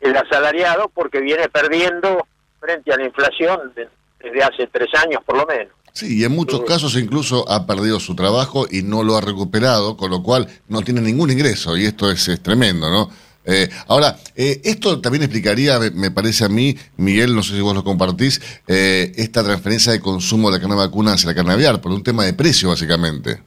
el 0.00 0.16
asalariado 0.16 0.90
porque 0.94 1.20
viene 1.20 1.48
perdiendo 1.50 2.26
frente 2.60 2.92
a 2.92 2.96
la 2.96 3.04
inflación 3.04 3.72
de- 3.74 3.88
desde 4.20 4.42
hace 4.42 4.66
tres 4.68 4.88
años 5.02 5.22
por 5.24 5.36
lo 5.36 5.44
menos. 5.46 5.72
Sí, 5.92 6.18
y 6.20 6.24
en 6.24 6.32
muchos 6.32 6.62
casos 6.62 6.96
incluso 6.96 7.44
ha 7.50 7.66
perdido 7.66 8.00
su 8.00 8.14
trabajo 8.16 8.66
y 8.70 8.82
no 8.82 9.02
lo 9.02 9.16
ha 9.16 9.20
recuperado, 9.20 9.96
con 9.96 10.10
lo 10.10 10.22
cual 10.22 10.46
no 10.68 10.82
tiene 10.82 11.00
ningún 11.00 11.30
ingreso, 11.30 11.76
y 11.76 11.86
esto 11.86 12.10
es, 12.10 12.26
es 12.28 12.42
tremendo, 12.42 12.90
¿no? 12.90 13.10
Eh, 13.46 13.68
ahora, 13.86 14.16
eh, 14.34 14.60
esto 14.64 15.00
también 15.00 15.22
explicaría, 15.22 15.78
me, 15.94 16.10
parece 16.10 16.44
a 16.44 16.48
mí, 16.48 16.76
Miguel, 16.96 17.34
no 17.34 17.42
sé 17.42 17.54
si 17.54 17.60
vos 17.60 17.74
lo 17.74 17.84
compartís, 17.84 18.62
eh, 18.66 19.12
esta 19.16 19.44
transferencia 19.44 19.92
de 19.92 20.00
consumo 20.00 20.50
de 20.50 20.56
la 20.56 20.60
carne 20.60 20.74
vacuna 20.74 21.12
hacia 21.12 21.30
la 21.30 21.34
carne 21.34 21.52
aviar, 21.52 21.80
por 21.80 21.92
un 21.92 22.02
tema 22.02 22.24
de 22.24 22.34
precio, 22.34 22.70
básicamente. 22.70 23.40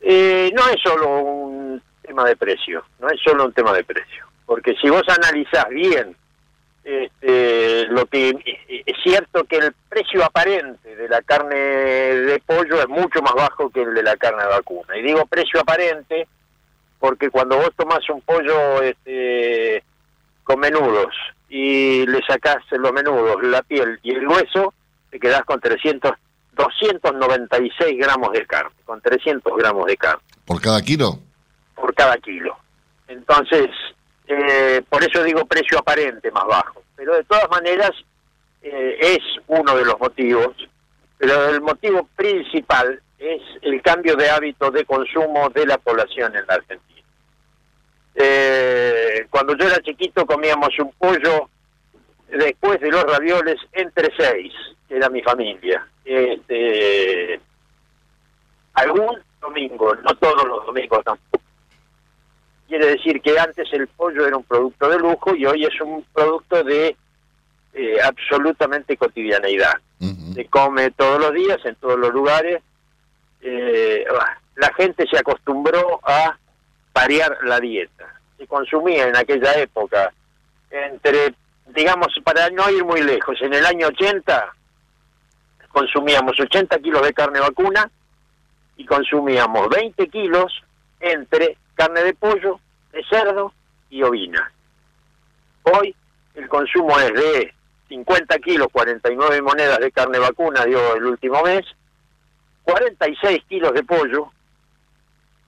Eh, 0.00 0.52
no 0.54 0.68
es 0.68 0.80
solo 0.80 1.18
un 1.18 1.82
tema 2.02 2.24
de 2.24 2.36
precio, 2.36 2.84
no 3.00 3.08
es 3.08 3.20
solo 3.22 3.46
un 3.46 3.52
tema 3.52 3.72
de 3.72 3.82
precio, 3.82 4.24
porque 4.46 4.74
si 4.80 4.88
vos 4.88 5.02
analizás 5.08 5.68
bien 5.70 6.14
este, 6.84 7.86
lo 7.86 8.04
que 8.04 8.28
eh, 8.28 8.82
es 8.84 8.96
cierto 9.02 9.44
que 9.44 9.56
el 9.56 9.74
precio 9.88 10.22
aparente 10.22 10.94
de 10.94 11.08
la 11.08 11.22
carne 11.22 11.56
de 11.56 12.42
pollo 12.44 12.78
es 12.78 12.88
mucho 12.88 13.22
más 13.22 13.32
bajo 13.34 13.70
que 13.70 13.82
el 13.82 13.94
de 13.94 14.02
la 14.02 14.16
carne 14.16 14.42
de 14.42 14.48
vacuna. 14.48 14.96
Y 14.98 15.02
digo 15.02 15.24
precio 15.24 15.60
aparente 15.60 16.28
porque 17.04 17.28
cuando 17.28 17.58
vos 17.58 17.68
tomás 17.76 18.00
un 18.08 18.22
pollo 18.22 18.80
este, 18.80 19.84
con 20.42 20.58
menudos 20.58 21.14
y 21.50 22.06
le 22.06 22.22
sacás 22.26 22.64
los 22.70 22.92
menudos, 22.94 23.42
la 23.42 23.60
piel 23.60 24.00
y 24.02 24.12
el 24.12 24.26
hueso, 24.26 24.72
te 25.10 25.20
quedás 25.20 25.42
con 25.42 25.60
300, 25.60 26.12
296 26.54 27.98
gramos 27.98 28.32
de 28.32 28.46
carne, 28.46 28.70
con 28.86 29.02
300 29.02 29.54
gramos 29.54 29.84
de 29.84 29.98
carne 29.98 30.22
¿Por 30.46 30.62
cada 30.62 30.80
kilo? 30.80 31.18
por 31.74 31.94
cada 31.94 32.16
kilo. 32.16 32.56
Entonces, 33.06 33.68
eh, 34.26 34.80
por 34.88 35.04
eso 35.04 35.22
digo 35.24 35.44
precio 35.44 35.80
aparente 35.80 36.30
más 36.30 36.46
bajo. 36.46 36.84
Pero 36.96 37.16
de 37.16 37.24
todas 37.24 37.50
maneras, 37.50 37.90
eh, 38.62 38.96
es 38.98 39.18
uno 39.48 39.76
de 39.76 39.84
los 39.84 40.00
motivos. 40.00 40.56
Pero 41.18 41.50
el 41.50 41.60
motivo 41.60 42.08
principal 42.16 42.98
es 43.18 43.42
el 43.60 43.82
cambio 43.82 44.16
de 44.16 44.30
hábito 44.30 44.70
de 44.70 44.86
consumo 44.86 45.50
de 45.50 45.66
la 45.66 45.76
población 45.76 46.34
en 46.34 46.46
la 46.46 46.54
Argentina. 46.54 46.93
Eh, 48.14 49.26
cuando 49.30 49.56
yo 49.56 49.66
era 49.66 49.82
chiquito 49.82 50.24
comíamos 50.24 50.70
un 50.78 50.92
pollo 50.92 51.48
después 52.28 52.80
de 52.80 52.90
los 52.90 53.02
ravioles 53.04 53.56
entre 53.72 54.10
seis, 54.16 54.52
que 54.88 54.96
era 54.96 55.08
mi 55.08 55.22
familia. 55.22 55.86
Este, 56.04 57.40
algún 58.74 59.18
domingo, 59.40 59.94
no 59.96 60.14
todos 60.16 60.44
los 60.46 60.66
domingos 60.66 61.04
tampoco. 61.04 61.42
Quiere 62.68 62.86
decir 62.86 63.20
que 63.20 63.38
antes 63.38 63.72
el 63.72 63.86
pollo 63.88 64.26
era 64.26 64.36
un 64.36 64.44
producto 64.44 64.88
de 64.88 64.98
lujo 64.98 65.34
y 65.34 65.46
hoy 65.46 65.64
es 65.64 65.80
un 65.80 66.04
producto 66.12 66.62
de 66.64 66.96
eh, 67.74 67.96
absolutamente 68.02 68.96
cotidianeidad. 68.96 69.74
Se 70.34 70.46
come 70.46 70.90
todos 70.90 71.20
los 71.20 71.32
días, 71.32 71.58
en 71.64 71.76
todos 71.76 71.98
los 71.98 72.12
lugares. 72.12 72.60
Eh, 73.40 74.04
la 74.56 74.72
gente 74.74 75.06
se 75.08 75.18
acostumbró 75.18 76.00
a 76.02 76.36
variar 76.94 77.36
la 77.42 77.60
dieta. 77.60 78.14
Se 78.38 78.46
consumía 78.46 79.08
en 79.08 79.16
aquella 79.16 79.54
época 79.54 80.12
entre, 80.70 81.34
digamos, 81.74 82.08
para 82.24 82.48
no 82.50 82.70
ir 82.70 82.84
muy 82.84 83.02
lejos, 83.02 83.40
en 83.42 83.52
el 83.52 83.66
año 83.66 83.88
80 83.88 84.54
consumíamos 85.68 86.38
80 86.38 86.78
kilos 86.78 87.02
de 87.02 87.12
carne 87.12 87.40
vacuna 87.40 87.90
y 88.76 88.86
consumíamos 88.86 89.68
20 89.68 90.08
kilos 90.08 90.62
entre 91.00 91.58
carne 91.74 92.04
de 92.04 92.14
pollo, 92.14 92.60
de 92.92 93.04
cerdo 93.04 93.52
y 93.90 94.02
ovina. 94.02 94.52
Hoy 95.64 95.94
el 96.34 96.48
consumo 96.48 96.98
es 97.00 97.12
de 97.12 97.54
50 97.88 98.38
kilos, 98.38 98.68
49 98.70 99.42
monedas 99.42 99.80
de 99.80 99.90
carne 99.90 100.18
vacuna 100.20 100.64
dio 100.64 100.94
el 100.94 101.04
último 101.06 101.42
mes, 101.42 101.64
46 102.62 103.42
kilos 103.48 103.72
de 103.72 103.82
pollo 103.82 104.30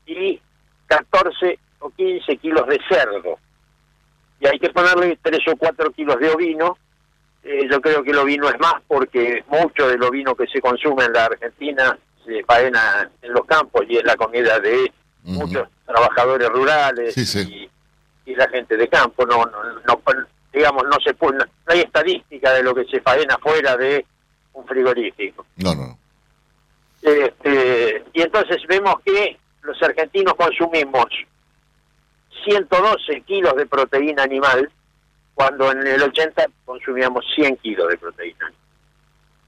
y 0.07 0.41
14 0.87 1.59
o 1.81 1.91
15 1.91 2.37
kilos 2.39 2.67
de 2.67 2.81
cerdo. 2.89 3.39
Y 4.41 4.47
hay 4.47 4.59
que 4.59 4.71
ponerle 4.71 5.19
3 5.23 5.41
o 5.49 5.57
4 5.57 5.91
kilos 5.93 6.19
de 6.19 6.31
ovino. 6.31 6.79
Eh, 7.43 7.69
yo 7.71 7.81
creo 7.81 8.03
que 8.03 8.11
el 8.11 8.19
ovino 8.19 8.49
es 8.49 8.59
más 8.59 8.75
porque 8.87 9.45
mucho 9.49 9.89
del 9.89 10.03
ovino 10.03 10.35
que 10.35 10.47
se 10.47 10.61
consume 10.61 11.05
en 11.05 11.13
la 11.13 11.27
Argentina 11.27 11.97
se 12.25 12.43
faena 12.45 13.09
en 13.23 13.33
los 13.33 13.45
campos 13.47 13.85
y 13.89 13.97
es 13.97 14.05
la 14.05 14.17
comida 14.17 14.59
de 14.59 14.93
muchos 15.23 15.69
trabajadores 15.87 16.49
rurales 16.49 17.17
Y, 17.17 17.71
y 18.27 18.35
la 18.35 18.49
gente 18.49 18.77
de 18.77 18.89
campo. 18.89 19.25
No, 19.25 19.45
no, 19.47 19.63
no, 19.87 20.03
digamos, 20.53 20.85
no 20.85 20.97
se 21.05 21.15
puede, 21.15 21.39
no 21.39 21.45
hay 21.67 21.81
estadística 21.81 22.53
de 22.53 22.63
lo 22.63 22.75
que 22.75 22.85
se 22.87 23.01
faena 23.01 23.39
fuera 23.39 23.77
de 23.77 24.05
un 24.55 24.67
frigorífico. 24.67 25.47
No, 25.57 25.75
no. 25.75 25.99
Este, 27.03 28.05
y 28.13 28.23
entonces 28.23 28.63
vemos 28.67 28.97
que 29.05 29.39
los 29.67 29.83
argentinos 29.83 30.35
consumimos 30.35 31.07
112 32.45 33.21
kilos 33.23 33.55
de 33.57 33.67
proteína 33.67 34.23
animal, 34.23 34.71
cuando 35.35 35.71
en 35.71 35.87
el 35.87 36.03
80 36.03 36.47
consumíamos 36.65 37.25
100 37.35 37.57
kilos 37.59 37.89
de 37.89 37.99
proteína. 37.99 38.53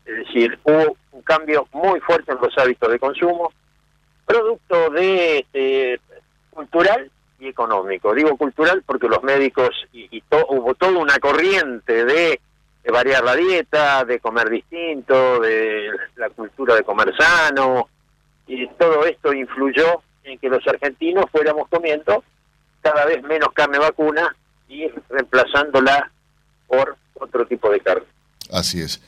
Es 0.05 0.17
decir, 0.17 0.59
hubo 0.65 0.97
un 1.13 1.23
cambio 1.23 1.69
muy 1.73 2.01
fuerte 2.01 2.33
en 2.33 2.39
los 2.41 2.57
hábitos 2.59 2.91
de 2.91 2.99
consumo, 2.99 3.53
producto 4.27 4.91
de 4.91 5.39
este, 5.39 6.01
cultural 6.51 7.11
y 7.39 7.49
económico. 7.49 8.15
Digo 8.15 8.37
cultural 8.37 8.83
porque 8.85 9.09
los 9.09 9.23
médicos 9.23 9.71
y, 9.93 10.23
hubo 10.49 10.75
toda 10.75 10.99
una 10.99 11.19
corriente 11.19 12.05
de, 12.05 12.41
variar 12.91 13.23
la 13.23 13.37
dieta, 13.37 14.05
de 14.07 14.19
comer 14.19 14.49
distinto, 14.49 15.41
de 15.41 15.91
la 16.17 16.31
cultura 16.31 16.75
de 16.75 16.85
comer 16.85 17.15
sano, 17.17 17.87
y 18.47 18.67
todo 18.79 19.05
esto 19.05 19.35
influyó 19.35 20.03
en 20.25 20.39
que 20.39 20.49
los 20.49 20.67
argentinos 20.67 21.27
fuéramos 21.31 21.69
comiendo 21.69 22.23
cada 22.81 23.05
vez 23.07 23.23
menos 23.23 23.49
carne 23.53 23.79
vacuna 23.79 24.35
y 24.69 24.89
reemplazándola 25.09 26.11
por 26.67 26.97
otro 27.15 27.47
tipo 27.47 27.71
de 27.71 27.81
carne. 27.81 28.07
Así 28.51 28.81
es. 28.81 29.01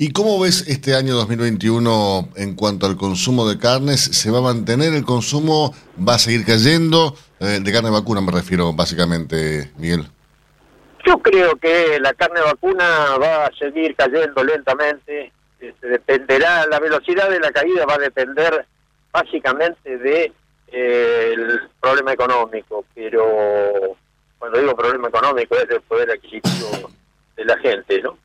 ¿Y 0.00 0.12
cómo 0.12 0.38
ves 0.38 0.68
este 0.68 0.94
año 0.94 1.16
2021 1.16 2.28
en 2.36 2.54
cuanto 2.54 2.86
al 2.86 2.96
consumo 2.96 3.48
de 3.48 3.58
carnes? 3.58 4.00
¿Se 4.00 4.30
va 4.30 4.38
a 4.38 4.42
mantener 4.42 4.94
el 4.94 5.04
consumo? 5.04 5.74
¿Va 6.06 6.14
a 6.14 6.18
seguir 6.20 6.46
cayendo? 6.46 7.16
Eh, 7.40 7.58
de 7.60 7.72
carne 7.72 7.90
vacuna 7.90 8.20
me 8.20 8.30
refiero 8.30 8.72
básicamente, 8.72 9.72
Miguel. 9.76 10.06
Yo 11.04 11.18
creo 11.18 11.56
que 11.56 11.98
la 12.00 12.12
carne 12.14 12.40
vacuna 12.40 13.16
va 13.20 13.46
a 13.46 13.50
seguir 13.58 13.96
cayendo 13.96 14.44
lentamente. 14.44 15.32
Este, 15.58 15.88
dependerá, 15.88 16.64
la 16.66 16.78
velocidad 16.78 17.28
de 17.28 17.40
la 17.40 17.50
caída 17.50 17.84
va 17.84 17.94
a 17.94 17.98
depender 17.98 18.66
básicamente 19.12 19.98
de 19.98 20.32
el 20.72 21.60
problema 21.80 22.12
económico, 22.12 22.84
pero 22.94 23.96
cuando 24.38 24.58
digo 24.58 24.76
problema 24.76 25.08
económico 25.08 25.56
es 25.56 25.68
el 25.70 25.80
poder 25.82 26.10
adquisitivo 26.10 26.90
de 27.36 27.44
la 27.44 27.58
gente, 27.58 28.00
¿no? 28.02 28.16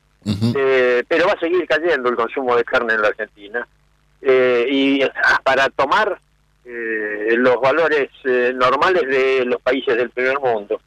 Eh, 0.56 1.04
pero 1.06 1.26
va 1.26 1.32
a 1.32 1.40
seguir 1.40 1.66
cayendo 1.66 2.08
el 2.08 2.16
consumo 2.16 2.56
de 2.56 2.64
carne 2.64 2.94
en 2.94 3.02
la 3.02 3.08
Argentina. 3.08 3.66
Eh, 4.22 4.66
y 4.70 5.00
para 5.44 5.68
tomar 5.70 6.18
eh, 6.64 7.34
los 7.36 7.60
valores 7.60 8.10
normales 8.54 9.02
de 9.06 9.44
los 9.44 9.60
países 9.60 9.96
del 9.96 10.10
primer 10.10 10.38
mundo, 10.40 10.80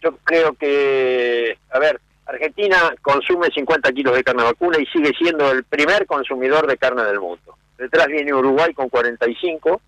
yo 0.00 0.16
creo 0.24 0.54
que, 0.54 1.58
a 1.70 1.78
ver, 1.78 2.00
Argentina 2.26 2.94
consume 3.02 3.48
50 3.48 3.92
kilos 3.92 4.14
de 4.14 4.24
carne 4.24 4.44
vacuna 4.44 4.78
y 4.78 4.86
sigue 4.86 5.12
siendo 5.18 5.50
el 5.50 5.64
primer 5.64 6.06
consumidor 6.06 6.66
de 6.66 6.76
carne 6.76 7.04
del 7.04 7.20
mundo. 7.20 7.56
Detrás 7.76 8.06
viene 8.06 8.34
Uruguay 8.34 8.72
con 8.74 8.88
45 8.88 9.80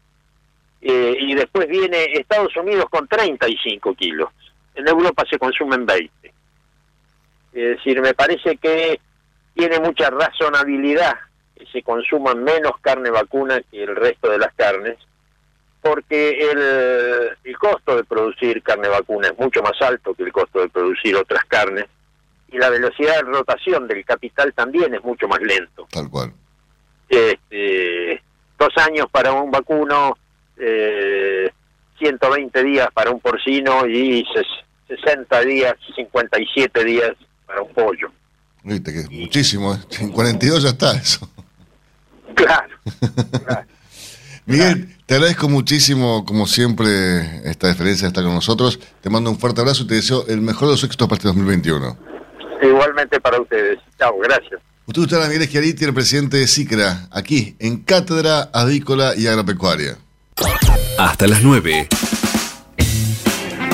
y 0.81 1.35
después 1.35 1.69
viene 1.69 2.05
Estados 2.15 2.57
Unidos 2.57 2.87
con 2.91 3.07
35 3.07 3.95
kilos. 3.95 4.31
En 4.75 4.89
Europa 4.89 5.25
se 5.29 5.39
consumen 5.39 5.85
20. 5.85 6.33
Es 7.53 7.77
decir, 7.77 8.01
me 8.01 8.15
parece 8.15 8.57
que 8.57 9.01
tiene 9.55 9.81
mucha 9.81 10.09
razonabilidad 10.11 11.17
que 11.57 11.67
se 11.67 11.83
consuma 11.83 12.35
menos 12.35 12.73
carne 12.81 13.11
vacuna 13.11 13.61
que 13.71 13.83
el 13.83 13.95
resto 13.95 14.31
de 14.31 14.39
las 14.39 14.55
carnes, 14.55 14.97
porque 15.83 16.51
el, 16.51 17.37
el 17.45 17.59
costo 17.59 17.97
de 17.97 18.05
producir 18.05 18.63
carne 18.63 18.89
vacuna 18.89 19.29
es 19.29 19.39
mucho 19.39 19.63
más 19.63 19.81
alto 19.83 20.15
que 20.15 20.23
el 20.23 20.33
costo 20.33 20.61
de 20.61 20.69
producir 20.69 21.17
otras 21.17 21.45
carnes, 21.45 21.87
y 22.53 22.59
la 22.59 22.71
velocidad 22.71 23.17
de 23.17 23.23
rotación 23.23 23.87
del 23.87 24.05
capital 24.05 24.53
también 24.55 24.95
es 24.95 25.03
mucho 25.05 25.29
más 25.29 25.41
lento. 25.41 25.87
Tal 25.91 26.09
cual. 26.11 26.33
Este, 27.09 28.23
dos 28.59 28.77
años 28.79 29.07
para 29.11 29.33
un 29.33 29.51
vacuno, 29.51 30.17
eh, 30.61 31.51
120 31.99 32.65
días 32.65 32.89
para 32.93 33.11
un 33.11 33.21
porcino 33.21 33.87
y 33.87 34.25
60 34.89 35.41
días, 35.43 35.75
57 35.95 36.85
días 36.85 37.13
para 37.47 37.63
un 37.63 37.73
pollo. 37.73 38.11
Viste 38.63 38.93
que 38.93 39.09
muchísimo, 39.11 39.75
¿eh? 39.75 39.79
en 40.01 40.11
42 40.11 40.63
ya 40.63 40.71
está 40.71 40.97
eso. 40.97 41.29
Claro. 42.33 42.75
Miguel, 44.47 44.97
te 45.05 45.17
agradezco 45.17 45.49
muchísimo, 45.49 46.25
como 46.25 46.47
siempre, 46.47 47.49
esta 47.49 47.69
diferencia 47.69 48.07
de 48.07 48.09
estar 48.09 48.25
con 48.25 48.35
nosotros. 48.35 48.79
Te 49.01 49.11
mando 49.11 49.31
un 49.31 49.39
fuerte 49.39 49.61
abrazo 49.61 49.83
y 49.83 49.89
te 49.89 49.95
deseo 49.97 50.25
el 50.29 50.41
mejor 50.41 50.69
de 50.69 50.75
los 50.75 50.85
éxitos 50.85 51.09
para 51.09 51.17
este 51.19 51.29
2021. 51.29 51.99
Igualmente 52.63 53.21
para 53.21 53.41
ustedes. 53.41 53.79
Chao, 53.99 54.17
gracias. 54.21 54.61
Usted 54.87 55.03
está 55.03 55.29
Miguel 55.29 55.47
Schiariti, 55.47 55.85
el 55.85 55.93
presidente 55.93 56.39
de 56.39 56.47
SICRA, 56.47 57.09
aquí 57.11 57.57
en 57.59 57.83
Cátedra 57.83 58.49
Avícola 58.53 59.13
y 59.17 59.27
Agropecuaria. 59.27 59.99
Hasta 61.01 61.27
las 61.27 61.43
9. 61.43 61.89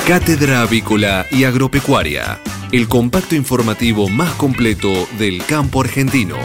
Cátedra 0.06 0.62
Avícola 0.62 1.26
y 1.32 1.42
Agropecuaria 1.42 2.38
el 2.70 2.86
compacto 2.86 3.34
informativo 3.34 4.08
más 4.08 4.32
completo 4.34 5.08
del 5.18 5.44
campo 5.44 5.80
argentino. 5.80 6.36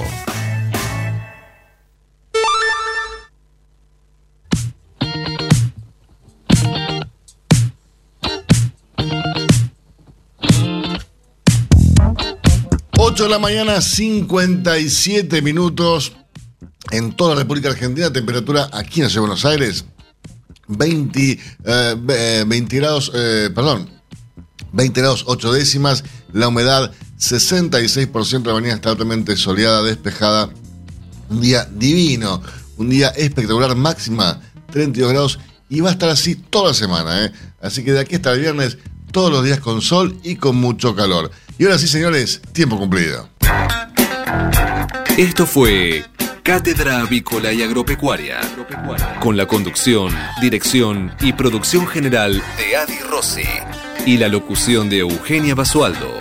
De 13.21 13.29
la 13.29 13.37
mañana, 13.37 13.81
57 13.81 15.43
minutos 15.43 16.13
en 16.89 17.15
toda 17.15 17.35
la 17.35 17.41
República 17.41 17.69
Argentina, 17.69 18.11
temperatura 18.11 18.67
aquí 18.73 19.03
en 19.03 19.13
Buenos 19.19 19.45
Aires, 19.45 19.85
20, 20.77 21.39
20 21.65 22.75
eh, 22.75 22.79
grados, 22.79 23.11
eh, 23.13 23.49
perdón, 23.53 23.89
20 24.73 25.01
grados 25.01 25.23
8 25.27 25.53
décimas, 25.53 26.03
la 26.33 26.47
humedad 26.47 26.91
66%, 27.19 28.45
la 28.45 28.53
mañana 28.53 28.75
está 28.75 28.91
totalmente 28.91 29.35
soleada, 29.37 29.83
despejada, 29.83 30.49
un 31.29 31.41
día 31.41 31.67
divino, 31.71 32.41
un 32.77 32.89
día 32.89 33.09
espectacular, 33.09 33.75
máxima 33.75 34.41
32 34.71 35.11
grados 35.11 35.39
y 35.69 35.81
va 35.81 35.89
a 35.89 35.93
estar 35.93 36.09
así 36.09 36.35
toda 36.35 36.69
la 36.69 36.73
semana, 36.73 37.25
¿eh? 37.25 37.31
así 37.61 37.83
que 37.83 37.93
de 37.93 37.99
aquí 37.99 38.15
hasta 38.15 38.31
el 38.33 38.41
viernes 38.41 38.77
todos 39.11 39.31
los 39.31 39.43
días 39.43 39.59
con 39.59 39.81
sol 39.81 40.17
y 40.23 40.35
con 40.35 40.55
mucho 40.55 40.95
calor. 40.95 41.31
Y 41.57 41.65
ahora 41.65 41.77
sí, 41.77 41.87
señores, 41.87 42.41
tiempo 42.53 42.77
cumplido. 42.77 43.29
Esto 45.17 45.45
fue 45.45 46.05
Cátedra 46.43 47.01
Avícola 47.01 47.53
y 47.53 47.61
Agropecuaria, 47.61 48.39
con 49.19 49.37
la 49.37 49.45
conducción, 49.45 50.11
dirección 50.41 51.15
y 51.21 51.33
producción 51.33 51.85
general 51.85 52.41
de 52.57 52.75
Adi 52.75 52.97
Rossi 53.09 53.43
y 54.07 54.17
la 54.17 54.27
locución 54.27 54.89
de 54.89 54.99
Eugenia 54.99 55.53
Basualdo. 55.53 56.17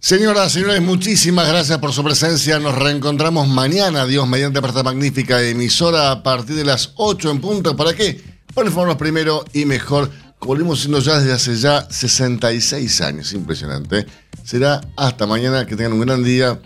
Señoras, 0.00 0.52
señores, 0.52 0.82
muchísimas 0.82 1.48
gracias 1.48 1.78
por 1.78 1.94
su 1.94 2.04
presencia. 2.04 2.58
Nos 2.58 2.74
reencontramos 2.74 3.48
mañana, 3.48 4.04
Dios, 4.04 4.28
mediante 4.28 4.58
esta 4.58 4.82
magnífica 4.82 5.42
emisora 5.42 6.10
a 6.10 6.22
partir 6.22 6.56
de 6.56 6.64
las 6.64 6.92
8 6.96 7.30
en 7.30 7.40
punto. 7.40 7.74
¿Para 7.74 7.94
qué? 7.94 8.20
Para 8.54 8.66
informarnos 8.66 8.98
primero 8.98 9.44
y 9.54 9.64
mejor, 9.64 10.10
como 10.40 10.54
volvimos 10.54 10.80
siendo 10.80 11.00
ya 11.00 11.18
desde 11.18 11.32
hace 11.34 11.56
ya 11.56 11.86
66 11.88 13.00
años. 13.02 13.32
Impresionante. 13.34 14.06
Será 14.42 14.80
hasta 14.96 15.26
mañana. 15.26 15.66
Que 15.66 15.76
tengan 15.76 15.92
un 15.92 16.00
gran 16.00 16.24
día. 16.24 16.58